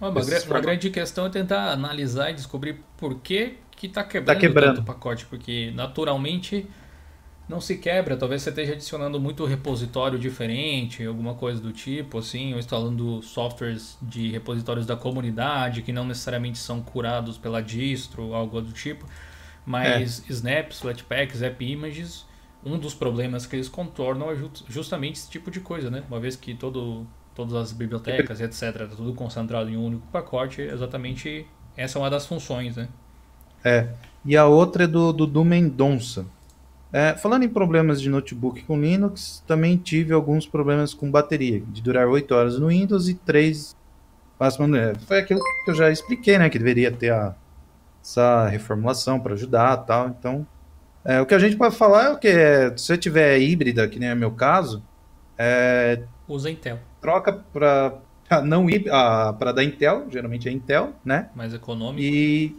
[0.00, 4.40] uma, uma grande questão é tentar analisar e descobrir por que que está quebrando, tá
[4.40, 4.74] quebrando.
[4.76, 6.68] tanto o pacote, porque naturalmente
[7.48, 8.16] não se quebra.
[8.16, 13.98] Talvez você esteja adicionando muito repositório diferente, alguma coisa do tipo, assim, ou instalando softwares
[14.00, 19.06] de repositórios da comunidade que não necessariamente são curados pela distro, algo do tipo.
[19.66, 20.32] Mas é.
[20.32, 22.26] snaps, flatpaks, app images,
[22.64, 24.36] um dos problemas que eles contornam é
[24.68, 26.02] justamente esse tipo de coisa, né?
[26.08, 28.88] Uma vez que todo todas as bibliotecas, etc.
[28.88, 30.62] Tá tudo concentrado em um único pacote.
[30.62, 31.46] Exatamente
[31.76, 32.88] essa é uma das funções, né?
[33.64, 33.88] É.
[34.24, 36.26] E a outra é do Dudu Mendonça.
[36.94, 41.82] É, falando em problemas de notebook com Linux, também tive alguns problemas com bateria, de
[41.82, 43.74] durar 8 horas no Windows e 3
[44.38, 46.48] máximo é, Foi aquilo que eu já expliquei, né?
[46.48, 47.34] Que deveria ter a,
[48.00, 50.08] essa reformulação para ajudar tal.
[50.08, 50.46] Então,
[51.04, 52.28] é, o que a gente pode falar é o que?
[52.28, 54.80] É, se você tiver híbrida, que nem é meu caso,
[55.36, 57.98] é, usa Intel troca para
[58.42, 61.28] não ir para da Intel, geralmente é Intel, né?
[61.34, 62.02] Mais econômico.
[62.02, 62.56] E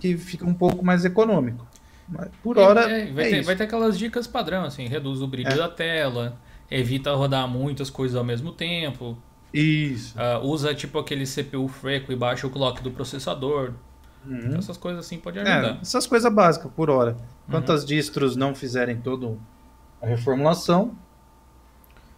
[0.00, 1.66] que fica um pouco mais econômico.
[2.08, 2.82] Mas por hora.
[2.82, 5.56] É, vai, é ter, vai, ter, aquelas dicas padrão, assim, reduz o brilho é.
[5.56, 6.36] da tela,
[6.70, 9.16] evita rodar muitas coisas ao mesmo tempo.
[9.52, 10.14] Isso.
[10.18, 13.72] Uh, usa tipo aquele CPU freco e baixa o clock do processador.
[14.26, 14.56] Uhum.
[14.58, 15.76] essas coisas assim pode ajudar.
[15.76, 17.16] É, essas coisas básicas por hora.
[17.48, 17.86] Quantas uhum.
[17.86, 19.38] distros não fizerem toda
[20.02, 20.94] a reformulação,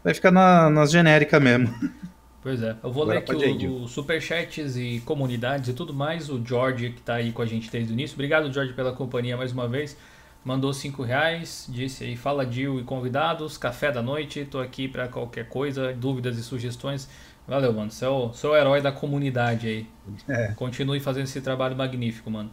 [0.03, 1.73] vai ficar na, nas genéricas mesmo.
[2.43, 6.31] Pois é, eu vou Agora ler aqui o, o superchats e comunidades e tudo mais.
[6.31, 8.15] O George, que está aí com a gente desde o início.
[8.15, 9.97] Obrigado, George, pela companhia mais uma vez.
[10.43, 15.07] mandou 5 reais, disse aí, fala Dil e convidados, café da noite, tô aqui para
[15.07, 17.09] qualquer coisa, dúvidas e sugestões.
[17.47, 19.87] Valeu, mano, você é o, você é o herói da comunidade aí.
[20.29, 20.53] É.
[20.55, 22.51] Continue fazendo esse trabalho magnífico, mano.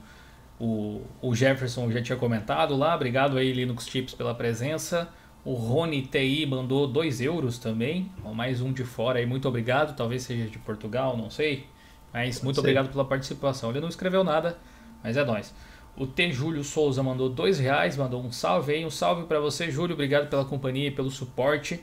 [0.60, 5.08] O, o Jefferson já tinha comentado lá, obrigado aí Linux Tips pela presença.
[5.48, 10.24] O Rony TI mandou 2 euros também, mais um de fora aí, muito obrigado, talvez
[10.24, 11.66] seja de Portugal, não sei.
[12.14, 13.70] Mas muito obrigado pela participação.
[13.70, 14.58] Ele não escreveu nada,
[15.02, 15.56] mas é nóis.
[15.96, 16.34] O T.
[16.34, 18.86] Júlio Souza mandou dois reais, mandou um salve aí.
[18.86, 19.94] Um salve para você, Júlio.
[19.94, 21.80] Obrigado pela companhia e pelo suporte.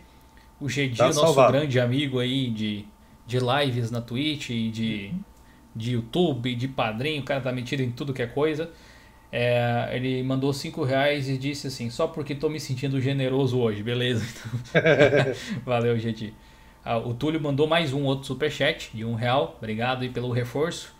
[0.61, 1.53] O Gedi, tá nosso salvado.
[1.53, 2.85] grande amigo aí de,
[3.27, 5.11] de lives na Twitch, de,
[5.74, 7.23] de YouTube, de padrinho.
[7.23, 8.70] O cara tá metido em tudo que é coisa.
[9.36, 13.82] É, ele mandou cinco reais e disse assim: só porque tô me sentindo generoso hoje,
[13.82, 14.24] beleza?
[15.66, 16.32] Valeu, Gedi.
[16.85, 19.56] Ah, o Túlio mandou mais um outro superchat de um real.
[19.59, 20.94] Obrigado aí pelo reforço.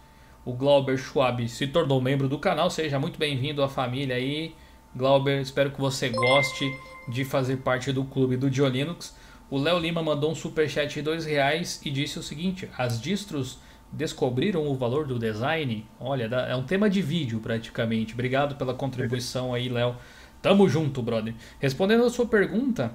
[0.45, 2.69] O Glauber Schwab se tornou membro do canal.
[2.71, 4.53] Seja muito bem-vindo à família aí.
[4.97, 9.17] Glauber, espero que você goste de fazer parte do clube do Diolinux.
[9.49, 13.61] O Léo Lima mandou um superchat de dois reais e disse o seguinte: as distros
[13.95, 15.87] descobriram o valor do design?
[15.99, 18.13] Olha, é um tema de vídeo praticamente.
[18.13, 19.97] Obrigado pela contribuição aí, Léo.
[20.43, 21.35] Tamo junto, brother.
[21.59, 22.93] Respondendo a sua pergunta,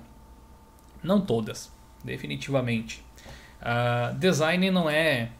[1.01, 1.71] não todas,
[2.03, 3.03] definitivamente.
[3.61, 5.31] Uh, design não é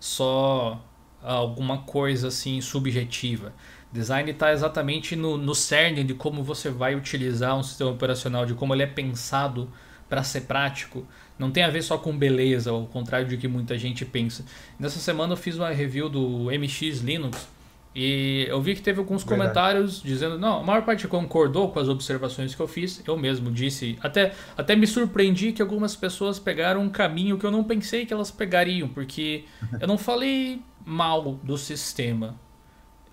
[0.00, 0.82] só
[1.22, 3.52] alguma coisa assim subjetiva.
[3.92, 8.54] Design está exatamente no, no cerne de como você vai utilizar um sistema operacional, de
[8.54, 9.70] como ele é pensado
[10.12, 11.06] para ser prático.
[11.38, 14.44] Não tem a ver só com beleza, ao contrário de que muita gente pensa.
[14.78, 17.48] Nessa semana eu fiz uma review do MX Linux
[17.96, 19.40] e eu vi que teve alguns Verdade.
[19.40, 23.02] comentários dizendo, não, a maior parte concordou com as observações que eu fiz.
[23.08, 27.50] Eu mesmo disse, até, até me surpreendi que algumas pessoas pegaram um caminho que eu
[27.50, 29.46] não pensei que elas pegariam, porque
[29.80, 32.36] eu não falei mal do sistema.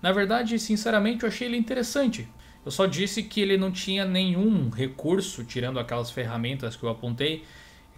[0.02, 2.28] Na verdade, sinceramente, eu achei ele interessante.
[2.64, 7.44] Eu só disse que ele não tinha nenhum recurso, tirando aquelas ferramentas que eu apontei,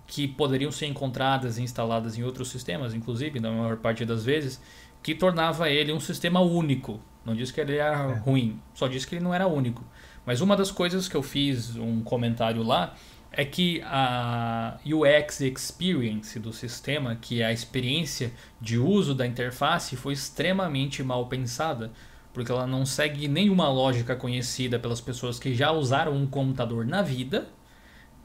[0.07, 4.61] que poderiam ser encontradas e instaladas em outros sistemas, inclusive, na maior parte das vezes,
[5.03, 7.01] que tornava ele um sistema único.
[7.25, 8.15] Não disse que ele era é.
[8.19, 9.85] ruim, só disse que ele não era único.
[10.25, 12.95] Mas uma das coisas que eu fiz um comentário lá
[13.33, 19.97] é que a UX experience do sistema, que é a experiência de uso da interface,
[19.97, 21.91] foi extremamente mal pensada,
[22.33, 27.03] porque ela não segue nenhuma lógica conhecida pelas pessoas que já usaram um computador na
[27.03, 27.49] vida.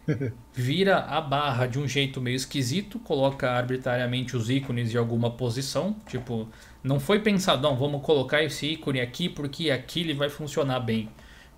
[0.53, 5.97] Vira a barra de um jeito meio esquisito, coloca arbitrariamente os ícones em alguma posição,
[6.07, 6.47] tipo,
[6.81, 11.09] não foi pensado, não, vamos colocar esse ícone aqui porque aqui ele vai funcionar bem.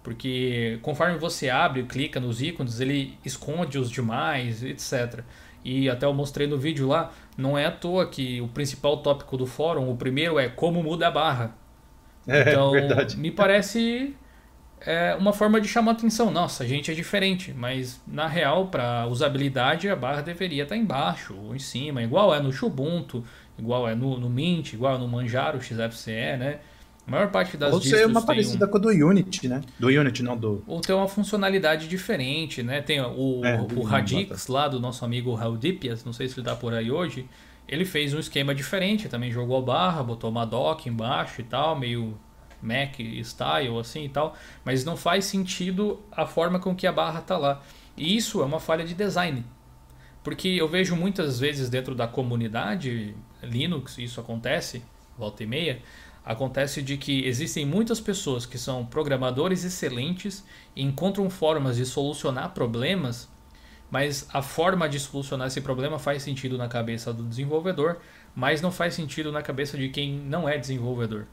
[0.02, 5.24] Porque conforme você abre e clica nos ícones, ele esconde os demais, etc.
[5.64, 9.38] E até eu mostrei no vídeo lá, não é à toa que o principal tópico
[9.38, 11.56] do fórum, o primeiro é como muda a barra.
[12.34, 13.18] É, então, verdade.
[13.18, 14.16] me parece
[14.82, 16.32] é, uma forma de chamar atenção.
[16.32, 21.36] Nossa, a gente é diferente, mas na real, para usabilidade, a barra deveria estar embaixo
[21.36, 23.24] ou em cima, igual é no Ubuntu,
[23.58, 26.60] igual é no, no Mint, igual é no Manjaro XFCE, né?
[27.06, 28.70] A maior parte das Ou ser uma parecida um...
[28.70, 29.62] com a do Unity, né?
[29.80, 30.64] Do Unity, não do.
[30.68, 32.82] Ou ter uma funcionalidade diferente, né?
[32.82, 36.56] Tem o, é, o Radix lá do nosso amigo Raudipias, não sei se ele tá
[36.56, 37.28] por aí hoje.
[37.70, 41.78] Ele fez um esquema diferente, também jogou a barra, botou uma dock embaixo e tal,
[41.78, 42.18] meio
[42.62, 44.36] Mac style assim e tal,
[44.66, 47.62] mas não faz sentido a forma com que a barra tá lá.
[47.96, 49.46] E isso é uma falha de design.
[50.24, 54.84] Porque eu vejo muitas vezes dentro da comunidade Linux, isso acontece,
[55.18, 55.82] volta e meia,
[56.26, 60.44] acontece de que existem muitas pessoas que são programadores excelentes
[60.76, 63.30] e encontram formas de solucionar problemas,
[63.90, 67.98] mas a forma de solucionar esse problema faz sentido na cabeça do desenvolvedor,
[68.36, 71.26] mas não faz sentido na cabeça de quem não é desenvolvedor.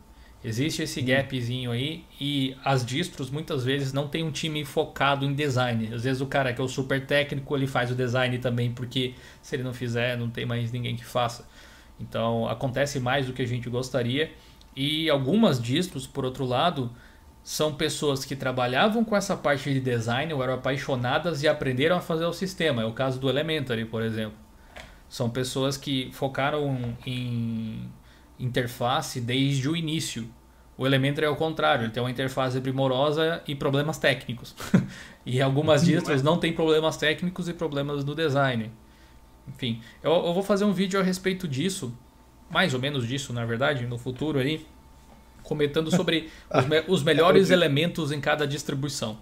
[0.45, 5.35] Existe esse gapzinho aí e as distros muitas vezes não tem um time focado em
[5.35, 5.93] design.
[5.93, 9.15] Às vezes o cara que é o super técnico ele faz o design também porque
[9.43, 11.49] se ele não fizer não tem mais ninguém que faça.
[11.99, 14.31] Então acontece mais do que a gente gostaria
[14.77, 16.93] e algumas distros, por outro lado,
[17.47, 22.01] são pessoas que trabalhavam com essa parte de design ou eram apaixonadas e aprenderam a
[22.01, 22.83] fazer o sistema.
[22.83, 24.37] É o caso do Elementary, por exemplo.
[25.09, 27.89] São pessoas que focaram em
[28.37, 30.29] interface desde o início.
[30.77, 34.53] O Elementary é o contrário, ele tem uma interface primorosa e problemas técnicos.
[35.25, 38.73] e algumas distros não têm problemas técnicos e problemas no design.
[39.47, 41.97] Enfim, eu, eu vou fazer um vídeo a respeito disso
[42.51, 44.65] mais ou menos disso, na verdade, no futuro aí,
[45.47, 49.19] comentando sobre os, me os melhores elementos em cada distribuição.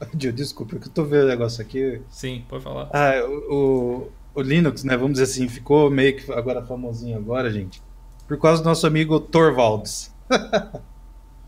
[0.14, 2.00] Desculpa, que eu tô vendo o negócio aqui.
[2.08, 2.88] Sim, pode falar.
[2.92, 3.20] Ah,
[3.50, 7.82] o, o, Linux, né, vamos dizer assim, ficou meio que agora famosinho agora, gente,
[8.26, 10.14] por causa do nosso amigo Torvalds.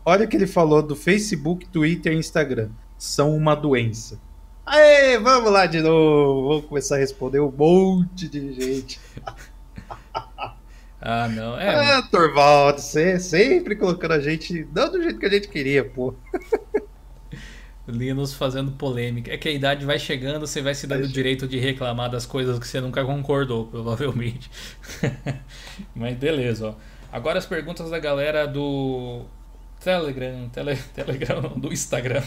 [0.03, 2.69] Olha o que ele falou do Facebook, Twitter e Instagram.
[2.97, 4.19] São uma doença.
[4.65, 6.49] Aê, vamos lá de novo.
[6.49, 8.99] Vamos começar a responder um monte de gente.
[11.01, 11.59] Ah, não.
[11.59, 14.67] É, ah, Torvaldo, você sempre colocando a gente.
[14.71, 16.13] Não do jeito que a gente queria, pô.
[17.87, 19.33] Linus fazendo polêmica.
[19.33, 22.27] É que a idade vai chegando, você vai se dando o direito de reclamar das
[22.27, 24.49] coisas que você nunca concordou, provavelmente.
[25.95, 26.75] Mas beleza, ó.
[27.11, 29.25] Agora as perguntas da galera do
[29.83, 32.23] Telegram, tele, Telegram não, do Instagram.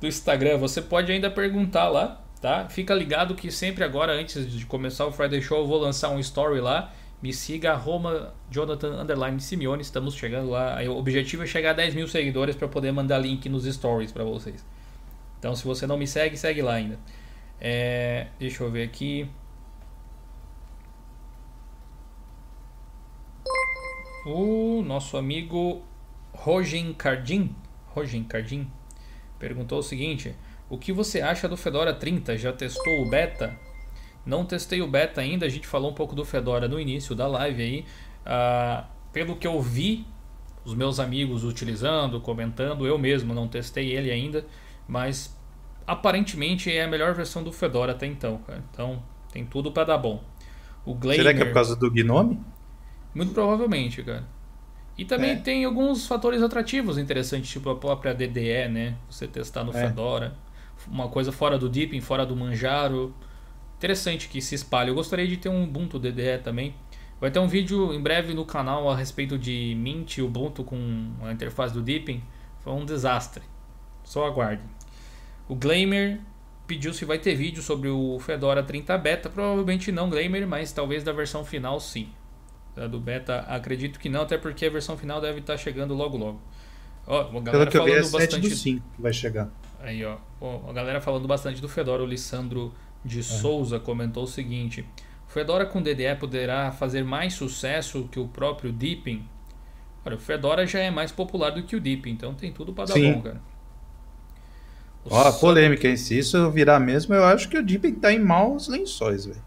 [0.00, 2.66] Do Instagram, você pode ainda perguntar lá, tá?
[2.70, 6.18] Fica ligado que sempre agora, antes de começar o Friday Show, eu vou lançar um
[6.18, 6.92] story lá.
[7.22, 9.82] Me siga, Roma Jonathan Underline Simeone.
[9.82, 10.78] Estamos chegando lá.
[10.82, 14.24] O objetivo é chegar a 10 mil seguidores para poder mandar link nos stories para
[14.24, 14.64] vocês.
[15.38, 16.98] Então, se você não me segue, segue lá ainda.
[17.60, 19.28] É, deixa eu ver aqui.
[24.26, 25.82] O nosso amigo
[26.32, 27.54] Rogen Cardin,
[27.94, 28.70] Rogen Cardin
[29.38, 30.34] perguntou o seguinte:
[30.68, 32.36] O que você acha do Fedora 30?
[32.36, 33.56] Já testou o beta?
[34.26, 37.28] Não testei o beta ainda, a gente falou um pouco do Fedora no início da
[37.28, 37.84] live aí.
[38.24, 40.04] Ah, pelo que eu vi,
[40.64, 44.44] os meus amigos utilizando, comentando, eu mesmo não testei ele ainda,
[44.88, 45.34] mas
[45.86, 48.38] aparentemente é a melhor versão do Fedora até então.
[48.38, 48.64] Cara.
[48.72, 49.00] Então
[49.32, 50.22] tem tudo para dar bom.
[50.84, 52.40] O Glamer, Será que é por causa do Gnome?
[53.14, 54.24] Muito provavelmente, cara.
[54.98, 55.36] E também é.
[55.36, 58.96] tem alguns fatores atrativos interessantes, tipo a própria DDE, né?
[59.08, 59.86] Você testar no é.
[59.86, 60.34] Fedora.
[60.88, 63.14] Uma coisa fora do Deepin, fora do Manjaro.
[63.76, 64.90] Interessante que se espalhe.
[64.90, 66.74] Eu gostaria de ter um Ubuntu DDE também.
[67.20, 71.12] Vai ter um vídeo em breve no canal a respeito de Mint e Ubuntu com
[71.22, 72.22] a interface do Deepin.
[72.60, 73.42] Foi um desastre.
[74.04, 74.62] Só aguarde.
[75.48, 76.20] O Glamer
[76.66, 79.30] pediu se vai ter vídeo sobre o Fedora 30 Beta.
[79.30, 82.08] Provavelmente não, Glamer, mas talvez da versão final sim.
[82.74, 86.18] Da do beta, acredito que não, até porque a versão final deve estar chegando logo
[86.18, 86.40] logo.
[87.06, 89.48] Ó, a galera Pelo que eu vi, é bastante do 5 que vai chegar.
[89.80, 90.18] Aí, ó,
[90.68, 92.74] a galera falando bastante do Fedora, o Lissandro
[93.06, 93.22] de.
[93.22, 94.84] Souza comentou o seguinte:
[95.28, 99.26] Fedora com DDE poderá fazer mais sucesso que o próprio Deepin?
[100.04, 102.86] Olha, o Fedora já é mais popular do que o Deepin, então tem tudo para
[102.86, 103.12] dar Sim.
[103.14, 103.40] bom, cara.
[105.08, 105.96] Ó, polêmica, hein?
[105.96, 109.42] Se isso virar mesmo, eu acho que o Deepin tá em maus lençóis, velho.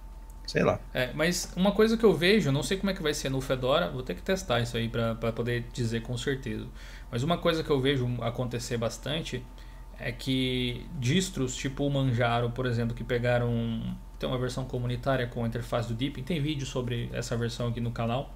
[0.45, 0.79] Sei lá.
[0.93, 3.39] É, mas uma coisa que eu vejo, não sei como é que vai ser no
[3.39, 6.65] Fedora, vou ter que testar isso aí para poder dizer com certeza.
[7.11, 9.45] Mas uma coisa que eu vejo acontecer bastante
[9.99, 13.81] é que distros tipo o Manjaro, por exemplo, que pegaram
[14.17, 17.79] tem uma versão comunitária com a interface do Deepin, tem vídeo sobre essa versão aqui
[17.79, 18.35] no canal.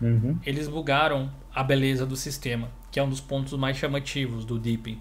[0.00, 0.38] Uhum.
[0.44, 5.00] Eles bugaram a beleza do sistema, que é um dos pontos mais chamativos do Deepin.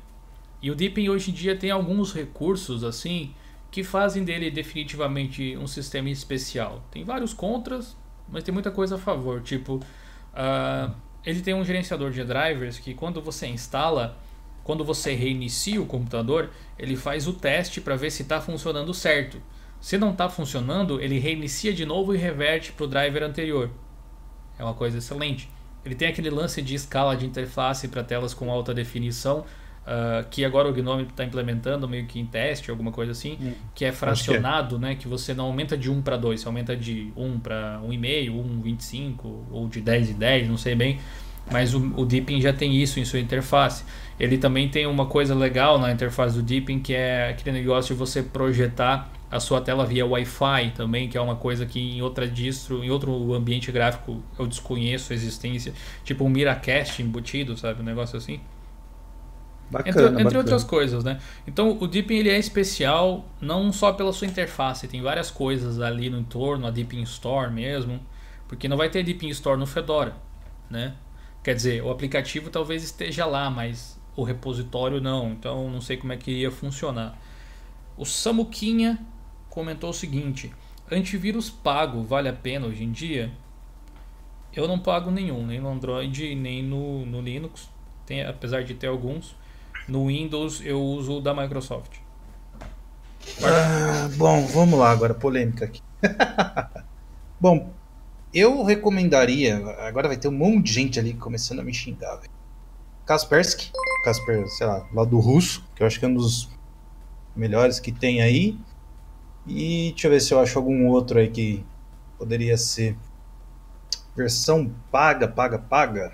[0.61, 3.33] E o Deepin hoje em dia tem alguns recursos assim
[3.71, 6.83] que fazem dele definitivamente um sistema especial.
[6.91, 7.95] Tem vários contras,
[8.27, 9.41] mas tem muita coisa a favor.
[9.41, 10.93] Tipo, uh,
[11.25, 14.17] ele tem um gerenciador de drivers que quando você instala,
[14.69, 19.41] quando você reinicia o computador, ele faz o teste para ver se está funcionando certo.
[19.81, 23.71] Se não está funcionando, ele reinicia de novo e reverte para o driver anterior.
[24.59, 25.49] É uma coisa excelente.
[25.83, 29.43] Ele tem aquele lance de escala de interface para telas com alta definição
[29.79, 33.53] Uh, que agora o Gnome está implementando meio que em teste, alguma coisa assim, hum,
[33.73, 34.87] que é fracionado, que é.
[34.89, 34.95] né?
[34.95, 38.31] Que você não aumenta de 1 para 2, você aumenta de 1 para 1,5,
[38.63, 39.17] 1,25
[39.49, 40.99] ou de 10 em 10, não sei bem.
[41.51, 43.83] Mas o, o Deepin já tem isso em sua interface.
[44.19, 47.99] Ele também tem uma coisa legal na interface do Deepin, que é aquele negócio de
[47.99, 52.27] você projetar a sua tela via Wi-Fi também, que é uma coisa que em outra
[52.27, 55.73] distro, em outro ambiente gráfico eu desconheço a existência,
[56.03, 58.41] tipo um Miracast embutido, sabe, um negócio assim.
[59.69, 60.39] Bacana, entre, entre bacana.
[60.39, 61.19] outras coisas, né?
[61.45, 66.09] Então o Deepin ele é especial não só pela sua interface, tem várias coisas ali
[66.09, 67.99] no entorno, a Deepin Store mesmo,
[68.47, 70.15] porque não vai ter Deepin Store no Fedora,
[70.71, 70.95] né?
[71.43, 76.11] Quer dizer, o aplicativo talvez esteja lá, mas o repositório não, então não sei como
[76.11, 77.17] é que ia funcionar.
[77.97, 78.99] O Samuquinha
[79.49, 80.53] comentou o seguinte:
[80.91, 83.31] antivírus pago vale a pena hoje em dia?
[84.53, 87.69] Eu não pago nenhum, nem no Android, nem no, no Linux,
[88.05, 89.35] tem, apesar de ter alguns.
[89.87, 91.97] No Windows eu uso o da Microsoft.
[93.43, 95.81] Ah, bom, vamos lá agora, polêmica aqui.
[97.39, 97.71] bom,
[98.33, 99.57] eu recomendaria.
[99.79, 102.19] Agora vai ter um monte de gente ali começando a me xingar.
[103.09, 103.71] Kaspersky,
[104.03, 106.47] Kasper, sei lá, lá do russo, que eu acho que é um dos
[107.35, 108.55] melhores que tem aí.
[109.47, 111.65] E deixa eu ver se eu acho algum outro aí que
[112.19, 112.95] poderia ser
[114.15, 116.11] versão paga, paga, paga.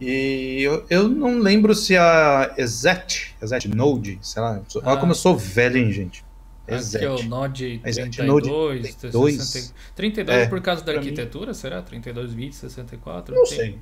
[0.00, 4.96] E eu, eu não lembro se a Exet, Exet Node, sei lá, olha ah.
[4.96, 6.24] como eu sou velho, hein, gente.
[6.66, 7.04] Exet.
[7.04, 8.48] Aqui é o Node 32, Node
[8.96, 11.54] 32, 32 é, por causa da arquitetura, mim...
[11.54, 11.80] será?
[11.80, 13.36] 32 bits, 64?
[13.36, 13.56] Não tem.
[13.56, 13.80] sei.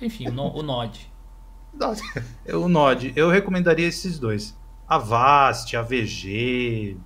[0.00, 1.10] Enfim, o, no, o Node.
[2.52, 4.56] o Node, eu recomendaria esses dois.
[4.88, 6.96] A Vast, a VG.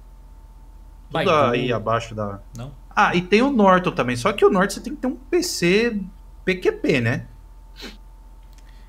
[1.11, 2.41] Tudo aí abaixo da.
[2.57, 2.73] Não?
[2.97, 4.17] Ah, e tem o Norton também.
[4.17, 6.01] Só que o Norton você tem que ter um PC
[6.45, 7.27] PQP, né?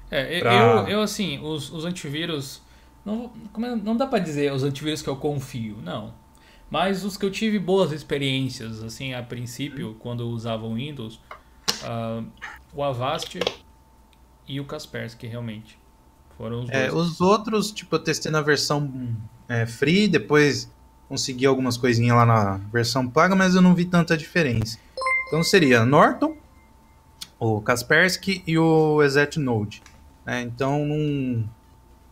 [0.10, 2.62] É, eu- Pra- eu, eu, assim, os, os antivírus.
[3.04, 6.14] Não, é- não dá pra dizer os antivírus que eu confio, não.
[6.70, 11.20] Mas os que eu tive boas experiências, assim, a princípio, quando eu usava o Windows,
[11.84, 12.24] ah,
[12.74, 13.40] o Avast
[14.48, 15.78] e o Kaspersky, realmente.
[16.38, 17.10] Foram os É, dois.
[17.12, 18.92] os outros, tipo, eu testei na versão
[19.48, 20.72] é, free, depois
[21.08, 24.78] consegui algumas coisinhas lá na versão paga, mas eu não vi tanta diferença.
[25.28, 26.36] Então seria Norton,
[27.40, 29.82] o Kaspersky e o Exet Node.
[30.26, 30.42] né?
[30.42, 31.48] então, não-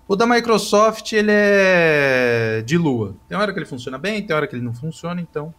[0.08, 3.16] o da Microsoft, ele é de lua.
[3.28, 5.54] Tem hora que ele funciona bem, tem hora que ele não funciona, então...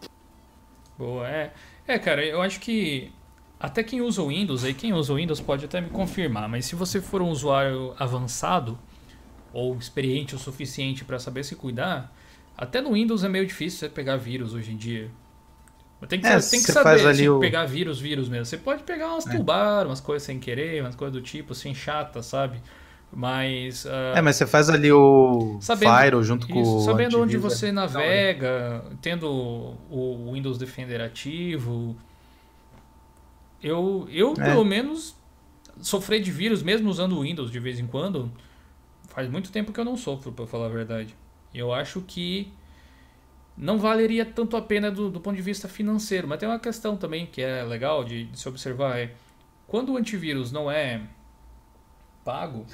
[0.97, 1.51] Boa, é.
[1.87, 3.11] É, cara, eu acho que
[3.65, 6.65] até quem usa o Windows, aí quem usa o Windows pode até me confirmar, mas
[6.65, 8.77] se você for um usuário avançado
[9.53, 12.13] ou experiente o suficiente para saber se cuidar,
[12.57, 15.09] até no Windows é meio difícil você pegar vírus hoje em dia.
[16.07, 18.45] Tem que, É, tem que você saber se o- pegar vírus, vírus mesmo.
[18.45, 19.31] Você pode pegar umas É.
[19.35, 22.59] tubar, umas coisas sem querer, umas coisas do tipo, assim, chata, sabe?
[23.11, 23.85] Mas.
[23.87, 27.67] ah, É, mas você faz ali o Sabendo- junto com isso, o sabendo onde você
[27.67, 27.75] é hora.
[27.87, 29.27] navega, tendo
[29.89, 31.95] o Windows Defender ativo.
[33.61, 34.43] Eu, eu É.
[34.43, 35.15] pelo menos,
[35.81, 38.31] sofrer de vírus, mesmo usando o Windows de vez em quando,
[39.09, 41.15] faz muito tempo que eu não sofro, pra falar a verdade.
[41.53, 42.51] Eu acho que
[43.57, 46.27] não valeria tanto a pena do, do ponto de vista financeiro.
[46.27, 49.13] Mas tem uma questão também que é legal de, de se observar: é
[49.67, 51.01] quando o antivírus não é
[52.23, 52.65] pago,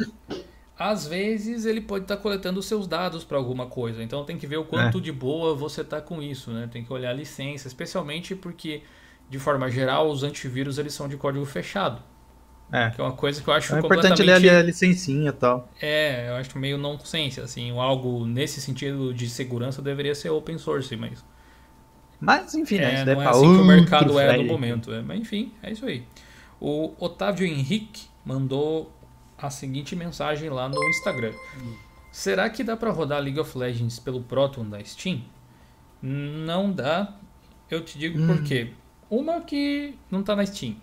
[0.77, 4.01] às vezes ele pode estar coletando os seus dados para alguma coisa.
[4.01, 6.67] Então tem que ver o quanto de boa você está com isso, né?
[6.71, 8.81] Tem que olhar a licença, especialmente porque
[9.31, 12.03] de forma geral os antivírus eles são de código fechado,
[12.71, 12.89] É.
[12.91, 15.67] que é uma coisa que eu acho É importante ler a licencinha e tal.
[15.81, 20.95] é, eu acho meio nonsense, assim, algo nesse sentido de segurança deveria ser open source,
[20.95, 21.23] mas
[22.19, 23.01] Mas, enfim, né?
[23.01, 24.93] é, não é pra assim que o mercado é no momento.
[24.93, 25.01] é.
[25.01, 26.03] Mas enfim, é isso aí.
[26.59, 28.91] O Otávio Henrique mandou
[29.37, 31.33] a seguinte mensagem lá no Instagram.
[32.11, 35.23] Será que dá pra rodar League of Legends pelo Proton da Steam?
[36.01, 37.15] Não dá.
[37.69, 38.71] Eu te digo por quê.
[39.11, 40.75] Uma que não tá na Steam.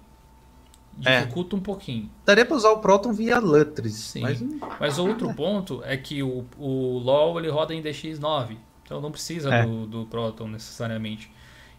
[1.05, 1.21] É.
[1.21, 2.11] Dificulta um pouquinho.
[2.27, 3.95] Daria pra usar o Proton via Lutris.
[3.95, 4.21] Sim.
[4.21, 4.45] Mas
[4.79, 9.55] Mas outro ponto é que o, o LoL ele roda em DX9, então não precisa
[9.55, 9.65] É.
[9.65, 11.31] do, do Proton necessariamente.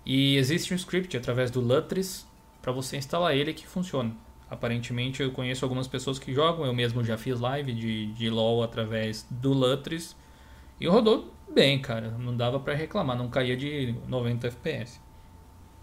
[0.06, 2.26] E existe um script através do Lutris
[2.62, 4.12] para você instalar ele que funciona.
[4.50, 8.64] Aparentemente eu conheço algumas pessoas que jogam, eu mesmo já fiz live de, de LoL
[8.64, 10.16] através do Lutris
[10.80, 12.10] e rodou bem, cara.
[12.18, 15.00] Não dava para reclamar, não caía de 90 FPS.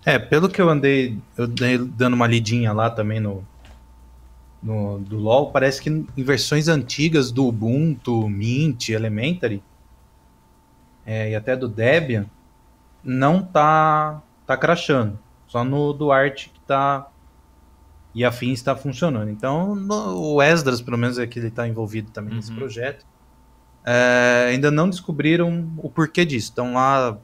[0.09, 3.45] É, pelo que eu andei, eu andei dando uma lidinha lá também no,
[4.63, 9.61] no do LoL, parece que em versões antigas do Ubuntu, Mint, Elementary
[11.05, 12.27] é, e até do Debian
[13.03, 15.19] não tá tá crashando.
[15.49, 17.09] Só no do Art que tá
[18.15, 19.29] e afins está funcionando.
[19.29, 22.59] Então no- o Esdras, pelo menos é que ele está envolvido também nesse Uhum.
[22.59, 23.05] projeto,
[23.85, 26.51] é, ainda não descobriram o porquê disso.
[26.51, 27.19] Estão lá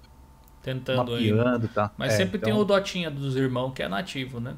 [0.63, 1.33] Tentando aí.
[1.33, 1.91] mapeando, tá?
[1.99, 4.55] Mas É, sempre tem então- o Dotinha dos irmãos que é nativo, né?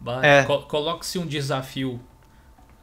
[0.00, 0.44] Vai, É.
[0.44, 2.00] co- Coloque-se um desafio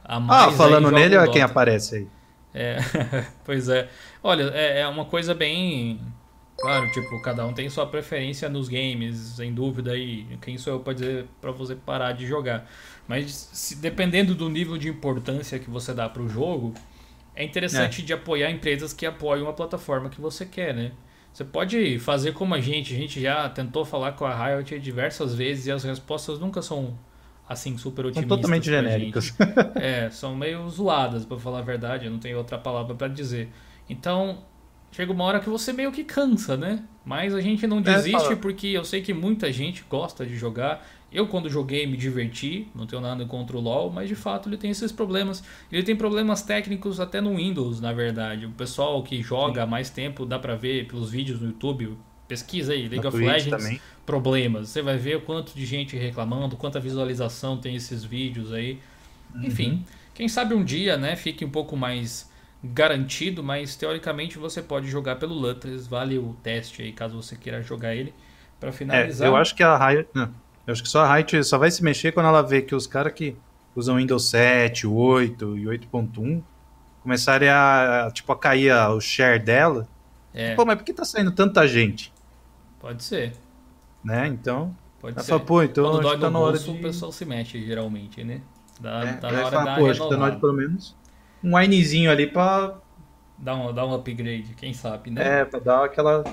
[0.04, 0.48] a mais.
[0.48, 2.06] Ah, falando nele, olha quem aparece aí.
[2.54, 2.76] É,
[3.44, 3.88] pois é.
[4.22, 6.00] Olha, é, é uma coisa bem.
[6.58, 10.80] Claro, tipo, cada um tem sua preferência nos games, sem dúvida, e quem sou eu
[10.80, 12.66] pra dizer pra você parar de jogar.
[13.06, 16.72] Mas se- dependendo do nível de importância que você dá pro jogo,
[17.34, 20.92] é interessante de apoiar empresas que apoiam a plataforma que você quer, né?
[21.36, 25.34] Você pode fazer como a gente, a gente já tentou falar com a Riot diversas
[25.34, 26.98] vezes e as respostas nunca são
[27.46, 28.38] assim super São otimistas.
[28.38, 29.36] totalmente pra genéricas.
[29.76, 33.50] É, são meio zoadas, pra falar a verdade, eu não tenho outra palavra pra dizer.
[33.86, 34.44] Então,
[34.90, 36.82] chega uma hora que você meio que cansa, né?
[37.04, 38.36] Mas a gente não desiste fala.
[38.36, 40.88] porque eu sei que muita gente gosta de jogar.
[41.16, 44.56] Eu, quando joguei, me diverti, não tenho nada contra o LoL, mas de fato ele
[44.56, 45.42] tem esses problemas.
[45.72, 48.46] Ele tem problemas técnicos até no Windows, na verdade.
[48.46, 51.96] O pessoal que joga há mais tempo, dá pra ver pelos vídeos no YouTube.
[52.28, 53.82] Pesquisa aí, League of Twitch Legends também.
[54.04, 54.68] problemas.
[54.68, 58.80] Você vai ver o quanto de gente reclamando, quanta visualização tem esses vídeos aí.
[59.42, 59.84] Enfim,
[60.14, 62.30] quem sabe um dia, né, fique um pouco mais
[62.62, 67.62] garantido, mas teoricamente você pode jogar pelo Lutris, vale o teste aí caso você queira
[67.62, 68.12] jogar ele
[68.58, 69.28] para É, finalizar.
[69.28, 70.08] eu acho que a Riot.
[70.66, 72.86] Eu acho que só a Riot só vai se mexer quando ela vê que os
[72.86, 73.36] caras que
[73.74, 76.42] usam Windows 7, 8 e 8.1
[77.02, 79.86] começarem a, tipo, a cair a- o share dela.
[80.34, 82.12] É, Pô, mas por que tá saindo tanta gente?
[82.80, 83.32] pode ser.
[84.04, 84.26] Né?
[84.28, 84.74] Então.
[85.00, 85.30] Pode ser.
[85.30, 86.78] fala, pô, então Quando dói tá no na hora bolso, de.
[86.78, 88.40] o pessoal se mexe geralmente, né?
[88.80, 90.52] Dá, É, tá na hora fala, da pô, acho que tá na hora de pelo
[90.52, 90.94] menos
[91.42, 92.78] um winezinho ali pra,
[93.38, 95.40] Dá um, dá um upgrade, quem sabe, né?
[95.40, 96.24] é, pra dar aquela.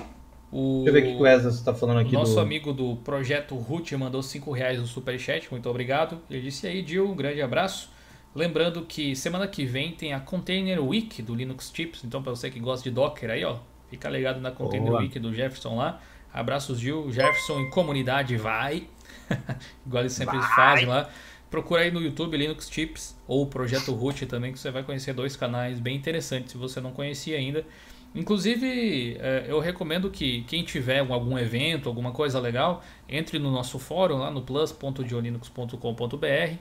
[0.56, 0.84] O...
[0.84, 2.40] Deixa eu ver o que o Wesley tá falando O aqui nosso do.
[2.40, 6.20] amigo do Projeto Root mandou 5 reais no Superchat, muito obrigado.
[6.30, 7.90] Ele disse aí, Dil, um grande abraço.
[8.32, 12.52] Lembrando que semana que vem tem a Container Week do Linux Tips, então para você
[12.52, 13.56] que gosta de Docker aí, ó,
[13.90, 15.00] fica ligado na Container Boa.
[15.00, 16.00] Week do Jefferson lá.
[16.32, 17.10] Abraços, Gil.
[17.10, 18.86] Jefferson em comunidade, vai!
[19.84, 21.10] Igual eles sempre fazem lá.
[21.50, 25.34] Procura aí no YouTube Linux Tips ou Projeto Root também, que você vai conhecer dois
[25.34, 27.66] canais bem interessantes se você não conhecia ainda.
[28.14, 33.76] Inclusive, eh, eu recomendo que quem tiver algum evento, alguma coisa legal, entre no nosso
[33.78, 36.56] fórum lá no plus.diolinux.com.br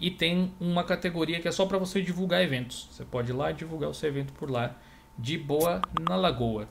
[0.00, 2.88] e tem uma categoria que é só para você divulgar eventos.
[2.90, 4.74] Você pode ir lá divulgar o seu evento por lá,
[5.16, 6.68] de boa na lagoa.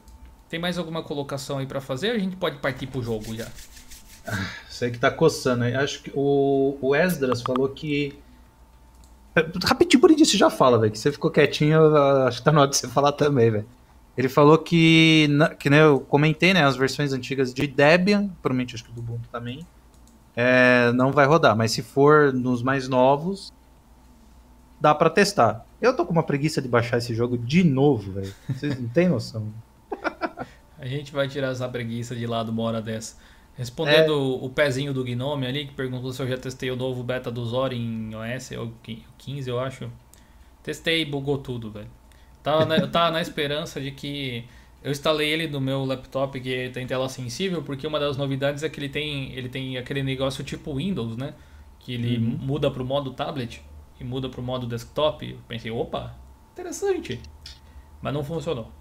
[0.50, 2.12] Tem mais alguma colocação aí para fazer?
[2.12, 3.48] A gente pode partir pro jogo já.
[4.70, 5.74] Sei que tá coçando aí.
[5.74, 8.14] Acho que o, o Esdras falou que.
[9.64, 10.92] Rapidinho, bonitinho, você já fala, velho.
[10.92, 11.96] Que você ficou quietinho,
[12.28, 13.66] acho que tá na hora de você falar também, velho.
[14.18, 15.28] Ele falou que,
[15.60, 19.28] que né, eu comentei, né, as versões antigas de Debian, provavelmente acho que do Ubuntu
[19.30, 19.66] também,
[20.36, 23.54] é, não vai rodar, mas se for nos mais novos,
[24.80, 25.66] dá pra testar.
[25.82, 28.34] Eu tô com uma preguiça de baixar esse jogo de novo, velho.
[28.50, 29.52] Vocês não têm noção.
[30.80, 33.16] A gente vai tirar essa preguiça de lado uma hora dessa.
[33.56, 37.32] Respondendo o pezinho do Gnome ali, que perguntou se eu já testei o novo beta
[37.32, 38.74] do Zori em OS, ou
[39.18, 39.90] 15 eu acho.
[40.62, 41.88] Testei e bugou tudo, velho.
[42.46, 44.46] Tava na, eu tava na esperança de que.
[44.84, 48.70] Eu instalei ele no meu laptop que tem tela sensível, porque uma das novidades é
[48.70, 51.34] que ele tem, ele tem aquele negócio tipo Windows, né?
[51.80, 53.64] Que ele muda pro modo tablet
[54.00, 55.28] e muda pro modo desktop.
[55.28, 56.16] Eu pensei, opa,
[56.54, 57.20] interessante.
[58.00, 58.72] Mas não funcionou.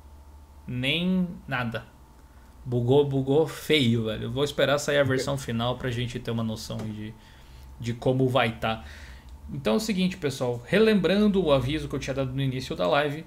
[0.67, 1.87] Nem nada.
[2.67, 4.25] Bugou, bugou feio, velho.
[4.25, 7.15] Eu vou esperar sair a versão final pra gente ter uma noção de,
[7.81, 8.87] de como vai estar.
[9.51, 10.63] Então é o seguinte, pessoal.
[10.67, 13.25] Relembrando o aviso que eu tinha dado no início da live.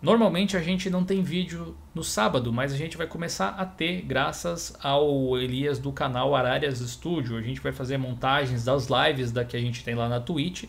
[0.00, 4.02] Normalmente a gente não tem vídeo no sábado, mas a gente vai começar a ter
[4.02, 7.36] graças ao Elias do canal Ararias Studio.
[7.36, 10.64] A gente vai fazer montagens das lives da que a gente tem lá na Twitch.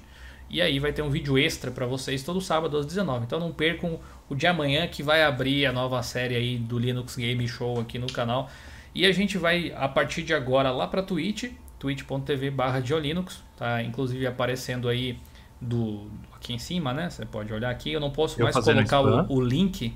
[0.49, 3.25] E aí vai ter um vídeo extra para vocês todo sábado às 19.
[3.25, 3.99] Então não percam
[4.29, 7.99] o de amanhã que vai abrir a nova série aí do Linux Game Show aqui
[7.99, 8.49] no canal.
[8.95, 14.87] E a gente vai a partir de agora lá para Twitch, twitch.tv/diolinux, tá inclusive aparecendo
[14.87, 15.19] aí
[15.59, 17.09] do aqui em cima, né?
[17.09, 17.91] Você pode olhar aqui.
[17.91, 19.93] Eu não posso Eu mais colocar o, o link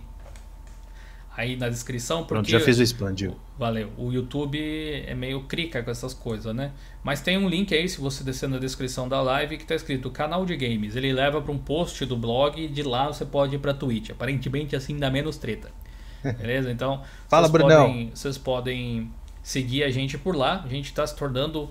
[1.36, 3.36] aí na descrição porque Pronto, já fiz o spam, Gil.
[3.58, 3.92] Valeu.
[3.98, 6.72] O YouTube é meio crica com essas coisas, né?
[7.04, 10.10] Mas tem um link aí, se você descer na descrição da live, que tá escrito
[10.10, 10.96] canal de games.
[10.96, 14.10] Ele leva para um post do blog e de lá você pode ir pra Twitch.
[14.10, 15.72] Aparentemente assim dá menos treta.
[16.24, 16.72] Beleza?
[16.72, 17.88] Então, Fala, vocês Brunão.
[17.88, 19.12] podem, vocês podem
[19.42, 20.62] seguir a gente por lá.
[20.64, 21.70] A gente tá se tornando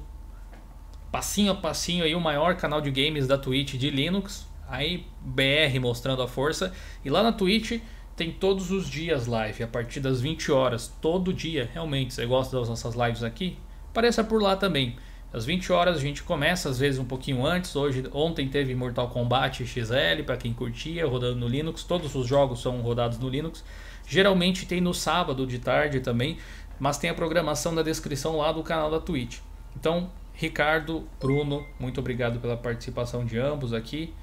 [1.10, 4.46] passinho a passinho aí o maior canal de games da Twitch de Linux.
[4.68, 6.72] Aí BR mostrando a força.
[7.04, 7.80] E lá na Twitch
[8.16, 12.12] tem todos os dias live, a partir das 20 horas, todo dia, realmente.
[12.12, 13.56] Você gosta das nossas lives aqui?
[13.90, 14.96] Apareça por lá também.
[15.32, 17.74] Às 20 horas a gente começa, às vezes um pouquinho antes.
[17.74, 21.82] Hoje, ontem teve Mortal Kombat XL para quem curtia, rodando no Linux.
[21.84, 23.64] Todos os jogos são rodados no Linux.
[24.06, 26.36] Geralmente tem no sábado de tarde também,
[26.80, 29.38] mas tem a programação na descrição lá do canal da Twitch.
[29.76, 34.14] Então, Ricardo, Bruno, muito obrigado pela participação de ambos aqui.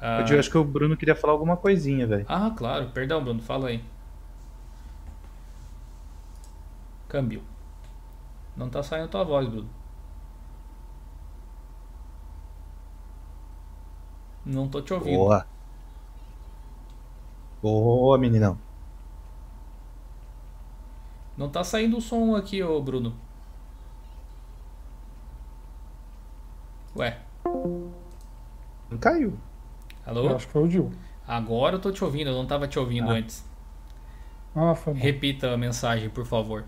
[0.00, 2.28] Ah, Eu acho que o Bruno queria falar alguma coisinha, velho.
[2.28, 2.90] ah, claro.
[2.92, 3.40] Perdão, Bruno.
[3.42, 3.82] Fala aí.
[7.08, 7.42] Câmbio.
[8.56, 9.68] Não tá saindo a tua voz, Bruno.
[14.44, 15.16] Não tô te ouvindo.
[15.18, 15.46] Boa.
[17.62, 18.58] Boa, meninão.
[21.36, 23.14] Não tá saindo o som aqui, ô Bruno.
[26.98, 27.18] Ué,
[28.90, 29.34] Não caiu.
[30.06, 30.24] alô?
[30.30, 30.90] Eu acho que foi o Gil.
[31.26, 33.14] Agora eu tô te ouvindo, eu não tava te ouvindo Ah.
[33.14, 33.44] antes.
[34.54, 35.00] Ah, foi bom.
[35.00, 36.64] Repita a mensagem, por favor.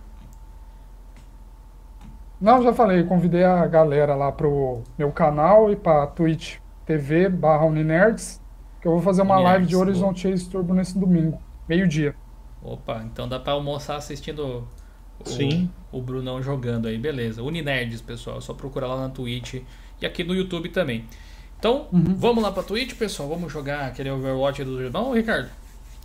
[2.40, 7.64] Não, já falei, convidei a galera lá pro meu canal e pra Twitch TV barra
[7.64, 8.40] Uninerds,
[8.80, 12.14] que eu vou fazer uma Uninerds, live de Horizon Chase Turbo nesse domingo, meio-dia.
[12.62, 14.66] Opa, então dá pra almoçar assistindo
[15.20, 15.70] o, Sim.
[15.90, 17.42] o Brunão jogando aí, beleza.
[17.42, 19.62] Uninerds, pessoal, é só procurar lá na Twitch
[20.00, 21.04] e aqui no YouTube também.
[21.58, 22.14] Então, Uhum.
[22.16, 25.48] vamos lá pra Twitch, pessoal, vamos jogar aquele Overwatch do irmão, Ricardo?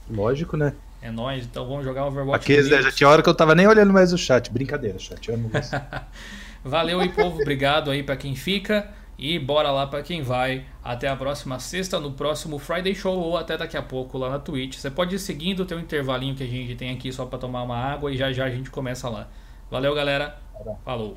[0.10, 0.74] Lógico, né?
[1.02, 3.68] É nóis, então vamos jogar Overwatch Aqui do já tinha hora que eu tava nem
[3.68, 4.50] olhando mais o chat.
[4.52, 5.28] Brincadeira, chat.
[5.30, 5.80] Eu amo você.
[6.64, 10.64] Valeu aí, povo, obrigado aí pra quem fica e bora lá pra quem vai.
[10.82, 14.40] Até a próxima sexta, no próximo Friday Show ou até daqui a pouco lá na
[14.40, 14.78] Twitch.
[14.78, 17.64] Você pode ir seguindo, tem um intervalinho que a gente tem aqui só pra tomar
[17.64, 19.28] uma água e já já a gente começa lá.
[19.70, 20.38] Valeu, galera.
[20.86, 21.12] Falou.